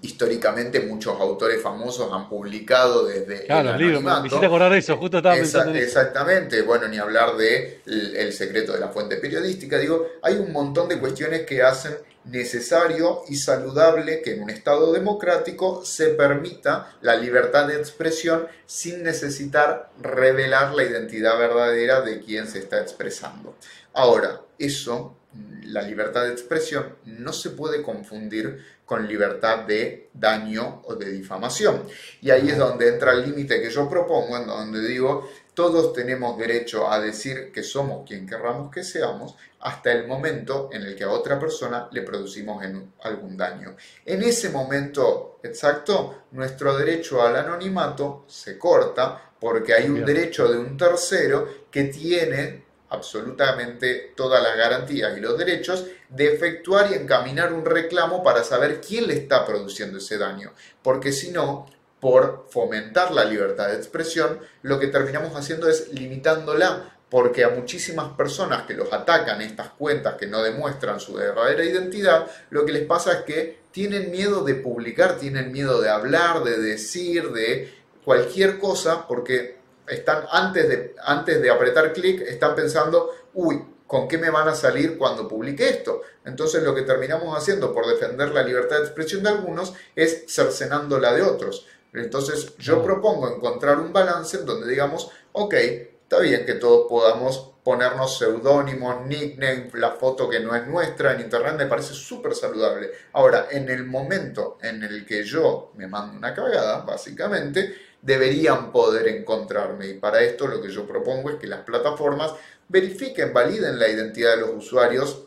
históricamente 0.00 0.80
muchos 0.80 1.20
autores 1.20 1.62
famosos 1.62 2.10
han 2.12 2.28
publicado 2.28 3.06
desde 3.06 3.44
claro, 3.44 3.74
el 3.74 3.78
libro, 3.78 4.00
me 4.00 4.26
hiciste 4.26 4.46
acordar 4.46 4.72
eso, 4.72 4.96
justo 4.96 5.18
estaba 5.18 5.34
pensando 5.34 5.72
en 5.72 5.76
Exactamente, 5.76 6.62
bueno, 6.62 6.88
ni 6.88 6.98
hablar 6.98 7.36
de 7.36 7.82
el, 7.86 8.32
secreto 8.32 8.72
de 8.72 8.80
la 8.80 8.88
fuente 8.88 9.16
periodística, 9.16 9.78
digo, 9.78 10.06
hay 10.22 10.34
un 10.36 10.52
montón 10.52 10.88
de 10.88 10.98
cuestiones 10.98 11.44
que 11.46 11.62
hacen 11.62 11.94
necesario 12.24 13.22
y 13.28 13.36
saludable 13.36 14.22
que 14.22 14.34
en 14.34 14.42
un 14.42 14.50
Estado 14.50 14.92
democrático 14.92 15.84
se 15.84 16.08
permita 16.08 16.96
la 17.00 17.16
libertad 17.16 17.68
de 17.68 17.76
expresión 17.76 18.46
sin 18.66 19.02
necesitar 19.02 19.90
revelar 20.00 20.74
la 20.74 20.84
identidad 20.84 21.38
verdadera 21.38 22.00
de 22.00 22.20
quien 22.20 22.48
se 22.48 22.58
está 22.58 22.80
expresando. 22.80 23.54
Ahora, 23.92 24.40
eso, 24.58 25.16
la 25.64 25.82
libertad 25.82 26.24
de 26.24 26.32
expresión, 26.32 26.96
no 27.04 27.32
se 27.32 27.50
puede 27.50 27.82
confundir 27.82 28.64
con 28.86 29.06
libertad 29.06 29.64
de 29.64 30.08
daño 30.14 30.82
o 30.86 30.94
de 30.94 31.10
difamación. 31.10 31.82
Y 32.22 32.30
ahí 32.30 32.48
es 32.48 32.56
donde 32.56 32.88
entra 32.88 33.12
el 33.12 33.26
límite 33.26 33.60
que 33.60 33.68
yo 33.68 33.90
propongo, 33.90 34.38
en 34.38 34.46
donde 34.46 34.80
digo, 34.80 35.28
todos 35.52 35.92
tenemos 35.92 36.38
derecho 36.38 36.90
a 36.90 37.00
decir 37.00 37.50
que 37.50 37.62
somos 37.62 38.06
quien 38.06 38.26
querramos 38.26 38.70
que 38.70 38.84
seamos 38.84 39.34
hasta 39.60 39.90
el 39.90 40.06
momento 40.06 40.68
en 40.70 40.82
el 40.82 40.94
que 40.94 41.04
a 41.04 41.10
otra 41.10 41.40
persona 41.40 41.88
le 41.90 42.02
producimos 42.02 42.62
algún 43.02 43.36
daño. 43.36 43.74
En 44.04 44.22
ese 44.22 44.50
momento 44.50 45.40
exacto, 45.42 46.26
nuestro 46.32 46.76
derecho 46.76 47.22
al 47.22 47.36
anonimato 47.36 48.24
se 48.28 48.58
corta 48.58 49.32
porque 49.40 49.74
hay 49.74 49.88
un 49.88 50.04
derecho 50.04 50.46
de 50.46 50.58
un 50.58 50.76
tercero 50.76 51.66
que 51.70 51.84
tiene 51.84 52.65
absolutamente 52.88 54.12
todas 54.16 54.42
las 54.42 54.56
garantías 54.56 55.16
y 55.16 55.20
los 55.20 55.36
derechos 55.36 55.86
de 56.08 56.32
efectuar 56.32 56.90
y 56.90 56.94
encaminar 56.94 57.52
un 57.52 57.64
reclamo 57.64 58.22
para 58.22 58.44
saber 58.44 58.80
quién 58.80 59.08
le 59.08 59.14
está 59.14 59.44
produciendo 59.44 59.98
ese 59.98 60.18
daño. 60.18 60.52
Porque 60.82 61.12
si 61.12 61.30
no, 61.30 61.66
por 62.00 62.46
fomentar 62.50 63.12
la 63.12 63.24
libertad 63.24 63.68
de 63.68 63.76
expresión, 63.76 64.38
lo 64.62 64.78
que 64.78 64.88
terminamos 64.88 65.34
haciendo 65.34 65.68
es 65.68 65.92
limitándola 65.92 66.96
porque 67.08 67.44
a 67.44 67.50
muchísimas 67.50 68.12
personas 68.16 68.62
que 68.66 68.74
los 68.74 68.92
atacan 68.92 69.40
estas 69.40 69.70
cuentas 69.70 70.14
que 70.14 70.26
no 70.26 70.42
demuestran 70.42 70.98
su 70.98 71.14
verdadera 71.14 71.64
identidad, 71.64 72.26
lo 72.50 72.66
que 72.66 72.72
les 72.72 72.84
pasa 72.84 73.12
es 73.12 73.20
que 73.20 73.58
tienen 73.70 74.10
miedo 74.10 74.42
de 74.42 74.54
publicar, 74.54 75.16
tienen 75.18 75.52
miedo 75.52 75.80
de 75.80 75.88
hablar, 75.88 76.42
de 76.42 76.58
decir, 76.58 77.30
de 77.30 77.72
cualquier 78.04 78.58
cosa, 78.58 79.06
porque 79.06 79.55
están 79.88 80.24
antes 80.30 80.68
de, 80.68 80.94
antes 81.04 81.40
de 81.40 81.50
apretar 81.50 81.92
clic, 81.92 82.22
están 82.22 82.54
pensando, 82.54 83.10
uy, 83.34 83.62
¿con 83.86 84.08
qué 84.08 84.18
me 84.18 84.30
van 84.30 84.48
a 84.48 84.54
salir 84.54 84.98
cuando 84.98 85.28
publique 85.28 85.68
esto? 85.68 86.02
Entonces 86.24 86.62
lo 86.62 86.74
que 86.74 86.82
terminamos 86.82 87.36
haciendo 87.36 87.72
por 87.72 87.86
defender 87.86 88.30
la 88.30 88.42
libertad 88.42 88.78
de 88.78 88.84
expresión 88.84 89.22
de 89.22 89.30
algunos 89.30 89.74
es 89.94 90.24
cercenándola 90.28 91.12
de 91.12 91.22
otros. 91.22 91.66
Entonces 91.92 92.56
yo 92.58 92.82
propongo 92.82 93.28
encontrar 93.28 93.78
un 93.78 93.92
balance 93.92 94.38
en 94.38 94.46
donde 94.46 94.68
digamos, 94.68 95.10
ok, 95.32 95.54
está 95.54 96.18
bien 96.20 96.44
que 96.44 96.54
todos 96.54 96.86
podamos 96.88 97.52
ponernos 97.66 98.18
seudónimos, 98.18 99.06
nicknames, 99.06 99.74
la 99.74 99.90
foto 99.90 100.28
que 100.30 100.38
no 100.38 100.54
es 100.54 100.64
nuestra 100.68 101.14
en 101.14 101.22
internet 101.22 101.56
me 101.56 101.66
parece 101.66 101.94
súper 101.94 102.32
saludable. 102.32 102.92
Ahora, 103.12 103.48
en 103.50 103.68
el 103.68 103.84
momento 103.84 104.56
en 104.62 104.84
el 104.84 105.04
que 105.04 105.24
yo 105.24 105.72
me 105.74 105.88
mando 105.88 106.16
una 106.16 106.32
cagada, 106.32 106.82
básicamente, 106.82 107.74
deberían 108.06 108.70
poder 108.70 109.08
encontrarme. 109.08 109.88
Y 109.88 109.94
para 109.94 110.22
esto 110.22 110.46
lo 110.46 110.62
que 110.62 110.70
yo 110.70 110.86
propongo 110.86 111.30
es 111.30 111.36
que 111.36 111.48
las 111.48 111.60
plataformas 111.60 112.32
verifiquen, 112.68 113.34
validen 113.34 113.78
la 113.78 113.88
identidad 113.88 114.36
de 114.36 114.42
los 114.42 114.50
usuarios, 114.54 115.24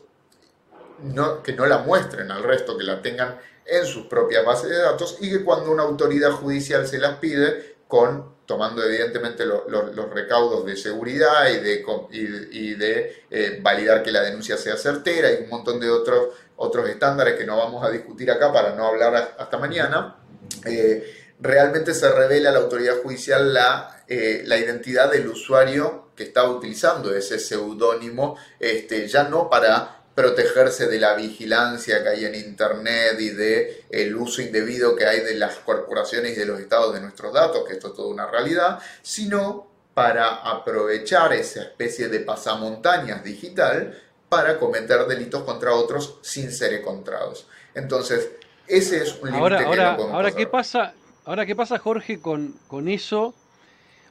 que 1.44 1.52
no 1.52 1.66
la 1.66 1.78
muestren 1.78 2.30
al 2.30 2.42
resto, 2.42 2.76
que 2.76 2.84
la 2.84 3.00
tengan 3.00 3.38
en 3.66 3.86
sus 3.86 4.06
propias 4.06 4.44
bases 4.44 4.70
de 4.70 4.78
datos 4.78 5.18
y 5.20 5.30
que 5.30 5.44
cuando 5.44 5.70
una 5.70 5.82
autoridad 5.82 6.32
judicial 6.32 6.86
se 6.86 6.98
las 6.98 7.18
pide, 7.18 7.76
con 7.86 8.40
tomando 8.46 8.82
evidentemente 8.82 9.44
los 9.46 10.10
recaudos 10.12 10.66
de 10.66 10.76
seguridad 10.76 11.48
y 11.50 11.58
de, 11.58 11.84
y, 12.50 12.74
de 12.74 13.24
eh, 13.30 13.60
validar 13.62 14.02
que 14.02 14.10
la 14.10 14.22
denuncia 14.22 14.56
sea 14.56 14.76
certera 14.76 15.30
y 15.30 15.44
un 15.44 15.50
montón 15.50 15.78
de 15.78 15.88
otros, 15.88 16.34
otros 16.56 16.88
estándares 16.88 17.36
que 17.36 17.46
no 17.46 17.56
vamos 17.56 17.84
a 17.84 17.90
discutir 17.90 18.28
acá 18.28 18.52
para 18.52 18.74
no 18.74 18.86
hablar 18.86 19.36
hasta 19.38 19.56
mañana, 19.56 20.16
eh, 20.66 21.19
realmente 21.40 21.94
se 21.94 22.10
revela 22.10 22.50
a 22.50 22.52
la 22.52 22.58
autoridad 22.60 23.02
judicial 23.02 23.52
la, 23.54 24.04
eh, 24.08 24.42
la 24.46 24.58
identidad 24.58 25.10
del 25.10 25.28
usuario 25.28 26.10
que 26.14 26.24
estaba 26.24 26.50
utilizando 26.50 27.14
ese 27.14 27.38
seudónimo, 27.38 28.36
este, 28.58 29.08
ya 29.08 29.24
no 29.24 29.48
para 29.48 30.02
protegerse 30.14 30.86
de 30.86 30.98
la 30.98 31.14
vigilancia 31.14 32.02
que 32.02 32.08
hay 32.10 32.24
en 32.26 32.34
Internet 32.34 33.18
y 33.18 33.30
de 33.30 33.84
el 33.88 34.14
uso 34.14 34.42
indebido 34.42 34.94
que 34.94 35.06
hay 35.06 35.20
de 35.20 35.34
las 35.34 35.56
corporaciones 35.56 36.32
y 36.32 36.40
de 36.40 36.44
los 36.44 36.60
estados 36.60 36.92
de 36.92 37.00
nuestros 37.00 37.32
datos, 37.32 37.66
que 37.66 37.74
esto 37.74 37.88
es 37.88 37.94
toda 37.94 38.08
una 38.08 38.26
realidad, 38.26 38.78
sino 39.00 39.66
para 39.94 40.36
aprovechar 40.36 41.32
esa 41.32 41.62
especie 41.62 42.08
de 42.08 42.20
pasamontañas 42.20 43.24
digital 43.24 43.98
para 44.28 44.58
cometer 44.58 45.06
delitos 45.06 45.42
contra 45.42 45.72
otros 45.72 46.18
sin 46.22 46.52
ser 46.52 46.74
encontrados. 46.74 47.46
Entonces, 47.74 48.28
ese 48.66 49.02
es 49.02 49.14
un 49.22 49.30
límite 49.30 49.38
ahora, 49.38 49.58
que 49.58 49.64
ahora, 49.64 49.92
ahora 49.94 50.32
¿qué 50.32 50.46
pasa? 50.46 50.94
Ahora, 51.24 51.46
¿qué 51.46 51.54
pasa, 51.54 51.78
Jorge, 51.78 52.20
con, 52.20 52.54
con 52.66 52.88
eso? 52.88 53.34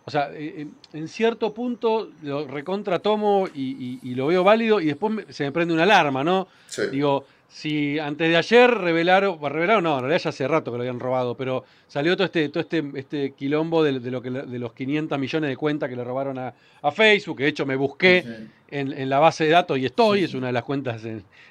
O 0.06 0.12
sea, 0.12 0.30
eh, 0.34 0.68
en 0.94 1.08
cierto 1.08 1.54
punto 1.54 2.10
lo 2.24 2.48
recontratomo 2.48 3.48
y, 3.54 4.00
y, 4.02 4.16
lo 4.16 4.28
veo 4.28 4.44
válido 4.44 4.80
y 4.80 4.86
después 4.86 5.26
se 5.30 5.44
me 5.44 5.52
prende 5.52 5.74
una 5.74 5.84
alarma, 5.84 6.24
¿no? 6.24 6.48
Digo, 6.92 7.26
si 7.48 7.98
antes 7.98 8.30
de 8.30 8.38
ayer 8.38 8.70
revelaron, 8.70 9.40
revelaron, 9.42 9.84
no, 9.84 9.96
en 9.96 10.02
realidad 10.02 10.22
ya 10.24 10.30
hace 10.30 10.48
rato 10.48 10.72
que 10.72 10.78
lo 10.78 10.84
habían 10.84 11.00
robado, 11.00 11.36
pero 11.36 11.66
salió 11.88 12.16
todo 12.16 12.26
este, 12.26 12.50
todo 12.50 12.62
este, 12.62 12.84
este 12.94 13.34
quilombo 13.34 13.84
de, 13.84 13.94
lo 14.00 14.22
que, 14.22 14.30
de 14.30 14.60
los 14.60 14.74
500 14.74 15.18
millones 15.18 15.50
de 15.50 15.58
cuentas 15.58 15.90
que 15.90 15.96
le 15.96 16.04
robaron 16.04 16.38
a, 16.38 16.54
Facebook, 16.92 17.38
que 17.38 17.44
de 17.44 17.50
hecho 17.50 17.66
me 17.66 17.76
busqué 17.76 18.24
en, 18.70 19.10
la 19.10 19.20
base 19.20 19.46
de 19.46 19.50
datos 19.50 19.78
y 19.80 19.86
estoy, 19.86 20.24
es 20.24 20.34
una 20.36 20.48
de 20.48 20.54
las 20.54 20.64
cuentas 20.64 21.04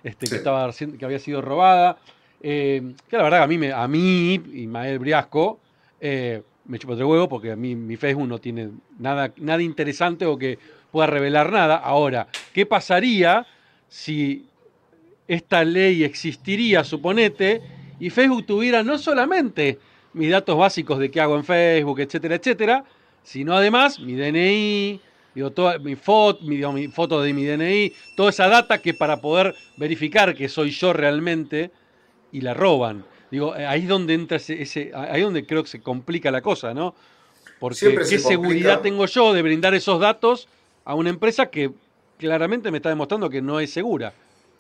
este, 0.02 0.26
que, 0.28 0.36
estaba, 0.36 0.72
que 0.72 1.04
había 1.04 1.18
sido 1.18 1.42
robada. 1.42 1.98
Eh, 2.41 2.95
que 3.09 3.16
la 3.16 3.24
verdad 3.24 3.43
a 3.43 3.47
mí, 3.47 3.66
a 3.66 3.89
mí 3.89 4.34
Ismael 4.55 4.99
Briasco, 4.99 5.61
eh, 6.01 6.43
me 6.66 6.78
chupo 6.78 6.95
de 6.95 7.05
huevo 7.05 7.28
porque 7.28 7.51
a 7.51 7.57
mí 7.57 7.74
mi 7.74 7.97
Facebook 7.97 8.28
no 8.28 8.39
tiene 8.39 8.70
nada, 8.99 9.32
nada 9.39 9.62
interesante 9.62 10.26
o 10.26 10.39
que 10.39 10.59
pueda 10.91 11.07
revelar 11.07 11.51
nada. 11.51 11.76
Ahora, 11.76 12.28
¿qué 12.53 12.66
pasaría 12.66 13.47
si 13.89 14.47
esta 15.26 15.64
ley 15.64 16.05
existiría, 16.05 16.84
suponete, 16.84 17.62
y 18.01 18.11
Facebook 18.11 18.47
tuviera 18.47 18.82
no 18.82 18.99
solamente 18.99 19.78
mis 20.12 20.30
datos 20.30 20.57
básicos 20.57 20.99
de 20.99 21.11
qué 21.11 21.20
hago 21.20 21.36
en 21.36 21.45
Facebook, 21.45 22.01
etcétera, 22.01 22.36
etcétera, 22.36 22.84
sino 23.22 23.55
además 23.55 23.99
mi 23.99 24.14
DNI, 24.14 25.01
mi, 25.34 25.97
foto, 25.97 26.43
mi 26.43 26.89
foto 26.89 27.20
de 27.20 27.32
mi 27.32 27.45
DNI, 27.45 27.93
toda 28.16 28.30
esa 28.30 28.49
data 28.49 28.78
que 28.78 28.95
para 28.95 29.20
poder 29.20 29.55
verificar 29.76 30.34
que 30.34 30.49
soy 30.49 30.70
yo 30.70 30.93
realmente 30.93 31.70
y 32.32 32.40
la 32.40 32.54
roban. 32.54 33.04
Digo, 33.30 33.54
eh, 33.56 33.66
ahí 33.66 33.82
es 33.82 33.88
donde 33.88 34.14
entra 34.14 34.36
ese, 34.36 34.92
ahí 34.94 35.20
es 35.20 35.24
donde 35.24 35.46
creo 35.46 35.62
que 35.62 35.68
se 35.68 35.80
complica 35.80 36.30
la 36.30 36.40
cosa, 36.40 36.72
¿no? 36.74 36.94
Porque 37.58 37.94
qué 38.08 38.18
seguridad 38.18 38.80
tengo 38.80 39.06
yo 39.06 39.32
de 39.32 39.42
brindar 39.42 39.74
esos 39.74 40.00
datos 40.00 40.48
a 40.84 40.94
una 40.94 41.10
empresa 41.10 41.46
que 41.46 41.72
claramente 42.18 42.70
me 42.70 42.78
está 42.78 42.88
demostrando 42.88 43.28
que 43.28 43.42
no 43.42 43.60
es 43.60 43.72
segura. 43.72 44.12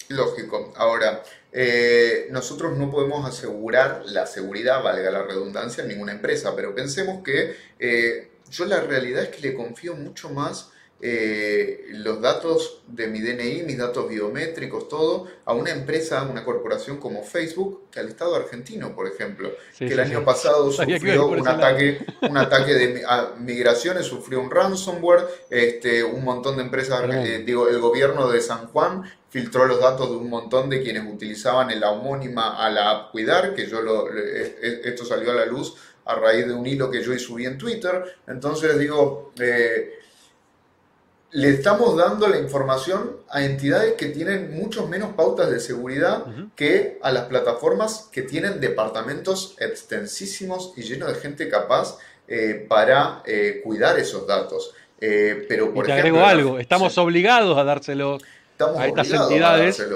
Lógico. 0.08 0.72
Ahora, 0.76 1.22
eh, 1.52 2.28
nosotros 2.30 2.76
no 2.76 2.90
podemos 2.90 3.26
asegurar 3.26 4.02
la 4.06 4.26
seguridad, 4.26 4.82
valga 4.82 5.10
la 5.10 5.22
redundancia, 5.22 5.82
en 5.82 5.88
ninguna 5.88 6.12
empresa, 6.12 6.56
pero 6.56 6.74
pensemos 6.74 7.22
que 7.22 7.54
eh, 7.78 8.30
yo 8.50 8.64
la 8.64 8.80
realidad 8.80 9.24
es 9.24 9.28
que 9.28 9.42
le 9.42 9.54
confío 9.54 9.94
mucho 9.94 10.30
más 10.30 10.70
eh, 11.00 11.86
los 11.90 12.20
datos 12.20 12.82
de 12.88 13.06
mi 13.06 13.20
DNI, 13.20 13.62
mis 13.62 13.78
datos 13.78 14.08
biométricos, 14.08 14.88
todo, 14.88 15.28
a 15.44 15.52
una 15.52 15.70
empresa, 15.70 16.20
a 16.20 16.22
una 16.24 16.44
corporación 16.44 16.96
como 16.96 17.22
Facebook, 17.22 17.84
que 17.92 18.00
al 18.00 18.08
Estado 18.08 18.34
argentino, 18.34 18.94
por 18.96 19.06
ejemplo, 19.06 19.52
que 19.78 19.86
el 19.86 20.00
año 20.00 20.24
pasado 20.24 20.72
sufrió 20.72 21.28
un 21.28 21.46
ataque, 21.46 22.04
un 22.22 22.36
ataque 22.36 22.74
de 22.74 23.04
migraciones, 23.38 24.06
sufrió 24.06 24.40
un 24.40 24.50
ransomware, 24.50 25.24
este, 25.50 26.02
un 26.02 26.24
montón 26.24 26.56
de 26.56 26.62
empresas, 26.62 27.04
eh, 27.08 27.44
digo, 27.46 27.68
el 27.68 27.78
gobierno 27.78 28.28
de 28.28 28.40
San 28.40 28.66
Juan 28.66 29.04
filtró 29.30 29.66
los 29.66 29.80
datos 29.80 30.10
de 30.10 30.16
un 30.16 30.28
montón 30.28 30.68
de 30.68 30.82
quienes 30.82 31.04
utilizaban 31.06 31.78
la 31.78 31.90
homónima 31.90 32.64
a 32.64 32.70
la 32.70 32.90
app 32.90 33.12
Cuidar, 33.12 33.54
que 33.54 33.66
yo 33.66 33.82
lo, 33.82 34.08
esto 34.12 35.04
salió 35.04 35.30
a 35.30 35.34
la 35.34 35.46
luz 35.46 35.76
a 36.06 36.14
raíz 36.14 36.46
de 36.46 36.54
un 36.54 36.66
hilo 36.66 36.90
que 36.90 37.02
yo 37.02 37.16
subí 37.18 37.44
en 37.44 37.58
Twitter. 37.58 38.02
Entonces 38.26 38.78
digo, 38.78 39.32
eh, 39.38 39.97
le 41.30 41.50
estamos 41.50 41.96
dando 41.96 42.26
la 42.26 42.38
información 42.38 43.16
a 43.28 43.42
entidades 43.42 43.94
que 43.94 44.06
tienen 44.06 44.56
muchos 44.56 44.88
menos 44.88 45.12
pautas 45.14 45.50
de 45.50 45.60
seguridad 45.60 46.24
que 46.56 46.98
a 47.02 47.12
las 47.12 47.24
plataformas 47.24 48.08
que 48.10 48.22
tienen 48.22 48.60
departamentos 48.60 49.54
extensísimos 49.58 50.72
y 50.76 50.82
llenos 50.82 51.08
de 51.08 51.14
gente 51.16 51.48
capaz 51.48 51.98
eh, 52.26 52.66
para 52.68 53.22
eh, 53.26 53.60
cuidar 53.62 53.98
esos 53.98 54.26
datos. 54.26 54.72
Eh, 55.00 55.44
pero 55.48 55.72
por 55.72 55.84
y 55.84 55.88
te 55.88 55.92
agrego 55.92 56.24
algo, 56.24 56.58
estamos 56.58 56.96
obligados 56.98 57.56
a 57.58 57.64
dárselo 57.64 58.18
a 58.76 58.86
estas 58.86 59.10
entidades. 59.10 59.86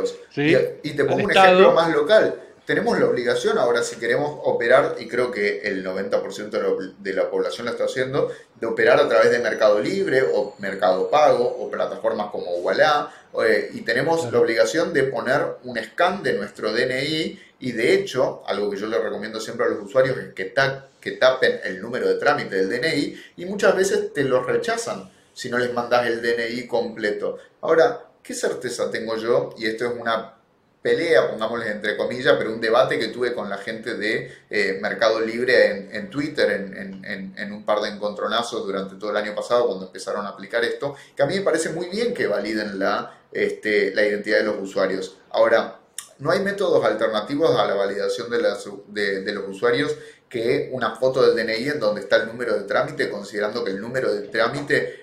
y, 0.82 0.90
te 0.92 1.04
pongo 1.04 1.24
un 1.24 1.30
ejemplo 1.30 1.72
más 1.72 1.92
local 1.92 2.51
tenemos 2.64 2.98
la 2.98 3.06
obligación 3.06 3.58
ahora, 3.58 3.82
si 3.82 3.96
queremos 3.96 4.38
operar, 4.44 4.96
y 4.98 5.08
creo 5.08 5.30
que 5.30 5.62
el 5.62 5.84
90% 5.84 6.94
de 6.98 7.12
la, 7.12 7.30
población 7.30 7.66
lo 7.66 7.72
está 7.72 7.84
haciendo, 7.84 8.30
de 8.60 8.66
operar 8.66 9.00
a 9.00 9.08
través 9.08 9.30
de 9.30 9.40
Mercado 9.40 9.80
Libre 9.80 10.22
o 10.22 10.54
Mercado 10.58 11.10
Pago 11.10 11.44
o 11.44 11.70
plataformas 11.70 12.30
como 12.30 12.50
Walla, 12.58 13.10
eh, 13.44 13.70
y 13.72 13.80
tenemos 13.80 14.30
la 14.32 14.38
obligación 14.38 14.92
de 14.92 15.04
poner 15.04 15.42
un 15.64 15.76
scan 15.82 16.22
de 16.22 16.34
nuestro 16.34 16.72
DNI, 16.72 17.40
y 17.58 17.72
de 17.72 17.94
hecho, 17.94 18.42
algo 18.46 18.70
que 18.70 18.76
yo 18.76 18.86
le 18.86 18.98
recomiendo 18.98 19.40
siempre 19.40 19.66
a 19.66 19.68
los 19.68 19.82
usuarios 19.84 20.16
es 20.18 20.34
que, 20.34 20.52
que 21.00 21.12
tapen 21.12 21.60
el 21.64 21.80
número 21.80 22.08
de 22.08 22.14
trámite 22.14 22.56
del 22.56 22.68
DNI, 22.68 23.22
y 23.36 23.44
muchas 23.44 23.76
veces 23.76 24.12
te 24.12 24.22
lo 24.22 24.42
rechazan 24.42 25.10
si 25.34 25.50
no 25.50 25.58
les 25.58 25.72
mandas 25.72 26.06
el 26.06 26.22
DNI 26.22 26.66
completo. 26.66 27.38
Ahora, 27.60 28.04
¿qué 28.22 28.34
certeza 28.34 28.90
tengo 28.90 29.16
yo? 29.16 29.54
Y 29.58 29.66
esto 29.66 29.86
es 29.86 29.92
una 29.98 30.36
pelea, 30.82 31.30
pongámosles 31.30 31.68
entre 31.70 31.96
comillas, 31.96 32.34
pero 32.36 32.52
un 32.52 32.60
debate 32.60 32.98
que 32.98 33.08
tuve 33.08 33.32
con 33.32 33.48
la 33.48 33.58
gente 33.58 33.94
de 33.94 34.32
eh, 34.50 34.78
Mercado 34.82 35.20
Libre 35.20 35.96
en, 35.96 36.10
Twitter, 36.10 36.50
en, 36.50 37.52
un 37.52 37.64
par 37.64 37.80
de 37.80 37.90
encontronazos 37.90 38.66
durante 38.66 38.96
todo 38.96 39.10
el 39.10 39.16
año 39.16 39.34
pasado, 39.34 39.66
cuando 39.68 39.86
empezaron 39.86 40.26
a 40.26 40.30
aplicar 40.30 40.64
esto, 40.64 40.96
que 41.16 41.22
a 41.22 41.26
mí 41.26 41.36
me 41.36 41.42
parece 41.42 41.70
muy 41.70 41.88
bien 41.88 42.12
que 42.12 42.26
validen 42.26 42.80
la, 42.80 43.20
este, 43.30 43.92
identidad 43.92 44.38
de 44.38 44.44
los 44.44 44.56
usuarios. 44.58 45.18
Ahora, 45.30 45.78
no 46.18 46.30
hay 46.32 46.40
métodos 46.40 46.84
alternativos 46.84 47.56
a 47.56 47.66
la 47.66 47.74
validación 47.74 48.28
de, 48.28 49.22
de, 49.22 49.32
los 49.32 49.48
usuarios 49.48 49.96
que 50.28 50.68
una 50.72 50.96
foto 50.96 51.22
del 51.22 51.36
DNI 51.36 51.68
en 51.70 51.80
donde 51.80 52.00
está 52.00 52.16
el 52.16 52.26
número 52.26 52.54
de 52.54 52.62
trámite, 52.62 53.08
considerando 53.08 53.64
que 53.64 53.70
el 53.70 53.80
número 53.80 54.12
de 54.12 54.28
trámite... 54.28 55.00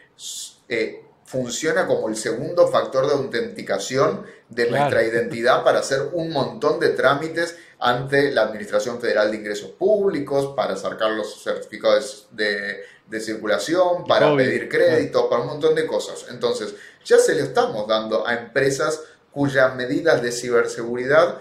Eh, 0.68 1.04
funciona 1.30 1.86
como 1.86 2.10
el 2.10 2.16
segundo 2.16 2.68
factor 2.70 3.06
de 3.06 3.14
autenticación 3.14 4.26
de 4.50 4.68
nuestra 4.68 5.04
identidad 5.04 5.64
para 5.64 5.78
hacer 5.78 6.10
un 6.14 6.32
montón 6.32 6.80
de 6.80 6.90
trámites 6.90 7.56
ante 7.78 8.32
la 8.32 8.42
Administración 8.42 9.00
Federal 9.00 9.30
de 9.30 9.38
Ingresos 9.38 9.70
Públicos, 9.70 10.56
para 10.56 10.76
sacar 10.76 11.12
los 11.12 11.44
certificados 11.44 12.30
de, 12.32 12.84
circulación, 13.20 14.06
para 14.08 14.36
pedir 14.36 14.68
crédito, 14.70 15.30
para 15.30 15.44
un 15.44 15.50
montón 15.50 15.76
de 15.76 15.86
cosas. 15.86 16.26
Entonces, 16.32 16.74
ya 17.06 17.20
se 17.20 17.36
le 17.36 17.42
estamos 17.42 17.88
dando 17.88 18.26
a 18.26 18.34
empresas 18.34 19.00
cuyas 19.32 19.76
medidas 19.76 20.24
de 20.24 20.32
ciberseguridad 20.32 21.38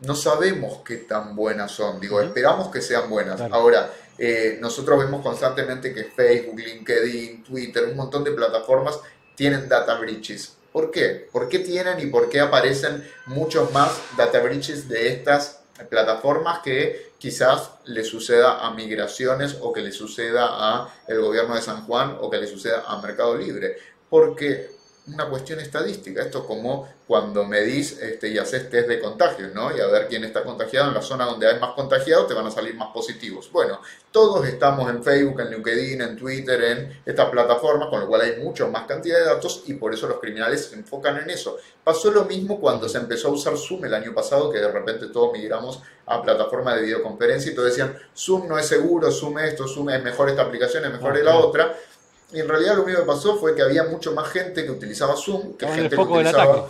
no 0.00 0.16
sabemos 0.16 0.80
qué 0.84 0.96
tan 0.96 1.36
buenas 1.36 1.70
son. 1.70 2.00
Digo, 2.00 2.20
esperamos 2.20 2.68
que 2.68 2.80
sean 2.80 3.08
buenas. 3.08 3.40
Ahora, 3.40 3.92
eh, 4.18 4.58
nosotros 4.60 4.98
vemos 4.98 5.22
constantemente 5.22 5.94
que 5.94 6.04
Facebook, 6.04 6.58
LinkedIn, 6.58 7.44
Twitter, 7.44 7.84
un 7.84 7.96
montón 7.96 8.24
de 8.24 8.32
plataformas 8.32 8.98
tienen 9.40 9.70
data 9.70 9.94
breaches. 9.98 10.54
¿Por 10.70 10.90
qué? 10.90 11.26
¿Por 11.32 11.48
qué 11.48 11.60
tienen 11.60 11.98
y 11.98 12.10
por 12.10 12.28
qué 12.28 12.40
aparecen 12.40 13.02
muchos 13.24 13.72
más 13.72 13.90
data 14.14 14.38
breaches 14.38 14.86
de 14.86 15.14
estas 15.14 15.62
plataformas 15.88 16.58
que 16.58 17.12
quizás 17.16 17.70
le 17.86 18.04
suceda 18.04 18.60
a 18.60 18.70
migraciones 18.74 19.56
o 19.62 19.72
que 19.72 19.80
le 19.80 19.92
suceda 19.92 20.46
a 20.50 20.94
el 21.08 21.22
gobierno 21.22 21.54
de 21.54 21.62
San 21.62 21.86
Juan 21.86 22.18
o 22.20 22.28
que 22.28 22.36
le 22.36 22.46
suceda 22.46 22.84
a 22.86 23.00
Mercado 23.00 23.34
Libre? 23.38 23.78
Porque 24.10 24.72
una 25.12 25.28
cuestión 25.28 25.60
estadística. 25.60 26.22
Esto 26.22 26.38
es 26.38 26.44
como 26.44 26.88
cuando 27.06 27.44
medís 27.44 27.98
este, 28.00 28.28
y 28.28 28.38
haces 28.38 28.70
test 28.70 28.88
de 28.88 29.00
contagios, 29.00 29.52
¿no? 29.54 29.76
Y 29.76 29.80
a 29.80 29.86
ver 29.86 30.06
quién 30.08 30.24
está 30.24 30.42
contagiado. 30.42 30.88
En 30.88 30.94
la 30.94 31.02
zona 31.02 31.24
donde 31.24 31.48
hay 31.48 31.58
más 31.58 31.72
contagiados 31.74 32.28
te 32.28 32.34
van 32.34 32.46
a 32.46 32.50
salir 32.50 32.74
más 32.74 32.92
positivos. 32.92 33.50
Bueno, 33.50 33.80
todos 34.10 34.46
estamos 34.46 34.88
en 34.90 35.02
Facebook, 35.02 35.40
en 35.40 35.50
LinkedIn, 35.50 36.00
en 36.00 36.16
Twitter, 36.16 36.62
en 36.62 37.02
estas 37.04 37.28
plataformas, 37.30 37.88
con 37.88 38.00
lo 38.00 38.06
cual 38.06 38.22
hay 38.22 38.42
mucho 38.42 38.68
más 38.68 38.86
cantidad 38.86 39.18
de 39.18 39.24
datos 39.24 39.64
y 39.66 39.74
por 39.74 39.92
eso 39.92 40.06
los 40.06 40.20
criminales 40.20 40.66
se 40.66 40.76
enfocan 40.76 41.18
en 41.18 41.30
eso. 41.30 41.58
Pasó 41.82 42.10
lo 42.10 42.24
mismo 42.24 42.60
cuando 42.60 42.88
se 42.88 42.98
empezó 42.98 43.28
a 43.28 43.32
usar 43.32 43.56
Zoom 43.56 43.84
el 43.84 43.94
año 43.94 44.14
pasado, 44.14 44.50
que 44.50 44.58
de 44.58 44.70
repente 44.70 45.08
todos 45.08 45.32
migramos 45.32 45.82
a 46.06 46.22
plataformas 46.22 46.76
de 46.76 46.82
videoconferencia 46.82 47.52
y 47.52 47.54
todos 47.54 47.68
decían, 47.68 47.96
Zoom 48.16 48.48
no 48.48 48.58
es 48.58 48.66
seguro, 48.66 49.10
Zoom 49.10 49.38
esto, 49.38 49.66
Zoom 49.66 49.90
es 49.90 50.02
mejor 50.02 50.28
esta 50.28 50.42
aplicación, 50.42 50.84
es 50.84 50.92
mejor 50.92 51.16
la 51.22 51.36
otra. 51.36 51.76
Y 52.32 52.40
en 52.40 52.48
realidad 52.48 52.76
lo 52.76 52.84
único 52.84 53.00
que 53.00 53.06
pasó 53.06 53.36
fue 53.36 53.54
que 53.54 53.62
había 53.62 53.84
mucho 53.84 54.12
más 54.12 54.28
gente 54.28 54.64
que 54.64 54.70
utilizaba 54.70 55.16
Zoom 55.16 55.56
que 55.56 55.66
gente 55.66 55.96
que 55.96 56.02
utilizaba. 56.02 56.68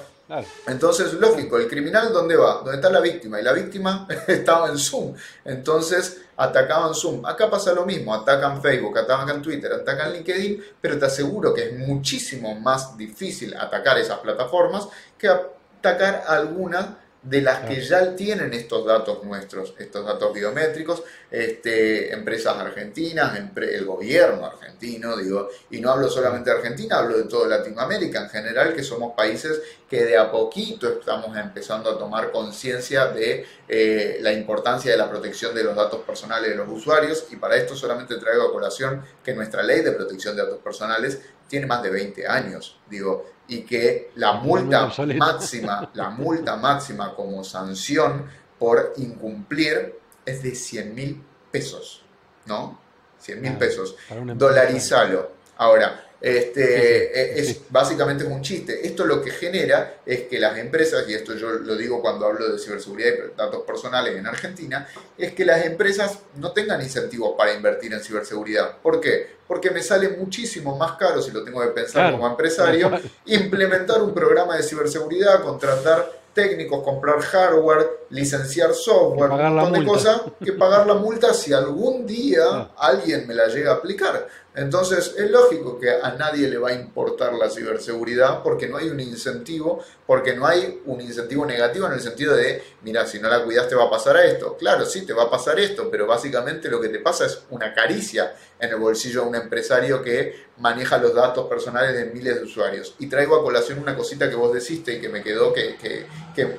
Entonces, 0.68 1.14
lógico, 1.14 1.56
el 1.56 1.68
criminal 1.68 2.12
¿dónde 2.12 2.36
va? 2.36 2.56
¿Dónde 2.56 2.76
está 2.76 2.88
la 2.88 3.00
víctima? 3.00 3.40
Y 3.40 3.42
la 3.42 3.52
víctima 3.52 4.06
estaba 4.28 4.68
en 4.68 4.78
Zoom. 4.78 5.14
Entonces, 5.44 6.22
atacaban 6.36 6.94
Zoom. 6.94 7.26
Acá 7.26 7.50
pasa 7.50 7.72
lo 7.72 7.84
mismo, 7.84 8.14
atacan 8.14 8.62
Facebook, 8.62 8.96
atacan 8.96 9.42
Twitter, 9.42 9.72
atacan 9.72 10.12
LinkedIn, 10.12 10.62
pero 10.80 10.98
te 10.98 11.06
aseguro 11.06 11.52
que 11.52 11.64
es 11.64 11.78
muchísimo 11.78 12.54
más 12.54 12.96
difícil 12.96 13.56
atacar 13.56 13.98
esas 13.98 14.18
plataformas 14.20 14.86
que 15.18 15.28
atacar 15.28 16.24
alguna 16.26 16.96
de 17.22 17.42
las 17.42 17.66
que 17.68 17.80
ya 17.82 18.16
tienen 18.16 18.52
estos 18.54 18.86
datos 18.86 19.22
nuestros, 19.24 19.74
estos 19.78 20.06
datos 20.06 20.32
biométricos, 20.32 21.02
este, 21.30 22.12
empresas 22.14 22.56
argentinas, 22.56 23.38
el 23.56 23.84
gobierno 23.84 24.46
argentino, 24.46 25.16
digo, 25.16 25.50
y 25.70 25.80
no 25.80 25.90
hablo 25.90 26.08
solamente 26.08 26.48
de 26.48 26.56
Argentina, 26.56 26.98
hablo 26.98 27.18
de 27.18 27.24
toda 27.24 27.48
Latinoamérica 27.58 28.22
en 28.22 28.30
general, 28.30 28.74
que 28.74 28.82
somos 28.82 29.14
países 29.14 29.60
que 29.88 30.04
de 30.04 30.16
a 30.16 30.30
poquito 30.30 31.00
estamos 31.00 31.36
empezando 31.36 31.90
a 31.90 31.98
tomar 31.98 32.30
conciencia 32.30 33.06
de 33.08 33.44
eh, 33.68 34.18
la 34.22 34.32
importancia 34.32 34.90
de 34.90 34.96
la 34.96 35.10
protección 35.10 35.54
de 35.54 35.64
los 35.64 35.76
datos 35.76 36.00
personales 36.02 36.50
de 36.50 36.56
los 36.56 36.68
usuarios, 36.68 37.26
y 37.30 37.36
para 37.36 37.56
esto 37.56 37.76
solamente 37.76 38.16
traigo 38.16 38.44
a 38.44 38.52
colación 38.52 39.04
que 39.22 39.34
nuestra 39.34 39.62
ley 39.62 39.82
de 39.82 39.92
protección 39.92 40.36
de 40.36 40.42
datos 40.42 40.60
personales 40.60 41.20
tiene 41.48 41.66
más 41.66 41.82
de 41.82 41.90
20 41.90 42.26
años, 42.28 42.78
digo, 42.88 43.26
y 43.50 43.62
que 43.62 44.12
la 44.14 44.34
multa 44.34 44.90
máxima, 45.18 45.90
la 45.94 46.10
multa 46.10 46.56
máxima 46.56 47.14
como 47.14 47.42
sanción 47.42 48.30
por 48.58 48.94
incumplir 48.96 49.96
es 50.24 50.42
de 50.42 50.54
100 50.54 50.94
mil 50.94 51.22
pesos, 51.50 52.02
¿no? 52.46 52.80
100 53.18 53.42
mil 53.42 53.56
pesos. 53.56 53.96
Dolarizalo. 54.36 55.32
Ahora, 55.56 56.10
este, 56.20 57.38
e, 57.38 57.40
es, 57.40 57.62
básicamente 57.68 58.22
es 58.22 58.30
un 58.30 58.40
chiste. 58.40 58.86
Esto 58.86 59.04
lo 59.04 59.20
que 59.20 59.32
genera 59.32 59.96
es 60.06 60.22
que 60.22 60.38
las 60.38 60.56
empresas, 60.56 61.04
y 61.08 61.14
esto 61.14 61.34
yo 61.34 61.50
lo 61.50 61.76
digo 61.76 62.00
cuando 62.00 62.26
hablo 62.26 62.52
de 62.52 62.58
ciberseguridad 62.58 63.10
y 63.10 63.36
datos 63.36 63.62
personales 63.62 64.16
en 64.16 64.26
Argentina, 64.28 64.86
es 65.18 65.32
que 65.32 65.44
las 65.44 65.64
empresas 65.66 66.20
no 66.36 66.52
tengan 66.52 66.80
incentivos 66.80 67.34
para 67.36 67.52
invertir 67.52 67.92
en 67.94 68.00
ciberseguridad. 68.00 68.78
¿Por 68.78 69.00
qué? 69.00 69.39
Porque 69.50 69.72
me 69.72 69.82
sale 69.82 70.10
muchísimo 70.10 70.76
más 70.76 70.92
caro, 70.92 71.20
si 71.20 71.32
lo 71.32 71.42
tengo 71.42 71.60
que 71.60 71.70
pensar 71.70 72.12
como 72.12 72.24
empresario, 72.24 72.88
implementar 73.26 74.00
un 74.00 74.14
programa 74.14 74.56
de 74.56 74.62
ciberseguridad, 74.62 75.42
contratar 75.42 76.20
técnicos, 76.32 76.84
comprar 76.84 77.20
hardware, 77.20 78.06
licenciar 78.10 78.72
software, 78.74 79.32
un 79.32 79.56
montón 79.56 79.72
de 79.72 79.84
cosas, 79.84 80.22
que 80.44 80.52
pagar 80.52 80.86
la 80.86 80.94
multa 80.94 81.34
si 81.34 81.52
algún 81.52 82.06
día 82.06 82.70
alguien 82.78 83.26
me 83.26 83.34
la 83.34 83.48
llega 83.48 83.72
a 83.72 83.74
aplicar. 83.74 84.28
Entonces 84.54 85.14
es 85.16 85.30
lógico 85.30 85.78
que 85.78 85.90
a 85.90 86.12
nadie 86.12 86.48
le 86.48 86.58
va 86.58 86.70
a 86.70 86.72
importar 86.72 87.32
la 87.34 87.50
ciberseguridad 87.50 88.42
porque 88.42 88.68
no 88.68 88.76
hay 88.76 88.88
un 88.88 89.00
incentivo, 89.00 89.82
porque 90.06 90.34
no 90.34 90.46
hay 90.46 90.80
un 90.86 91.00
incentivo 91.00 91.46
negativo 91.46 91.86
en 91.86 91.94
el 91.94 92.00
sentido 92.00 92.34
de, 92.34 92.62
mira, 92.82 93.06
si 93.06 93.20
no 93.20 93.28
la 93.28 93.44
cuidaste 93.44 93.74
va 93.74 93.84
a 93.84 93.90
pasar 93.90 94.16
esto. 94.18 94.56
Claro, 94.56 94.86
sí, 94.86 95.06
te 95.06 95.12
va 95.12 95.24
a 95.24 95.30
pasar 95.30 95.58
esto, 95.58 95.88
pero 95.90 96.06
básicamente 96.06 96.68
lo 96.68 96.80
que 96.80 96.88
te 96.88 96.98
pasa 96.98 97.26
es 97.26 97.42
una 97.50 97.72
caricia 97.72 98.34
en 98.60 98.70
el 98.70 98.76
bolsillo 98.76 99.22
de 99.22 99.28
un 99.28 99.34
empresario 99.34 100.02
que 100.02 100.46
maneja 100.58 100.98
los 100.98 101.14
datos 101.14 101.48
personales 101.48 101.94
de 101.94 102.06
miles 102.06 102.36
de 102.36 102.42
usuarios. 102.42 102.94
Y 102.98 103.06
traigo 103.06 103.36
a 103.36 103.42
colación 103.42 103.78
una 103.78 103.96
cosita 103.96 104.28
que 104.28 104.36
vos 104.36 104.52
deciste 104.52 104.94
y 104.94 105.00
que 105.00 105.08
me 105.08 105.22
quedó 105.22 105.52
que, 105.52 105.76
que, 105.76 106.06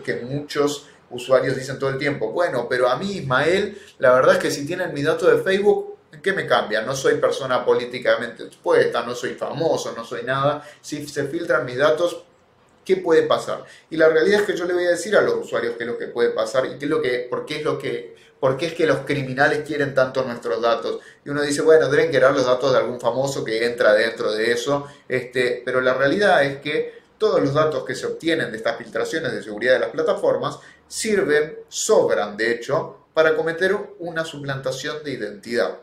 que, 0.03 0.15
muchos 0.17 0.87
usuarios 1.09 1.55
dicen 1.55 1.77
todo 1.77 1.89
el 1.89 1.97
tiempo, 1.97 2.31
bueno, 2.31 2.67
pero 2.69 2.87
a 2.87 2.95
mí, 2.95 3.17
Ismael, 3.17 3.77
la 3.99 4.13
verdad 4.13 4.35
es 4.35 4.41
que 4.41 4.51
si 4.51 4.65
tienen 4.65 4.93
mi 4.93 5.03
dato 5.03 5.27
de 5.27 5.43
Facebook, 5.43 5.97
¿qué 6.21 6.33
me 6.33 6.47
cambia? 6.47 6.81
No 6.81 6.95
soy 6.95 7.15
persona 7.15 7.63
políticamente 7.63 8.43
expuesta, 8.43 9.03
no 9.03 9.13
soy 9.13 9.33
famoso, 9.33 9.93
no 9.95 10.03
soy 10.03 10.23
nada. 10.23 10.65
Si 10.81 11.05
se 11.07 11.25
filtran 11.27 11.65
mis 11.65 11.77
datos, 11.77 12.23
¿qué 12.85 12.97
puede 12.97 13.23
pasar? 13.23 13.65
Y 13.89 13.97
la 13.97 14.09
realidad 14.09 14.41
es 14.41 14.47
que 14.47 14.55
yo 14.55 14.65
le 14.65 14.73
voy 14.73 14.85
a 14.85 14.91
decir 14.91 15.15
a 15.15 15.21
los 15.21 15.35
usuarios 15.35 15.75
qué 15.77 15.83
es 15.83 15.89
lo 15.89 15.97
que 15.97 16.07
puede 16.07 16.29
pasar 16.29 16.65
y 16.65 16.77
qué 16.77 16.85
es 16.85 16.91
lo 16.91 17.01
que, 17.01 17.27
por 17.29 17.45
qué 17.45 17.57
es 17.57 17.63
lo 17.63 17.77
que, 17.77 18.15
por 18.41 18.57
qué 18.57 18.65
es 18.65 18.73
que 18.73 18.87
los 18.87 19.01
criminales 19.05 19.59
quieren 19.67 19.93
tanto 19.93 20.23
nuestros 20.23 20.59
datos. 20.63 20.99
Y 21.23 21.29
uno 21.29 21.43
dice, 21.43 21.61
bueno, 21.61 21.87
deben 21.89 22.09
querer 22.09 22.31
los 22.31 22.47
datos 22.47 22.71
de 22.71 22.79
algún 22.79 22.99
famoso 22.99 23.45
que 23.45 23.63
entra 23.63 23.93
dentro 23.93 24.33
de 24.33 24.51
eso, 24.51 24.87
este, 25.07 25.61
pero 25.63 25.79
la 25.79 25.93
realidad 25.93 26.43
es 26.43 26.57
que 26.57 27.01
todos 27.19 27.39
los 27.39 27.53
datos 27.53 27.85
que 27.85 27.93
se 27.93 28.07
obtienen 28.07 28.49
de 28.49 28.57
estas 28.57 28.77
filtraciones 28.79 29.31
de 29.31 29.43
seguridad 29.43 29.73
de 29.73 29.79
las 29.81 29.91
plataformas 29.91 30.57
sirven, 30.87 31.59
sobran 31.69 32.35
de 32.35 32.51
hecho, 32.51 33.05
para 33.13 33.35
cometer 33.35 33.77
una 33.99 34.25
suplantación 34.25 35.03
de 35.03 35.11
identidad. 35.11 35.77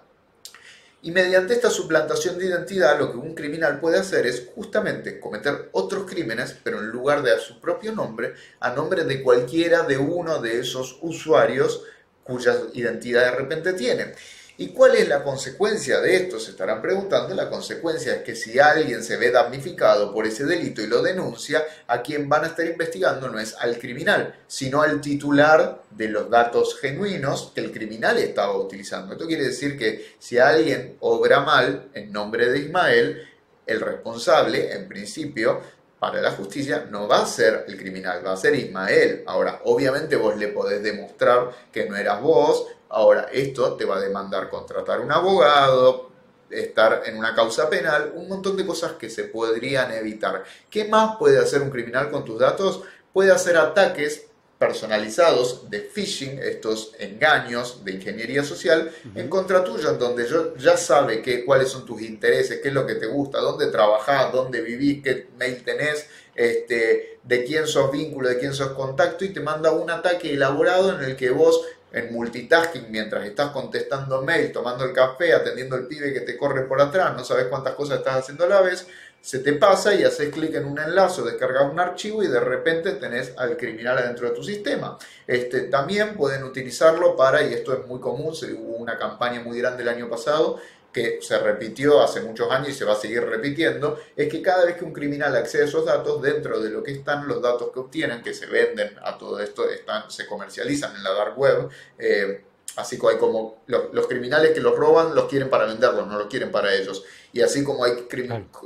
Y 1.00 1.12
mediante 1.12 1.54
esta 1.54 1.70
suplantación 1.70 2.38
de 2.38 2.46
identidad 2.46 2.98
lo 2.98 3.12
que 3.12 3.18
un 3.18 3.36
criminal 3.36 3.78
puede 3.78 4.00
hacer 4.00 4.26
es 4.26 4.48
justamente 4.56 5.20
cometer 5.20 5.68
otros 5.70 6.10
crímenes, 6.10 6.56
pero 6.64 6.80
en 6.80 6.88
lugar 6.88 7.22
de 7.22 7.30
a 7.30 7.38
su 7.38 7.60
propio 7.60 7.92
nombre, 7.92 8.34
a 8.58 8.72
nombre 8.72 9.04
de 9.04 9.22
cualquiera 9.22 9.84
de 9.84 9.96
uno 9.96 10.42
de 10.42 10.58
esos 10.58 10.98
usuarios 11.02 11.84
cuya 12.28 12.54
identidad 12.74 13.24
de 13.24 13.30
repente 13.30 13.72
tiene. 13.72 14.12
¿Y 14.60 14.68
cuál 14.70 14.96
es 14.96 15.08
la 15.08 15.22
consecuencia 15.22 16.00
de 16.00 16.16
esto? 16.16 16.38
Se 16.40 16.50
estarán 16.50 16.82
preguntando. 16.82 17.32
La 17.32 17.48
consecuencia 17.48 18.16
es 18.16 18.22
que 18.22 18.34
si 18.34 18.58
alguien 18.58 19.04
se 19.04 19.16
ve 19.16 19.30
damnificado 19.30 20.12
por 20.12 20.26
ese 20.26 20.44
delito 20.44 20.82
y 20.82 20.88
lo 20.88 21.00
denuncia, 21.00 21.64
a 21.86 22.02
quien 22.02 22.28
van 22.28 22.42
a 22.42 22.48
estar 22.48 22.66
investigando 22.66 23.28
no 23.28 23.38
es 23.38 23.54
al 23.54 23.78
criminal, 23.78 24.34
sino 24.48 24.82
al 24.82 25.00
titular 25.00 25.82
de 25.90 26.08
los 26.08 26.28
datos 26.28 26.76
genuinos 26.80 27.52
que 27.54 27.60
el 27.60 27.72
criminal 27.72 28.18
estaba 28.18 28.58
utilizando. 28.58 29.12
Esto 29.12 29.28
quiere 29.28 29.44
decir 29.44 29.78
que 29.78 30.16
si 30.18 30.38
alguien 30.38 30.96
obra 31.00 31.40
mal 31.40 31.90
en 31.94 32.12
nombre 32.12 32.50
de 32.50 32.58
Ismael, 32.58 33.28
el 33.64 33.80
responsable, 33.80 34.72
en 34.72 34.88
principio, 34.88 35.60
para 35.98 36.20
la 36.20 36.30
justicia 36.32 36.86
no 36.90 37.08
va 37.08 37.22
a 37.22 37.26
ser 37.26 37.64
el 37.68 37.76
criminal, 37.76 38.24
va 38.24 38.32
a 38.32 38.36
ser 38.36 38.54
Ismael. 38.54 39.24
Ahora, 39.26 39.60
obviamente 39.64 40.16
vos 40.16 40.36
le 40.36 40.48
podés 40.48 40.82
demostrar 40.82 41.50
que 41.72 41.88
no 41.88 41.96
eras 41.96 42.20
vos, 42.20 42.66
Ahora, 42.90 43.28
esto 43.32 43.74
te 43.74 43.84
va 43.84 43.96
a 43.96 44.00
demandar 44.00 44.48
contratar 44.48 45.00
un 45.00 45.12
abogado, 45.12 46.10
estar 46.50 47.02
en 47.04 47.18
una 47.18 47.34
causa 47.34 47.68
penal, 47.68 48.12
un 48.14 48.28
montón 48.28 48.56
de 48.56 48.66
cosas 48.66 48.92
que 48.92 49.10
se 49.10 49.24
podrían 49.24 49.92
evitar. 49.92 50.44
¿Qué 50.70 50.86
más 50.86 51.16
puede 51.18 51.38
hacer 51.38 51.60
un 51.60 51.70
criminal 51.70 52.10
con 52.10 52.24
tus 52.24 52.38
datos? 52.38 52.82
Puede 53.12 53.30
hacer 53.30 53.58
ataques 53.58 54.27
personalizados 54.58 55.70
de 55.70 55.80
phishing, 55.80 56.40
estos 56.40 56.92
engaños 56.98 57.84
de 57.84 57.92
ingeniería 57.92 58.42
social, 58.42 58.90
en 59.14 59.28
contra 59.28 59.62
tuyo, 59.62 59.90
en 59.90 59.98
donde 59.98 60.26
yo 60.26 60.56
ya 60.56 60.76
sabe 60.76 61.22
que, 61.22 61.44
cuáles 61.44 61.68
son 61.68 61.86
tus 61.86 62.02
intereses, 62.02 62.58
qué 62.60 62.68
es 62.68 62.74
lo 62.74 62.84
que 62.84 62.96
te 62.96 63.06
gusta, 63.06 63.38
dónde 63.38 63.68
trabajás, 63.68 64.32
dónde 64.32 64.60
vivís, 64.60 65.02
qué 65.02 65.28
mail 65.38 65.62
tenés, 65.62 66.08
este, 66.34 67.18
de 67.22 67.44
quién 67.44 67.68
sos 67.68 67.92
vínculo, 67.92 68.28
de 68.28 68.38
quién 68.38 68.52
sos 68.52 68.72
contacto, 68.72 69.24
y 69.24 69.28
te 69.28 69.40
manda 69.40 69.70
un 69.70 69.90
ataque 69.90 70.32
elaborado 70.32 70.98
en 70.98 71.04
el 71.04 71.16
que 71.16 71.30
vos 71.30 71.64
en 71.92 72.12
multitasking 72.12 72.90
mientras 72.90 73.24
estás 73.26 73.50
contestando 73.50 74.22
mail, 74.22 74.52
tomando 74.52 74.84
el 74.84 74.92
café, 74.92 75.32
atendiendo 75.32 75.76
el 75.76 75.86
pibe 75.86 76.12
que 76.12 76.20
te 76.20 76.36
corre 76.36 76.62
por 76.62 76.80
atrás, 76.80 77.16
no 77.16 77.24
sabes 77.24 77.46
cuántas 77.46 77.74
cosas 77.74 77.98
estás 77.98 78.16
haciendo 78.16 78.44
a 78.44 78.48
la 78.48 78.60
vez, 78.60 78.86
Se 79.20 79.40
te 79.40 79.52
pasa 79.54 79.94
y 79.94 80.04
haces 80.04 80.32
clic 80.32 80.54
en 80.54 80.64
un 80.64 80.78
enlace, 80.78 81.22
descargas 81.22 81.70
un 81.70 81.80
archivo 81.80 82.22
y 82.22 82.28
de 82.28 82.40
repente 82.40 82.92
tenés 82.92 83.34
al 83.36 83.56
criminal 83.56 83.98
adentro 83.98 84.28
de 84.28 84.34
tu 84.34 84.42
sistema. 84.42 84.96
Este, 85.26 85.62
también 85.62 86.16
pueden 86.16 86.44
utilizarlo 86.44 87.16
para, 87.16 87.42
y 87.42 87.52
esto 87.52 87.74
es 87.74 87.86
muy 87.86 88.00
común, 88.00 88.32
hubo 88.32 88.76
una 88.76 88.96
campaña 88.96 89.40
muy 89.40 89.58
grande 89.58 89.82
el 89.82 89.88
año 89.88 90.08
pasado 90.08 90.60
que 90.92 91.18
se 91.20 91.38
repitió 91.38 92.02
hace 92.02 92.22
muchos 92.22 92.50
años 92.50 92.70
y 92.70 92.72
se 92.72 92.84
va 92.84 92.92
a 92.94 92.96
seguir 92.96 93.22
repitiendo, 93.22 94.00
es 94.16 94.28
que 94.28 94.40
cada 94.40 94.64
vez 94.64 94.76
que 94.76 94.84
un 94.84 94.92
criminal 94.92 95.36
accede 95.36 95.62
a 95.62 95.66
esos 95.66 95.84
datos, 95.84 96.22
dentro 96.22 96.60
de 96.60 96.70
lo 96.70 96.82
que 96.82 96.92
están 96.92 97.28
los 97.28 97.42
datos 97.42 97.70
que 97.72 97.80
obtienen, 97.80 98.22
que 98.22 98.32
se 98.32 98.46
venden 98.46 98.96
a 99.02 99.18
todo 99.18 99.38
esto, 99.40 99.68
están, 99.68 100.10
se 100.10 100.26
comercializan 100.26 100.96
en 100.96 101.02
la 101.02 101.12
dark 101.12 101.38
web, 101.38 101.68
eh, 101.98 102.44
Así 102.78 102.96
como 102.96 103.10
hay 103.10 103.18
como 103.18 103.64
los, 103.66 104.06
criminales 104.06 104.52
que 104.52 104.60
los 104.60 104.76
roban 104.76 105.12
los 105.12 105.24
quieren 105.24 105.50
para 105.50 105.66
venderlos, 105.66 106.06
no 106.06 106.16
los 106.16 106.28
quieren 106.28 106.52
para 106.52 106.72
ellos. 106.72 107.04
Y 107.32 107.40
así 107.40 107.64
como 107.64 107.84
hay 107.84 108.06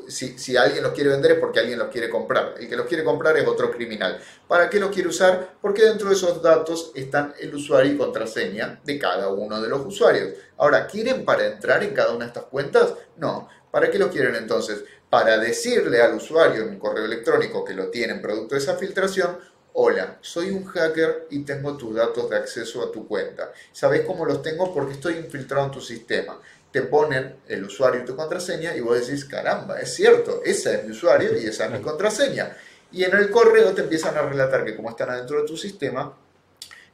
si, 0.09 0.39
si, 0.39 0.55
alguien 0.55 0.83
los 0.83 0.93
quiere 0.93 1.09
vender 1.09 1.33
es 1.33 1.39
porque 1.39 1.61
alguien 1.61 1.79
los 1.79 1.89
quiere 1.89 2.11
comprar. 2.11 2.55
El 2.59 2.69
que 2.69 2.77
los 2.77 2.85
quiere 2.85 3.05
comprar 3.05 3.39
es 3.39 3.49
otro 3.49 3.71
criminal. 3.71 4.21
¿Para 4.47 4.69
qué 4.69 4.79
los 4.79 4.91
quiere 4.91 5.09
usar? 5.09 5.55
Porque 5.63 5.85
dentro 5.85 6.11
de 6.11 6.15
esos 6.15 6.43
datos 6.43 6.93
están 6.95 7.33
el 7.41 7.55
usuario 7.55 7.91
y 7.91 7.97
contraseña 7.97 8.83
de 8.85 8.99
cada 8.99 9.31
uno 9.31 9.63
de 9.63 9.71
los 9.71 9.81
usuarios. 9.87 10.35
Ahora, 10.59 10.87
¿quieren 10.87 11.25
para 11.25 11.47
entrar 11.47 11.83
en 11.83 11.95
cada 11.95 12.11
una 12.11 12.27
de 12.27 12.33
estas 12.33 12.45
cuentas? 12.45 12.93
No. 13.17 13.49
¿Para 13.71 13.91
qué 13.91 13.99
los 13.99 14.11
quieren 14.11 14.35
entonces? 14.35 14.85
Para 15.09 15.39
decirle 15.39 16.03
al 16.03 16.17
usuario 16.17 16.65
en 16.65 16.69
un 16.69 16.79
correo 16.79 17.07
electrónico 17.07 17.65
que 17.65 17.73
lo 17.73 17.89
tienen 17.89 18.21
producto 18.21 18.57
de 18.57 18.61
esa 18.61 18.77
filtración, 18.77 19.39
Hola, 19.75 20.18
soy 20.20 20.51
un 20.51 20.66
hacker 20.66 21.29
y 21.31 21.45
tengo 21.45 21.79
tus 21.79 21.95
datos 21.95 22.29
de 22.29 22.37
acceso 22.37 22.83
a 22.83 22.93
tu 22.93 23.09
cuenta. 23.09 23.55
¿Sabes 23.73 24.03
cómo 24.03 24.27
los 24.27 24.43
tengo? 24.43 24.75
Porque 24.75 24.93
estoy 24.93 25.14
infiltrado 25.14 25.64
en 25.64 25.70
tu 25.70 25.81
sistema. 25.81 26.39
Te 26.70 26.83
ponen 26.83 27.37
el 27.49 27.64
usuario 27.64 28.03
y 28.03 28.05
tu 28.05 28.14
contraseña 28.14 28.77
y 28.77 28.81
vos 28.81 29.01
decís, 29.01 29.25
caramba, 29.25 29.81
es 29.81 29.95
cierto, 29.95 30.43
ese 30.45 30.75
es 30.75 30.85
mi 30.85 30.91
usuario 30.91 31.39
y 31.39 31.47
esa 31.47 31.64
es 31.64 31.70
mi 31.70 31.81
contraseña. 31.81 32.55
Y 32.93 33.05
en 33.05 33.16
el 33.16 33.31
correo 33.31 33.73
te 33.73 33.81
empiezan 33.81 34.14
a 34.18 34.23
relatar 34.23 34.62
que 34.62 34.77
como 34.77 34.91
están 34.91 35.09
adentro 35.09 35.41
de 35.41 35.49
tu 35.49 35.57
sistema, 35.57 36.18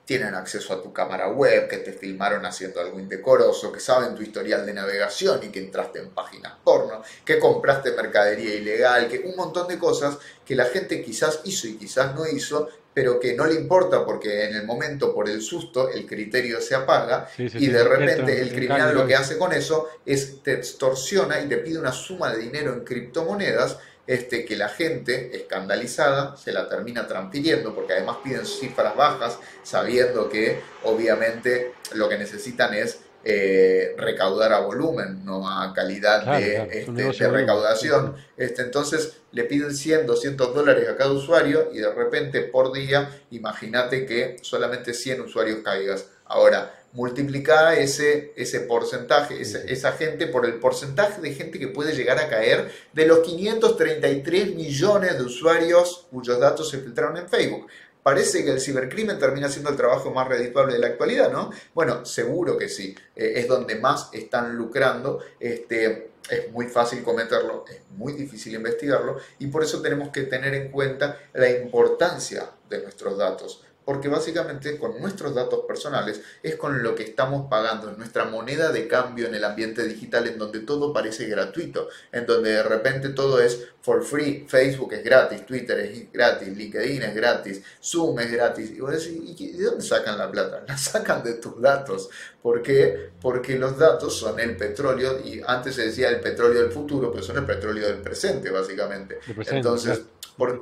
tienen 0.09 0.35
acceso 0.35 0.73
a 0.73 0.83
tu 0.83 0.91
cámara 0.91 1.29
web, 1.29 1.69
que 1.69 1.77
te 1.77 1.93
filmaron 1.93 2.47
haciendo 2.47 2.81
algo 2.81 2.99
indecoroso, 2.99 3.71
que 3.71 3.79
saben 3.79 4.15
tu 4.15 4.23
historial 4.23 4.65
de 4.65 4.73
navegación 4.73 5.39
y 5.43 5.49
que 5.49 5.59
entraste 5.59 5.99
en 5.99 6.09
páginas 6.09 6.55
porno, 6.65 7.03
que 7.27 7.39
compraste 7.39 7.93
mercadería 7.93 8.55
ilegal, 8.55 9.07
que 9.07 9.19
un 9.19 9.37
montón 9.37 9.69
de 9.69 9.79
cosas 9.79 10.17
que 10.47 10.57
la 10.57 10.65
gente 10.65 11.03
quizás 11.03 11.43
hizo 11.45 11.69
y 11.69 11.77
quizás 11.77 12.15
no 12.15 12.27
hizo, 12.27 12.71
pero 12.95 13.21
que 13.21 13.35
no 13.35 13.45
le 13.45 13.57
importa 13.57 14.07
porque 14.07 14.47
en 14.47 14.57
el 14.57 14.65
momento, 14.65 15.15
por 15.15 15.29
el 15.29 15.43
susto, 15.43 15.91
el 15.91 16.07
criterio 16.07 16.63
se 16.63 16.75
apaga 16.75 17.29
y 17.37 17.67
de 17.67 17.85
repente 17.85 18.41
el 18.41 18.49
criminal 18.49 18.95
lo 18.95 19.07
que 19.07 19.15
hace 19.15 19.37
con 19.37 19.53
eso 19.53 19.91
es 20.07 20.43
te 20.43 20.55
extorsiona 20.55 21.39
y 21.39 21.49
te 21.49 21.59
pide 21.59 21.79
una 21.79 21.93
suma 21.93 22.33
de 22.33 22.39
dinero 22.39 22.73
en 22.73 22.83
criptomonedas 22.83 23.77
este, 24.09 24.47
que 24.47 24.57
la 24.57 24.71
gente 24.71 25.37
escandalizada 25.37 26.35
se 26.39 26.51
la 26.51 26.67
termina 26.67 27.07
transfiriendo, 27.07 27.75
porque 27.75 27.93
además 27.93 28.17
piden 28.25 28.47
cifras 28.47 28.97
bajas, 28.97 29.39
sabiendo 29.63 30.31
que 30.31 30.61
obviamente 30.85 31.75
lo 31.93 32.09
que 32.09 32.17
necesitan 32.17 32.73
es 32.73 33.01
eh, 33.23 33.95
recaudar 33.99 34.55
a 34.55 34.61
volumen, 34.61 35.27
no 35.27 35.47
a 35.47 35.75
calidad 35.75 36.39
de, 36.39 36.87
este, 36.89 37.29
recaudación. 37.29 38.17
Este, 38.39 38.63
entonces 38.63 39.19
le 39.33 39.45
piden 39.45 39.77
100, 39.77 40.07
200 40.07 40.55
dólares 40.55 40.89
a 40.89 40.97
cada 40.97 41.13
usuario 41.13 41.69
y 41.75 41.81
de 41.81 41.93
repente 41.93 42.41
por 42.41 42.73
día, 42.73 43.11
imagínate 43.31 44.07
que 44.07 44.37
solamente 44.41 44.95
100 44.95 45.21
usuarios 45.21 45.59
caigas. 45.63 46.07
Ahora, 46.25 46.78
multiplica 46.93 47.75
ese, 47.75 48.33
ese 48.37 48.61
porcentaje, 48.61 49.41
esa, 49.41 49.93
gente 49.93 50.27
por 50.27 50.47
el 50.47 50.55
porcentaje 50.55 51.21
de 51.21 51.35
gente 51.35 51.59
que 51.59 51.69
puede 51.69 51.95
llegar 51.95 52.19
a 52.19 52.29
caer 52.29 52.71
de 52.93 53.07
los 53.07 53.21
533 53.21 54.55
millones 54.55 55.19
de 55.19 55.25
usuarios 55.25 56.07
cuyos 56.11 56.41
datos 56.41 56.71
se 56.71 56.79
filtraron 56.79 57.17
en 57.17 57.29
Facebook. 57.29 57.67
Parece 58.03 58.43
que 58.43 58.53
el 58.53 58.61
cibercrimen 58.61 59.19
termina 59.19 59.51
siendo 59.51 59.71
el 59.71 59.77
trabajo 59.77 60.11
más 60.11 60.29
redituable 60.29 60.73
de 60.73 60.79
la 60.79 60.87
actualidad, 60.87 61.31
¿no? 61.31 61.51
Bueno, 61.75 62.07
seguro 62.07 62.57
que 62.57 62.69
sí. 62.69 62.95
Eh, 63.15 63.35
es 63.37 63.49
donde 63.49 63.75
más 63.75 64.09
están 64.13 64.57
lucrando. 64.57 65.21
Este, 65.39 66.13
es 66.31 66.51
muy 66.51 66.67
fácil 66.67 67.03
cometerlo, 67.03 67.65
es 67.69 67.81
muy 67.97 68.13
difícil 68.13 68.55
investigarlo 68.55 69.19
y 69.39 69.47
por 69.47 69.63
eso 69.63 69.81
tenemos 69.81 70.11
que 70.11 70.23
tener 70.23 70.55
en 70.55 70.71
cuenta 70.71 71.19
la 71.33 71.51
importancia 71.51 72.51
de 72.69 72.83
nuestros 72.83 73.17
datos 73.17 73.65
porque 73.89 74.09
básicamente 74.09 74.77
con 74.77 75.01
nuestros 75.01 75.35
datos 75.35 75.61
personales 75.67 76.21
es 76.43 76.57
con 76.57 76.83
lo 76.83 76.95
que 76.95 77.05
estamos 77.05 77.49
pagando, 77.49 77.89
en 77.89 77.97
nuestra 77.97 78.27
moneda 78.27 78.71
de 78.71 78.87
cambio 78.87 79.27
en 79.27 79.35
el 79.35 79.43
ambiente 79.43 79.83
digital 79.83 80.27
en 80.27 80.37
donde 80.37 80.61
todo 80.61 80.93
parece 80.93 81.27
gratuito, 81.27 81.89
en 82.13 82.27
donde 82.27 82.51
de 82.51 82.63
repente 82.63 83.09
todo 83.09 83.41
es 83.41 83.69
for 83.81 84.05
free, 84.05 84.45
Facebook 84.47 84.93
es 84.93 85.03
gratis, 85.03 85.47
Twitter 85.47 85.79
es 85.81 86.13
gratis, 86.13 86.55
LinkedIn 86.55 87.03
es 87.03 87.15
gratis, 87.15 87.63
Zoom 87.83 88.21
es 88.21 88.31
gratis. 88.31 88.73
Y 88.73 88.81
vos 88.81 88.91
decís, 88.91 89.41
¿y 89.41 89.53
de 89.53 89.65
dónde 89.65 89.83
sacan 89.83 90.19
la 90.19 90.31
plata? 90.31 90.63
La 90.69 90.77
sacan 90.77 91.25
de 91.25 91.35
tus 91.37 91.59
datos. 91.59 92.11
¿Por 92.49 92.63
qué? 92.63 93.11
Porque 93.21 93.59
los 93.59 93.77
datos 93.77 94.17
son 94.17 94.41
el 94.41 94.57
petróleo, 94.57 95.21
y 95.23 95.43
antes 95.47 95.75
se 95.75 95.89
decía 95.89 96.09
el 96.09 96.21
petróleo 96.21 96.63
del 96.63 96.73
futuro, 96.73 97.13
pero 97.13 97.23
son 97.23 97.37
el 97.37 97.45
petróleo 97.45 97.87
del 97.87 97.99
presente, 97.99 98.49
básicamente. 98.49 99.19
Entonces, 99.51 100.01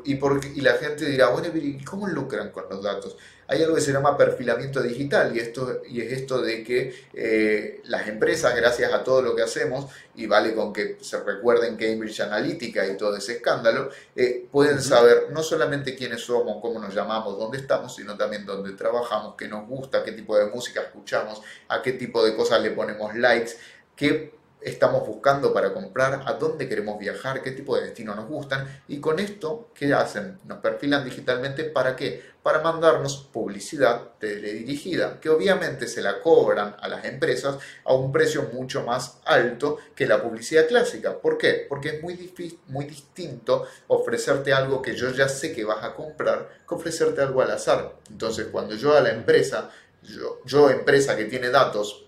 y, 0.03 0.17
por, 0.17 0.41
y 0.45 0.63
la 0.63 0.73
gente 0.73 1.05
dirá, 1.05 1.29
bueno, 1.29 1.47
¿y 1.55 1.85
cómo 1.85 2.09
lucran 2.09 2.51
con 2.51 2.65
los 2.69 2.83
datos? 2.83 3.17
Hay 3.49 3.63
algo 3.63 3.75
que 3.75 3.81
se 3.81 3.93
llama 3.93 4.17
perfilamiento 4.17 4.83
digital 4.83 5.35
y, 5.37 5.41
esto, 5.41 5.83
y 5.89 6.01
es 6.01 6.13
esto 6.13 6.43
de 6.43 6.65
que 6.65 6.95
eh, 7.15 7.81
las 7.85 8.09
empresas, 8.09 8.55
gracias 8.57 8.93
a 8.93 9.05
todo 9.05 9.23
lo 9.23 9.37
que 9.37 9.43
hacemos, 9.43 9.87
y 10.15 10.27
vale 10.27 10.55
con 10.55 10.73
que 10.73 10.99
se 11.01 11.21
recuerden 11.21 11.77
Cambridge 11.77 12.21
Analytica 12.21 12.87
y 12.87 12.97
todo 12.97 13.17
ese 13.17 13.35
escándalo, 13.35 13.91
eh, 14.15 14.47
pueden 14.51 14.81
saber 14.81 15.29
no 15.31 15.43
solamente 15.43 15.95
quiénes 15.95 16.23
somos, 16.23 16.61
cómo 16.61 16.81
nos 16.81 16.95
llamamos, 16.95 17.39
dónde 17.39 17.59
estamos, 17.59 17.95
sino 17.95 18.17
también 18.17 18.45
dónde 18.47 18.73
trabajamos, 18.73 19.35
qué 19.37 19.49
nos 19.49 19.67
gusta, 19.69 20.03
qué 20.03 20.13
tipo 20.13 20.37
de 20.37 20.47
música 20.47 20.83
escuchamos, 20.83 21.43
a 21.69 21.83
qué 21.83 21.93
tipo 21.93 22.25
de 22.25 22.35
cosas 22.35 22.61
le 22.63 22.71
ponemos 22.71 23.15
likes, 23.15 23.53
qué 23.95 24.36
estamos 24.61 25.07
buscando 25.07 25.53
para 25.53 25.73
comprar, 25.73 26.23
a 26.27 26.33
dónde 26.35 26.69
queremos 26.69 26.99
viajar, 26.99 27.43
qué 27.43 27.53
tipo 27.53 27.77
de 27.77 27.85
destino 27.85 28.15
nos 28.15 28.29
gustan 28.29 28.83
y 28.89 28.99
con 28.99 29.19
esto, 29.19 29.71
¿qué 29.75 29.93
hacen? 29.93 30.39
Nos 30.45 30.59
perfilan 30.59 31.05
digitalmente 31.05 31.65
para 31.65 31.95
qué? 31.95 32.23
Para 32.43 32.61
mandarnos 32.61 33.29
publicidad 33.33 34.15
teledirigida, 34.19 35.21
que 35.21 35.29
obviamente 35.29 35.87
se 35.87 36.03
la 36.03 36.21
cobran 36.21 36.77
a 36.81 36.89
las 36.89 37.05
empresas 37.05 37.59
a 37.85 37.95
un 37.95 38.13
precio 38.13 38.51
mucho 38.53 38.83
más 38.83 39.21
alto 39.25 39.79
que 39.95 40.07
la 40.07 40.23
publicidad 40.23 40.67
clásica. 40.67 41.19
¿Por 41.19 41.39
qué? 41.39 41.67
Porque 41.69 41.91
es 41.91 42.03
muy, 42.03 42.33
muy 42.69 42.85
distinto 42.87 43.67
ofrecerte 43.89 44.53
algo 44.53 44.81
que 44.81 44.95
yo 44.95 45.11
ya 45.11 45.29
sé 45.29 45.53
que 45.53 45.65
vas 45.65 45.85
a 45.85 45.95
comprar 45.95 46.49
que 46.69 46.75
ofrecerte 46.75 47.21
algo 47.21 47.43
al 47.43 47.51
azar. 47.51 47.97
Entonces, 48.11 48.47
cuando 48.51 48.75
yo 48.75 48.97
a 48.97 49.01
la 49.01 49.11
empresa, 49.11 49.71
yo, 50.03 50.41
yo 50.45 50.71
empresa 50.71 51.17
que 51.17 51.25
tiene 51.27 51.51
datos 51.51 52.06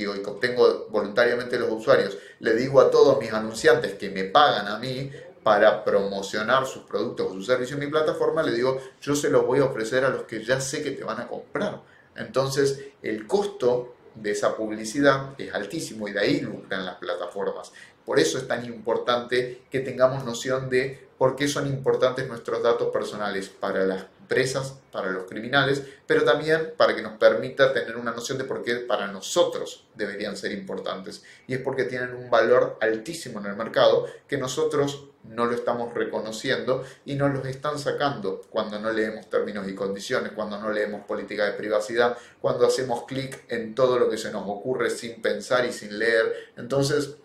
digo, 0.00 0.16
y 0.16 0.20
obtengo 0.24 0.86
voluntariamente 0.90 1.58
los 1.58 1.70
usuarios, 1.70 2.16
le 2.40 2.54
digo 2.54 2.80
a 2.80 2.90
todos 2.90 3.18
mis 3.18 3.32
anunciantes 3.32 3.94
que 3.94 4.10
me 4.10 4.24
pagan 4.24 4.68
a 4.68 4.78
mí 4.78 5.10
para 5.42 5.84
promocionar 5.84 6.66
sus 6.66 6.82
productos 6.82 7.30
o 7.30 7.34
sus 7.34 7.46
servicios 7.46 7.78
en 7.78 7.86
mi 7.86 7.90
plataforma, 7.90 8.42
le 8.42 8.52
digo, 8.52 8.80
yo 9.00 9.14
se 9.14 9.30
los 9.30 9.46
voy 9.46 9.60
a 9.60 9.64
ofrecer 9.64 10.04
a 10.04 10.10
los 10.10 10.24
que 10.24 10.44
ya 10.44 10.60
sé 10.60 10.82
que 10.82 10.90
te 10.90 11.04
van 11.04 11.20
a 11.20 11.28
comprar. 11.28 11.80
Entonces, 12.16 12.80
el 13.02 13.26
costo 13.26 13.94
de 14.14 14.32
esa 14.32 14.56
publicidad 14.56 15.34
es 15.38 15.54
altísimo 15.54 16.08
y 16.08 16.12
de 16.12 16.20
ahí 16.20 16.40
lucran 16.40 16.84
las 16.84 16.96
plataformas. 16.96 17.72
Por 18.04 18.18
eso 18.18 18.38
es 18.38 18.48
tan 18.48 18.64
importante 18.64 19.62
que 19.70 19.80
tengamos 19.80 20.24
noción 20.24 20.68
de 20.68 21.08
por 21.16 21.36
qué 21.36 21.48
son 21.48 21.66
importantes 21.66 22.26
nuestros 22.28 22.62
datos 22.62 22.88
personales 22.88 23.48
para 23.48 23.84
las 23.84 24.06
empresas, 24.30 24.78
para 24.92 25.10
los 25.10 25.24
criminales, 25.24 25.82
pero 26.06 26.24
también 26.24 26.74
para 26.76 26.94
que 26.94 27.02
nos 27.02 27.18
permita 27.18 27.72
tener 27.72 27.96
una 27.96 28.12
noción 28.12 28.38
de 28.38 28.44
por 28.44 28.62
qué 28.62 28.76
para 28.76 29.08
nosotros 29.08 29.84
deberían 29.96 30.36
ser 30.36 30.52
importantes. 30.52 31.24
Y 31.48 31.54
es 31.54 31.60
porque 31.60 31.84
tienen 31.84 32.14
un 32.14 32.30
valor 32.30 32.78
altísimo 32.80 33.40
en 33.40 33.46
el 33.46 33.56
mercado 33.56 34.06
que 34.28 34.38
nosotros 34.38 35.06
no 35.24 35.46
lo 35.46 35.54
estamos 35.54 35.92
reconociendo 35.94 36.84
y 37.04 37.16
nos 37.16 37.34
los 37.34 37.44
están 37.46 37.78
sacando 37.78 38.42
cuando 38.50 38.78
no 38.78 38.92
leemos 38.92 39.28
términos 39.28 39.68
y 39.68 39.74
condiciones, 39.74 40.32
cuando 40.32 40.60
no 40.60 40.70
leemos 40.70 41.04
política 41.06 41.46
de 41.46 41.52
privacidad, 41.52 42.16
cuando 42.40 42.66
hacemos 42.66 43.04
clic 43.06 43.44
en 43.48 43.74
todo 43.74 43.98
lo 43.98 44.08
que 44.08 44.16
se 44.16 44.30
nos 44.30 44.44
ocurre 44.46 44.90
sin 44.90 45.20
pensar 45.20 45.66
y 45.66 45.72
sin 45.72 45.98
leer. 45.98 46.52
Entonces, 46.56 47.16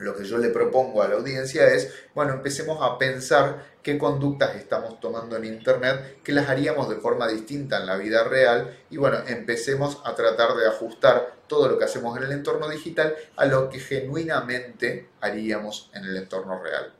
lo 0.00 0.16
que 0.16 0.24
yo 0.24 0.38
le 0.38 0.48
propongo 0.48 1.02
a 1.02 1.08
la 1.08 1.16
audiencia 1.16 1.66
es, 1.68 1.92
bueno, 2.14 2.32
empecemos 2.32 2.78
a 2.80 2.98
pensar 2.98 3.64
qué 3.82 3.98
conductas 3.98 4.56
estamos 4.56 4.98
tomando 4.98 5.36
en 5.36 5.44
Internet, 5.44 6.18
que 6.24 6.32
las 6.32 6.48
haríamos 6.48 6.88
de 6.88 6.96
forma 6.96 7.28
distinta 7.28 7.78
en 7.78 7.86
la 7.86 7.96
vida 7.96 8.24
real 8.24 8.78
y 8.90 8.96
bueno, 8.96 9.18
empecemos 9.26 10.00
a 10.04 10.14
tratar 10.14 10.54
de 10.56 10.66
ajustar 10.66 11.34
todo 11.46 11.68
lo 11.68 11.78
que 11.78 11.84
hacemos 11.84 12.16
en 12.16 12.24
el 12.24 12.32
entorno 12.32 12.68
digital 12.68 13.14
a 13.36 13.44
lo 13.44 13.68
que 13.68 13.78
genuinamente 13.78 15.08
haríamos 15.20 15.90
en 15.94 16.04
el 16.04 16.16
entorno 16.16 16.62
real. 16.62 16.92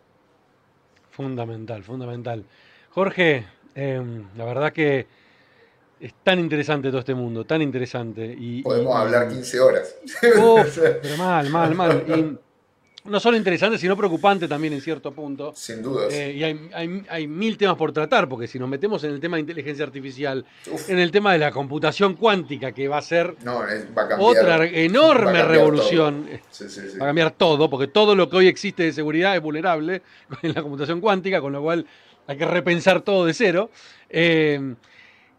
Fundamental, 1.10 1.82
fundamental. 1.82 2.44
Jorge, 2.90 3.46
em, 3.74 4.26
la 4.36 4.44
verdad 4.44 4.72
que 4.72 5.06
es 6.00 6.14
tan 6.22 6.38
interesante 6.38 6.88
todo 6.88 7.00
este 7.00 7.14
mundo, 7.14 7.44
tan 7.44 7.62
interesante. 7.62 8.24
Y, 8.24 8.62
Podemos 8.62 8.96
hablar 8.96 9.28
15 9.28 9.60
horas. 9.60 9.96
pero 10.20 11.16
mal, 11.18 11.48
mal, 11.50 11.74
mal. 11.74 12.40
no 13.04 13.20
solo 13.20 13.36
interesante, 13.36 13.78
sino 13.78 13.96
preocupante 13.96 14.46
también 14.46 14.72
en 14.72 14.80
cierto 14.80 15.12
punto. 15.12 15.52
Sin 15.54 15.82
dudas. 15.82 16.12
Eh, 16.12 16.32
y 16.32 16.44
hay, 17.08 17.26
mil 17.26 17.56
temas 17.56 17.76
por 17.76 17.92
tratar, 17.92 18.28
porque 18.28 18.46
si 18.46 18.58
nos 18.58 18.68
metemos 18.68 19.02
en 19.04 19.12
el 19.12 19.20
tema 19.20 19.36
de 19.36 19.42
inteligencia 19.42 19.84
artificial, 19.84 20.44
en 20.88 20.98
el 20.98 21.10
tema 21.10 21.32
de 21.32 21.38
la 21.38 21.50
computación 21.50 22.14
cuántica, 22.14 22.72
que 22.72 22.88
va 22.88 22.98
a 22.98 23.02
ser 23.02 23.36
otra 24.18 24.66
enorme 24.66 25.42
revolución, 25.42 26.26
va 27.00 27.04
a 27.04 27.08
cambiar 27.08 27.30
todo, 27.32 27.70
porque 27.70 27.86
todo 27.86 28.14
lo 28.14 28.28
que 28.28 28.36
hoy 28.36 28.48
existe 28.48 28.82
de 28.82 28.92
seguridad 28.92 29.34
es 29.34 29.42
vulnerable 29.42 30.02
en 30.42 30.54
la 30.54 30.62
computación 30.62 31.00
cuántica, 31.00 31.40
con 31.40 31.52
lo 31.52 31.62
cual 31.62 31.86
hay 32.26 32.36
que 32.36 32.44
repensar 32.44 33.00
todo 33.00 33.24
de 33.24 33.34
cero. 33.34 33.70
Eh, 34.08 34.74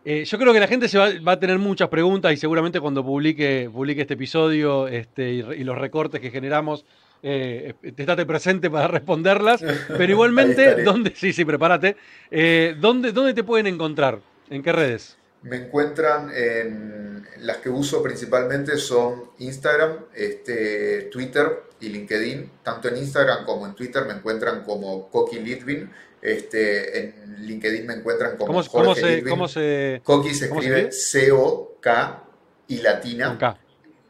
eh, 0.04 0.26
yo 0.26 0.40
creo 0.40 0.52
que 0.52 0.60
la 0.60 0.68
gente 0.68 0.90
se 0.90 0.98
va, 0.98 1.32
a 1.32 1.40
tener 1.40 1.60
muchas 1.60 1.88
preguntas 1.90 2.34
y 2.34 2.38
seguramente 2.38 2.80
cuando 2.80 3.06
publique, 3.06 3.70
publique 3.72 4.02
este 4.02 4.16
episodio 4.16 4.88
este, 4.88 5.32
y 5.32 5.64
los 5.64 5.78
recortes 5.78 6.20
que 6.20 6.32
generamos 6.32 6.86
eh, 7.24 7.76
estate 7.84 8.26
presente 8.26 8.70
para 8.70 8.88
responderlas, 8.88 9.64
pero 9.88 10.12
igualmente, 10.12 10.84
¿dónde, 10.84 11.14
sí, 11.16 11.34
sí, 11.34 11.46
prepárate, 11.46 11.96
eh, 12.30 12.76
¿dónde, 12.80 13.12
¿dónde 13.12 13.34
te 13.34 13.44
pueden 13.44 13.68
encontrar? 13.68 14.20
¿En 14.50 14.62
qué 14.64 14.72
redes? 14.72 15.18
Me 15.44 15.56
encuentran 15.56 16.32
en 16.36 17.26
las 17.40 17.58
que 17.58 17.70
uso 17.70 18.04
principalmente 18.04 18.78
son 18.78 19.32
Instagram, 19.40 20.06
este, 20.14 21.10
Twitter 21.12 21.64
y 21.80 21.90
LinkedIn. 21.90 22.52
Tanto 22.64 22.90
en 22.90 22.98
Instagram 22.98 23.46
como 23.46 23.66
en 23.66 23.74
Twitter 23.74 24.06
me 24.06 24.14
encuentran 24.14 24.64
como 24.64 25.10
Coqui 25.10 25.40
Litvin. 25.40 25.90
Este, 26.22 27.00
en 27.00 27.46
LinkedIn 27.48 27.88
me 27.88 27.96
encuentran 27.96 28.38
como 28.38 28.48
¿Cómo, 28.48 28.64
Jorge 28.64 29.24
¿cómo 29.24 29.48
se, 29.48 30.02
Coqui 30.04 30.36
se 30.36 30.46
escribe 30.46 30.92
C-O-K 30.92 32.24
y 32.68 32.78
latina. 32.78 33.30
Con 33.30 33.38
K. 33.38 33.58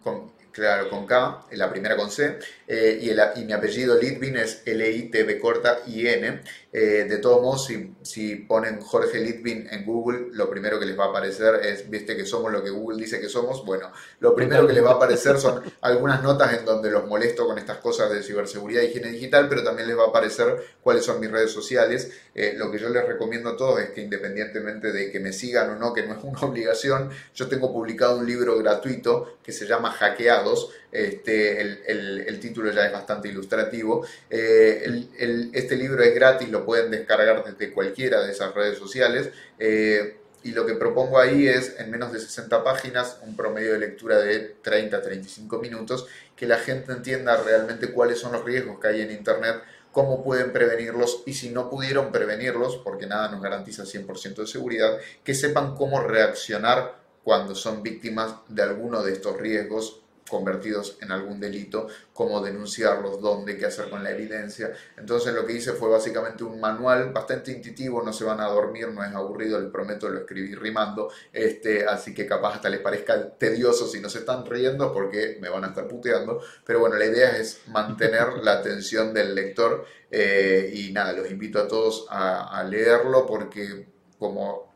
Con, 0.04 0.31
claro, 0.52 0.90
con 0.90 1.06
K, 1.06 1.46
la 1.52 1.70
primera 1.70 1.96
con 1.96 2.12
C, 2.12 2.40
eh, 2.68 3.00
y, 3.02 3.10
el, 3.10 3.20
y, 3.36 3.46
mi 3.46 3.54
apellido 3.54 4.00
Litvin 4.00 4.38
es 4.38 4.62
L-I-T-B 4.66 5.40
corta 5.40 5.80
I-N. 5.88 6.42
Eh, 6.74 7.06
de 7.10 7.18
todos 7.18 7.42
modos, 7.42 7.66
si, 7.66 7.96
si, 8.02 8.36
ponen 8.36 8.80
Jorge 8.80 9.20
Litvin 9.20 9.68
en 9.70 9.86
Google, 9.86 10.28
lo 10.32 10.50
primero 10.50 10.80
que 10.80 10.86
les 10.86 10.98
va 10.98 11.06
a 11.06 11.08
aparecer 11.10 11.56
es, 11.66 11.90
viste 11.90 12.16
que 12.16 12.26
somos 12.26 12.50
lo 12.50 12.64
que 12.64 12.70
Google 12.70 12.98
dice 12.98 13.20
que 13.20 13.28
somos, 13.28 13.66
bueno, 13.66 13.92
lo 14.22 14.34
primero 14.34 14.66
que 14.66 14.72
les 14.72 14.84
va 14.84 14.92
a 14.92 14.94
aparecer 14.94 15.38
son 15.38 15.62
algunas 15.82 16.24
notas 16.24 16.58
en 16.58 16.64
donde 16.64 16.90
los 16.90 17.06
molesto 17.06 17.46
con 17.46 17.58
estas 17.58 17.80
cosas 17.80 18.10
de 18.10 18.24
ciberseguridad 18.24 18.84
y 18.84 18.86
higiene 18.86 19.10
digital, 19.10 19.50
pero 19.50 19.66
también 19.66 19.90
les 19.90 19.98
va 19.98 20.06
a 20.06 20.08
aparecer 20.08 20.64
cuáles 20.82 21.04
son 21.04 21.20
mis 21.20 21.30
redes 21.30 21.52
sociales. 21.52 22.10
Eh, 22.34 22.54
lo 22.56 22.72
que 22.72 22.80
yo 22.80 22.88
les 22.88 23.06
recomiendo 23.06 23.50
a 23.50 23.58
todos 23.58 23.82
es 23.82 23.90
que 23.90 24.02
independientemente 24.02 24.94
de 24.94 25.12
que 25.12 25.20
me 25.20 25.34
sigan 25.34 25.72
o 25.72 25.76
no, 25.76 25.94
que 25.94 26.04
no 26.04 26.14
es 26.14 26.24
una 26.24 26.40
obligación, 26.42 27.10
yo 27.36 27.50
tengo 27.50 27.74
publicado 27.74 28.18
un 28.18 28.26
libro 28.26 28.58
gratuito 28.58 29.38
que 29.44 29.52
se 29.52 29.68
llama 29.68 29.92
Hackeados, 29.92 30.70
este, 30.92 31.62
el, 31.62 32.40
título 32.40 32.72
ya 32.72 32.86
es 32.86 32.92
bastante 32.92 33.30
ilustrativo. 33.30 34.06
Eh, 34.30 35.08
este 35.54 35.76
libro 35.76 36.04
es 36.04 36.14
gratis, 36.14 36.50
lo 36.50 36.66
pueden 36.66 36.92
descargar 36.92 37.44
desde 37.44 37.72
cualquiera 37.72 38.22
de 38.22 38.32
esas 38.32 38.54
redes 38.54 38.78
sociales. 38.78 39.30
Eh, 39.60 40.18
y 40.44 40.52
lo 40.52 40.66
que 40.66 40.74
propongo 40.74 41.20
ahí 41.20 41.48
es, 41.48 41.76
en 41.80 41.92
menos 41.92 42.12
de 42.12 42.20
60 42.20 42.64
páginas, 42.64 43.20
un 43.22 43.36
promedio 43.36 43.74
de 43.74 43.80
lectura 43.80 44.18
de 44.18 44.56
30-35 44.64 45.62
minutos, 45.62 46.08
que 46.36 46.48
la 46.48 46.58
gente 46.58 46.92
entienda 46.94 47.38
realmente 47.38 47.92
cuáles 47.92 48.18
son 48.18 48.32
los 48.32 48.44
riesgos 48.44 48.80
que 48.80 48.88
hay 48.88 49.02
en 49.02 49.12
Internet, 49.12 49.62
cómo 49.92 50.24
pueden 50.24 50.52
prevenirlos 50.52 51.22
y 51.26 51.34
si 51.34 51.50
no 51.50 51.70
pudieron 51.70 52.12
prevenirlos, 52.12 52.78
porque 52.78 53.06
nada 53.06 53.30
nos 53.30 53.42
garantiza 53.42 53.84
100% 53.84 54.36
de 54.36 54.48
seguridad, 54.48 54.98
que 55.24 55.36
sepan 55.36 55.76
cómo 55.76 56.02
reaccionar 56.02 57.00
cuando 57.24 57.54
son 57.54 57.84
víctimas 57.84 58.34
de 58.48 58.64
alguno 58.64 59.04
de 59.04 59.14
estos 59.14 59.38
riesgos 59.38 60.02
convertidos 60.32 60.98
en 61.02 61.12
algún 61.12 61.42
delito, 61.42 61.88
cómo 62.14 62.40
denunciarlos, 62.42 63.20
dónde, 63.20 63.58
qué 63.58 63.66
hacer 63.66 63.90
con 63.90 64.02
la 64.02 64.12
evidencia. 64.12 64.72
Entonces 64.96 65.34
lo 65.34 65.46
que 65.46 65.52
hice 65.52 65.74
fue 65.74 65.90
básicamente 65.90 66.46
un 66.46 66.58
manual 66.62 67.12
bastante 67.12 67.52
intuitivo, 67.52 68.02
no 68.02 68.14
se 68.14 68.24
van 68.24 68.40
a 68.40 68.46
dormir, 68.46 68.88
no 68.88 69.04
es 69.04 69.14
aburrido, 69.14 69.60
les 69.60 69.70
prometo, 69.70 70.08
lo 70.08 70.20
escribí 70.20 70.56
rimando, 70.56 71.12
este, 71.34 71.86
así 71.86 72.14
que 72.14 72.26
capaz 72.26 72.56
hasta 72.56 72.70
les 72.70 72.80
parezca 72.80 73.32
tedioso 73.32 73.86
si 73.86 74.00
no 74.00 74.10
se 74.10 74.20
están 74.20 74.46
riendo 74.46 74.94
porque 74.94 75.38
me 75.42 75.50
van 75.50 75.66
a 75.66 75.68
estar 75.68 75.86
puteando, 75.86 76.42
pero 76.66 76.80
bueno, 76.80 76.96
la 76.96 77.06
idea 77.06 77.36
es 77.36 77.64
mantener 77.68 78.30
la 78.42 78.54
atención 78.54 79.14
del 79.14 79.36
lector 79.36 79.86
eh, 80.10 80.72
y 80.74 80.94
nada, 80.94 81.12
los 81.12 81.30
invito 81.30 81.60
a 81.60 81.68
todos 81.68 82.06
a, 82.10 82.58
a 82.58 82.64
leerlo 82.64 83.26
porque 83.26 83.86
como 84.18 84.72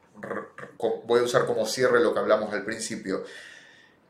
voy 1.05 1.19
a 1.21 1.23
usar 1.23 1.45
como 1.45 1.65
cierre 1.65 2.01
lo 2.01 2.13
que 2.13 2.19
hablamos 2.19 2.53
al 2.53 2.65
principio 2.65 3.23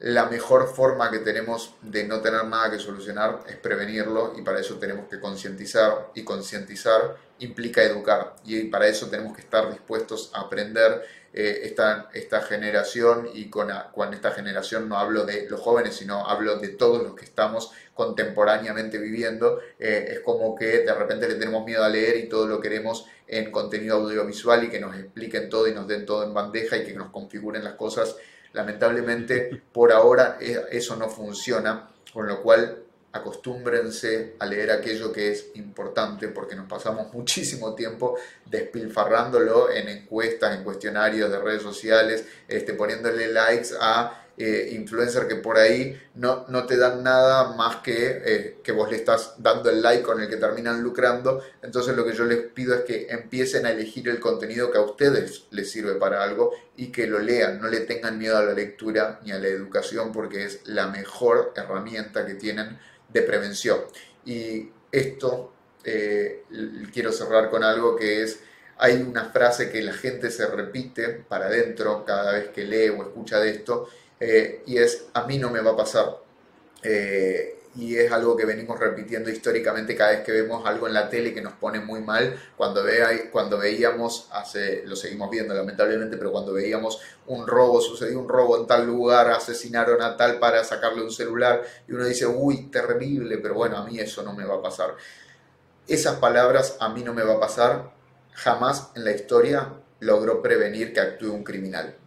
la 0.06 0.28
mejor 0.28 0.68
forma 0.68 1.10
que 1.10 1.18
tenemos 1.18 1.74
de 1.82 2.04
no 2.04 2.22
tener 2.22 2.46
nada 2.46 2.70
que 2.70 2.78
solucionar 2.78 3.40
es 3.48 3.56
prevenirlo 3.56 4.36
y 4.38 4.44
para 4.44 4.60
eso 4.60 4.76
tenemos 4.76 5.10
que 5.10 5.20
concientizar 5.20 6.12
y 6.14 6.24
concientizar 6.24 7.18
implica 7.40 7.82
educar 7.82 8.36
y 8.46 8.66
para 8.66 8.86
eso 8.86 9.10
tenemos 9.10 9.36
que 9.36 9.42
estar 9.42 9.68
dispuestos 9.72 10.30
a 10.36 10.42
aprender 10.42 11.04
eh, 11.34 11.62
esta, 11.64 12.12
esta, 12.14 12.44
generación 12.44 13.28
y 13.34 13.50
con, 13.50 13.72
esta 14.14 14.30
generación 14.30 14.88
no 14.88 15.00
hablo 15.00 15.26
de 15.26 15.50
los 15.50 15.60
jóvenes 15.60 15.96
sino 15.96 16.24
hablo 16.30 16.58
de 16.58 16.68
todos 16.68 17.02
los 17.02 17.16
que 17.16 17.26
estamos 17.26 17.72
contemporáneamente 17.96 19.00
viviendo 19.00 19.60
eh, 19.80 20.06
es 20.10 20.20
como 20.20 20.54
que 20.54 20.82
de 20.82 20.94
repente 20.94 21.28
le 21.28 21.34
tenemos 21.34 21.66
miedo 21.66 21.84
a 21.84 21.90
leer 21.90 22.18
y 22.18 22.30
todo 22.30 22.46
lo 22.46 22.62
queremos 22.62 23.08
en 23.26 23.50
contenido 23.50 23.96
audiovisual 23.96 24.66
y 24.66 24.70
que 24.70 24.80
nos 24.80 24.96
expliquen 24.96 25.50
todo 25.50 25.68
y 25.68 25.74
nos 25.74 25.88
den 25.88 26.06
todo 26.06 26.24
en 26.24 26.34
bandeja 26.36 26.78
y 26.78 26.86
que 26.86 26.94
nos 26.94 27.10
configuren 27.10 27.64
las 27.64 27.74
cosas 27.74 28.16
Lamentablemente, 28.56 29.62
por 29.72 29.92
ahora 29.92 30.38
e, 30.40 30.58
eso 30.72 30.96
no 30.96 31.10
funciona, 31.10 31.90
con 32.14 32.26
lo 32.26 32.42
cual 32.42 32.84
acostúmbrense 33.12 34.36
a 34.40 34.46
leer 34.46 34.72
aquello 34.72 35.12
que 35.12 35.32
es 35.32 35.48
importante 35.56 36.30
porque 36.30 36.56
nos 36.56 36.68
pasamos 36.68 37.14
muchísimo 37.14 37.76
tiempo 37.76 38.18
despilfarrándolo 38.46 39.70
en 39.72 39.90
encuestas, 39.90 40.58
en 40.58 40.64
cuestionarios 40.64 41.30
de 41.30 41.40
redes 41.40 41.62
sociales, 41.62 42.26
este, 42.48 42.74
poniéndole 42.74 43.28
likes 43.28 43.70
a 43.80 44.25
eh, 44.38 44.72
influencer 44.74 45.28
que 45.28 45.36
por 45.36 45.58
ahí 45.58 45.98
no, 46.16 46.46
no, 46.50 46.66
te 46.66 46.76
dan 46.76 47.04
nada 47.04 47.56
más 47.56 47.78
que 47.78 48.22
eh, 48.26 48.58
que 48.62 48.74
vos 48.74 48.92
le 48.92 48.98
estás 48.98 49.36
dando 49.38 49.70
el 49.70 49.82
like 49.82 50.04
con 50.04 50.22
el 50.22 50.28
que 50.28 50.36
terminan 50.36 50.82
lucrando. 50.84 51.42
Entonces 51.62 51.96
lo 51.96 52.06
que 52.06 52.14
yo 52.14 52.26
les 52.26 52.40
pido 52.40 52.76
es 52.76 52.82
que 52.82 53.08
empiecen 53.10 53.66
a 53.66 53.72
elegir 53.72 54.10
el 54.10 54.20
contenido 54.20 54.72
que 54.72 54.78
a 54.78 54.82
ustedes 54.82 55.46
les 55.52 55.72
sirve 55.72 55.96
para 55.96 56.22
algo 56.22 56.52
y 56.76 56.92
que 56.92 57.08
lo 57.08 57.20
lean, 57.20 57.62
no 57.62 57.70
le 57.70 57.82
tengan 57.82 58.18
miedo 58.18 58.38
a 58.38 58.44
la 58.44 58.52
lectura 58.52 59.22
ni 59.24 59.32
a 59.32 59.40
la 59.40 59.48
educación 59.48 60.12
porque 60.12 60.44
es 60.44 60.62
la 60.66 60.88
mejor 60.88 61.54
herramienta 61.56 62.26
que 62.26 62.34
tienen 62.34 62.78
de 63.08 63.22
prevención. 63.22 63.80
Y 64.26 64.70
esto 64.92 65.54
eh, 65.86 66.44
quiero 66.92 67.14
cerrar 67.14 67.50
con 67.50 67.64
algo 67.64 67.96
que 67.96 68.24
es 68.24 68.40
hay 68.78 69.02
una 69.02 69.30
frase 69.30 69.72
que 69.72 69.82
la 69.82 69.94
gente 69.94 70.30
se 70.30 70.46
repite 70.48 71.08
para 71.08 71.46
adentro 71.46 72.04
cada 72.06 72.34
vez 72.34 72.50
que 72.50 72.66
lee 72.66 72.90
o 72.90 73.04
escucha 73.04 73.40
de 73.40 73.52
esto 73.52 73.88
eh, 74.20 74.64
y 74.66 74.78
es 74.78 75.06
a 75.14 75.26
mí 75.26 75.38
no 75.38 75.50
me 75.50 75.62
va 75.62 75.72
a 75.72 75.78
pasar. 75.78 76.18
Eh, 76.84 77.56
y 77.78 77.98
es 77.98 78.12
algo 78.12 78.38
que 78.38 78.46
venimos 78.46 78.80
repitiendo 78.80 79.30
históricamente 79.30 79.96
cada 79.96 80.12
vez 80.12 80.22
que 80.22 80.32
vemos 80.32 80.66
algo 80.66 80.88
en 80.88 80.94
la 80.94 81.10
tele 81.10 81.34
que 81.34 81.42
nos 81.42 81.54
pone 81.54 81.80
muy 81.80 82.02
mal, 82.02 82.38
cuando, 82.56 82.84
ve, 82.84 83.30
cuando 83.32 83.58
veíamos, 83.58 84.30
hace, 84.32 84.84
lo 84.86 84.96
seguimos 84.96 85.30
viendo 85.30 85.54
lamentablemente, 85.54 86.16
pero 86.16 86.32
cuando 86.32 86.54
veíamos 86.54 87.02
un 87.28 87.46
robo, 87.46 87.82
sucedió 87.82 88.20
un 88.20 88.30
robo 88.30 88.58
en 88.58 88.66
tal 88.66 88.86
lugar, 88.86 89.30
asesinaron 89.30 90.02
a 90.02 90.16
tal 90.16 90.40
para 90.40 90.64
sacarle 90.64 91.04
un 91.04 91.12
celular, 91.12 91.64
y 91.88 91.92
uno 91.92 92.06
dice, 92.06 92.26
uy, 92.26 92.68
terrible, 92.68 93.40
pero 93.40 93.56
bueno, 93.56 93.78
a 93.78 93.86
mí 93.86 94.00
eso 94.00 94.24
no 94.24 94.34
me 94.34 94.46
va 94.46 94.56
a 94.56 94.62
pasar. 94.62 94.96
Esas 95.86 96.16
palabras, 96.16 96.78
a 96.80 96.90
mí 96.90 97.04
no 97.04 97.14
me 97.14 97.24
va 97.24 97.34
a 97.34 97.40
pasar, 97.42 97.92
jamás 98.34 98.92
en 98.96 99.04
la 99.04 99.12
historia 99.12 99.74
logró 100.00 100.42
prevenir 100.42 100.94
que 100.94 101.02
actúe 101.02 101.32
un 101.32 101.44
criminal 101.44 101.98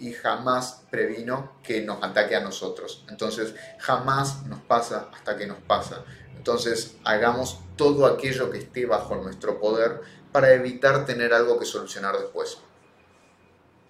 y 0.00 0.12
jamás 0.12 0.84
previno 0.90 1.52
que 1.62 1.82
nos 1.82 2.02
ataque 2.02 2.36
a 2.36 2.40
nosotros. 2.40 3.04
Entonces, 3.08 3.54
jamás 3.78 4.44
nos 4.46 4.60
pasa 4.60 5.08
hasta 5.12 5.36
que 5.36 5.46
nos 5.46 5.58
pasa. 5.58 6.04
Entonces, 6.36 6.96
hagamos 7.04 7.60
todo 7.76 8.06
aquello 8.06 8.50
que 8.50 8.58
esté 8.58 8.86
bajo 8.86 9.16
nuestro 9.16 9.60
poder 9.60 10.00
para 10.32 10.52
evitar 10.52 11.04
tener 11.04 11.32
algo 11.32 11.58
que 11.58 11.64
solucionar 11.64 12.16
después. 12.16 12.58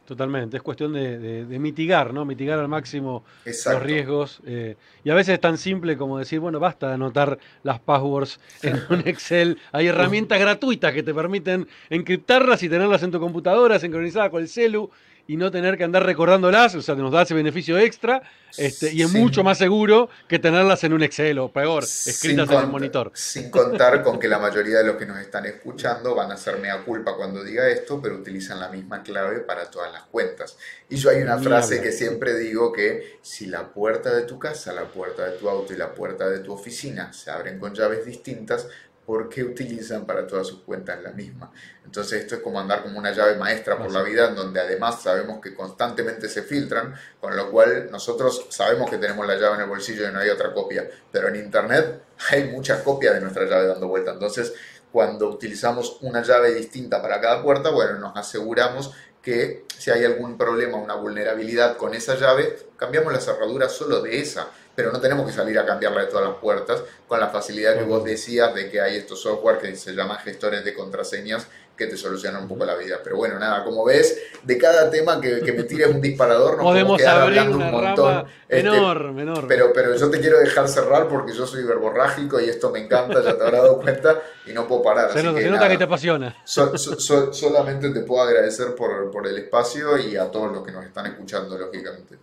Totalmente, 0.08 0.56
es 0.56 0.62
cuestión 0.62 0.94
de, 0.94 1.44
mitigar, 1.60 2.14
¿no? 2.14 2.24
Mitigar 2.24 2.58
al 2.58 2.68
máximo 2.68 3.24
los 3.44 3.82
riesgos. 3.82 4.40
Eh, 4.46 4.76
y 5.04 5.10
a 5.10 5.14
veces 5.14 5.34
es 5.34 5.40
tan 5.40 5.58
simple 5.58 5.98
como 5.98 6.18
decir, 6.18 6.40
bueno, 6.40 6.58
basta 6.58 6.88
de 6.88 6.94
anotar 6.94 7.38
las 7.62 7.78
passwords 7.80 8.40
en 8.62 8.80
un 8.88 9.06
Excel. 9.06 9.58
Hay 9.70 9.88
herramientas 9.88 10.40
gratuitas 10.40 10.94
que 10.94 11.02
te 11.02 11.12
permiten 11.12 11.68
encriptarlas 11.90 12.62
y 12.62 12.70
tenerlas 12.70 13.02
en 13.02 13.10
tu 13.10 13.20
computadora 13.20 13.78
sincronizadas 13.78 14.30
con 14.30 14.40
el 14.40 14.48
celu 14.48 14.90
y 15.30 15.36
no 15.36 15.50
tener 15.50 15.76
que 15.76 15.84
andar 15.84 16.06
recordándolas, 16.06 16.74
o 16.74 16.80
sea, 16.80 16.94
nos 16.94 17.12
da 17.12 17.20
ese 17.20 17.34
beneficio 17.34 17.78
extra, 17.78 18.22
este, 18.56 18.94
y 18.94 19.02
es 19.02 19.10
Sin- 19.10 19.20
mucho 19.20 19.44
más 19.44 19.58
seguro 19.58 20.08
que 20.26 20.38
tenerlas 20.38 20.82
en 20.84 20.94
un 20.94 21.02
Excel 21.02 21.38
o 21.38 21.52
peor, 21.52 21.84
escritas 21.84 22.50
en 22.50 22.60
el 22.60 22.66
monitor. 22.68 23.12
Sin 23.14 23.50
contar 23.50 24.02
con 24.02 24.18
que 24.18 24.26
la 24.26 24.38
mayoría 24.38 24.78
de 24.78 24.84
los 24.84 24.96
que 24.96 25.04
nos 25.04 25.18
están 25.18 25.44
escuchando 25.44 26.14
van 26.14 26.30
a 26.30 26.34
hacerme 26.34 26.70
a 26.70 26.82
culpa 26.82 27.14
cuando 27.14 27.44
diga 27.44 27.68
esto, 27.68 28.00
pero 28.00 28.14
utilizan 28.16 28.58
la 28.58 28.70
misma 28.70 29.02
clave 29.02 29.40
para 29.40 29.70
todas 29.70 29.92
las 29.92 30.04
cuentas. 30.04 30.56
Y 30.88 30.96
yo 30.96 31.10
hay 31.10 31.20
una 31.20 31.36
frase 31.36 31.82
que 31.82 31.92
siempre 31.92 32.34
digo 32.38 32.72
que 32.72 33.18
si 33.20 33.44
la 33.48 33.68
puerta 33.70 34.14
de 34.16 34.22
tu 34.22 34.38
casa, 34.38 34.72
la 34.72 34.84
puerta 34.86 35.26
de 35.26 35.32
tu 35.36 35.46
auto 35.50 35.74
y 35.74 35.76
la 35.76 35.92
puerta 35.92 36.26
de 36.30 36.38
tu 36.38 36.54
oficina 36.54 37.12
se 37.12 37.30
abren 37.30 37.58
con 37.58 37.74
llaves 37.74 38.06
distintas, 38.06 38.66
¿por 39.08 39.30
qué 39.30 39.42
utilizan 39.42 40.04
para 40.04 40.26
todas 40.26 40.46
sus 40.46 40.60
cuentas 40.60 41.02
la 41.02 41.12
misma? 41.12 41.50
Entonces 41.82 42.20
esto 42.20 42.34
es 42.34 42.42
como 42.42 42.60
andar 42.60 42.82
como 42.82 42.98
una 42.98 43.10
llave 43.10 43.36
maestra 43.36 43.78
por 43.78 43.90
la 43.90 44.02
vida, 44.02 44.28
en 44.28 44.34
donde 44.34 44.60
además 44.60 45.00
sabemos 45.00 45.40
que 45.40 45.54
constantemente 45.54 46.28
se 46.28 46.42
filtran, 46.42 46.94
con 47.18 47.34
lo 47.34 47.50
cual 47.50 47.90
nosotros 47.90 48.48
sabemos 48.50 48.90
que 48.90 48.98
tenemos 48.98 49.26
la 49.26 49.36
llave 49.36 49.54
en 49.54 49.60
el 49.62 49.66
bolsillo 49.66 50.06
y 50.06 50.12
no 50.12 50.18
hay 50.18 50.28
otra 50.28 50.52
copia, 50.52 50.86
pero 51.10 51.28
en 51.28 51.36
Internet 51.36 52.02
hay 52.30 52.50
muchas 52.50 52.82
copias 52.82 53.14
de 53.14 53.22
nuestra 53.22 53.46
llave 53.46 53.68
dando 53.68 53.88
vuelta. 53.88 54.12
Entonces, 54.12 54.52
cuando 54.92 55.30
utilizamos 55.30 55.96
una 56.02 56.22
llave 56.22 56.52
distinta 56.52 57.00
para 57.00 57.18
cada 57.18 57.42
puerta, 57.42 57.70
bueno, 57.70 57.98
nos 57.98 58.14
aseguramos 58.14 58.92
que 59.22 59.64
si 59.78 59.90
hay 59.90 60.04
algún 60.04 60.36
problema, 60.36 60.76
una 60.76 60.96
vulnerabilidad 60.96 61.78
con 61.78 61.94
esa 61.94 62.14
llave, 62.16 62.58
cambiamos 62.76 63.10
la 63.10 63.20
cerradura 63.20 63.70
solo 63.70 64.02
de 64.02 64.20
esa, 64.20 64.48
pero 64.78 64.92
no 64.92 65.00
tenemos 65.00 65.26
que 65.26 65.32
salir 65.32 65.58
a 65.58 65.66
cambiarla 65.66 66.02
de 66.02 66.06
todas 66.06 66.28
las 66.28 66.36
puertas 66.38 66.84
con 67.08 67.18
la 67.18 67.26
facilidad 67.30 67.76
que 67.76 67.82
vos 67.82 68.04
decías 68.04 68.54
de 68.54 68.70
que 68.70 68.80
hay 68.80 68.94
estos 68.98 69.20
software 69.20 69.58
que 69.58 69.74
se 69.74 69.92
llaman 69.92 70.18
gestores 70.18 70.64
de 70.64 70.72
contraseñas 70.72 71.48
que 71.76 71.88
te 71.88 71.96
solucionan 71.96 72.42
un 72.42 72.48
poco 72.48 72.64
la 72.64 72.76
vida. 72.76 72.98
Pero 73.02 73.16
bueno, 73.16 73.40
nada, 73.40 73.64
como 73.64 73.84
ves, 73.84 74.16
de 74.44 74.56
cada 74.56 74.88
tema 74.88 75.20
que, 75.20 75.40
que 75.40 75.52
me 75.52 75.64
tires 75.64 75.88
un 75.88 76.00
disparador, 76.00 76.56
nos 76.58 76.64
Podemos 76.64 76.96
quedar 76.96 77.22
hablando 77.22 77.56
un 77.58 77.70
montón. 77.72 78.26
Este, 78.48 78.68
enorme, 78.68 79.22
enorme. 79.22 79.48
pero, 79.48 79.72
pero 79.72 79.96
yo 79.96 80.08
te 80.10 80.20
quiero 80.20 80.38
dejar 80.38 80.68
cerrar 80.68 81.08
porque 81.08 81.32
yo 81.34 81.44
soy 81.44 81.64
verborrágico 81.64 82.38
y 82.40 82.48
esto 82.48 82.70
me 82.70 82.78
encanta, 82.78 83.14
ya 83.20 83.36
te 83.36 83.42
habrás 83.42 83.62
dado 83.62 83.80
cuenta, 83.80 84.22
y 84.46 84.52
no 84.52 84.68
puedo 84.68 84.82
parar. 84.82 85.10
se 85.12 85.18
así 85.18 85.26
nota, 85.26 85.38
que 85.40 85.44
se 85.44 85.50
nota 85.50 85.68
que 85.68 85.78
te 85.78 85.84
apasiona. 85.84 86.36
So- 86.44 86.78
so- 86.78 87.00
so- 87.00 87.32
solamente 87.32 87.90
te 87.90 88.00
puedo 88.02 88.22
agradecer 88.22 88.76
por, 88.76 89.10
por 89.10 89.26
el 89.26 89.38
espacio 89.38 89.98
y 89.98 90.16
a 90.16 90.30
todos 90.30 90.52
los 90.52 90.64
que 90.64 90.70
nos 90.70 90.84
están 90.84 91.06
escuchando, 91.06 91.58
lógicamente. 91.58 92.16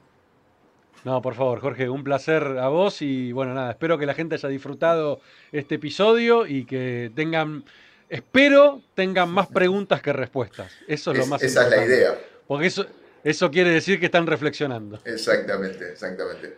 No, 1.06 1.22
por 1.22 1.36
favor, 1.36 1.60
Jorge, 1.62 1.88
un 1.88 2.04
placer 2.04 2.42
a 2.44 2.68
vos 2.68 3.04
y 3.04 3.32
bueno, 3.32 3.54
nada, 3.54 3.70
espero 3.70 4.00
que 4.00 4.08
la 4.08 4.16
gente 4.16 4.36
haya 4.36 4.50
disfrutado 4.50 5.22
este 5.52 5.76
episodio 5.76 6.48
y 6.48 6.66
que 6.66 7.12
tengan, 7.16 7.64
espero 8.10 8.82
tengan 8.96 9.30
más 9.30 9.48
preguntas 9.48 10.02
que 10.02 10.12
respuestas. 10.12 10.74
Eso 10.88 11.12
es, 11.12 11.20
lo 11.20 11.28
más 11.28 11.44
esa 11.44 11.64
es 11.64 11.70
la 11.70 11.76
importante. 11.76 11.96
idea. 11.96 12.20
Porque 12.48 12.66
eso, 12.66 12.88
eso 13.24 13.52
quiere 13.52 13.70
decir 13.70 14.00
que 14.00 14.08
están 14.08 14.26
reflexionando. 14.26 15.00
Exactamente, 15.06 15.92
exactamente. 15.92 16.58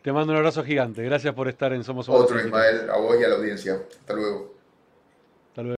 Te 0.00 0.12
mando 0.12 0.32
un 0.32 0.38
abrazo 0.38 0.62
gigante. 0.62 1.02
Gracias 1.02 1.34
por 1.34 1.48
estar 1.48 1.72
en 1.72 1.82
Somos 1.82 2.06
Humanos 2.08 2.26
Otro. 2.30 2.40
Ismael, 2.40 2.88
a 2.88 2.96
vos 2.98 3.16
y 3.20 3.24
a 3.24 3.28
la 3.28 3.34
audiencia. 3.34 3.80
Hasta 3.98 4.14
luego. 4.14 4.55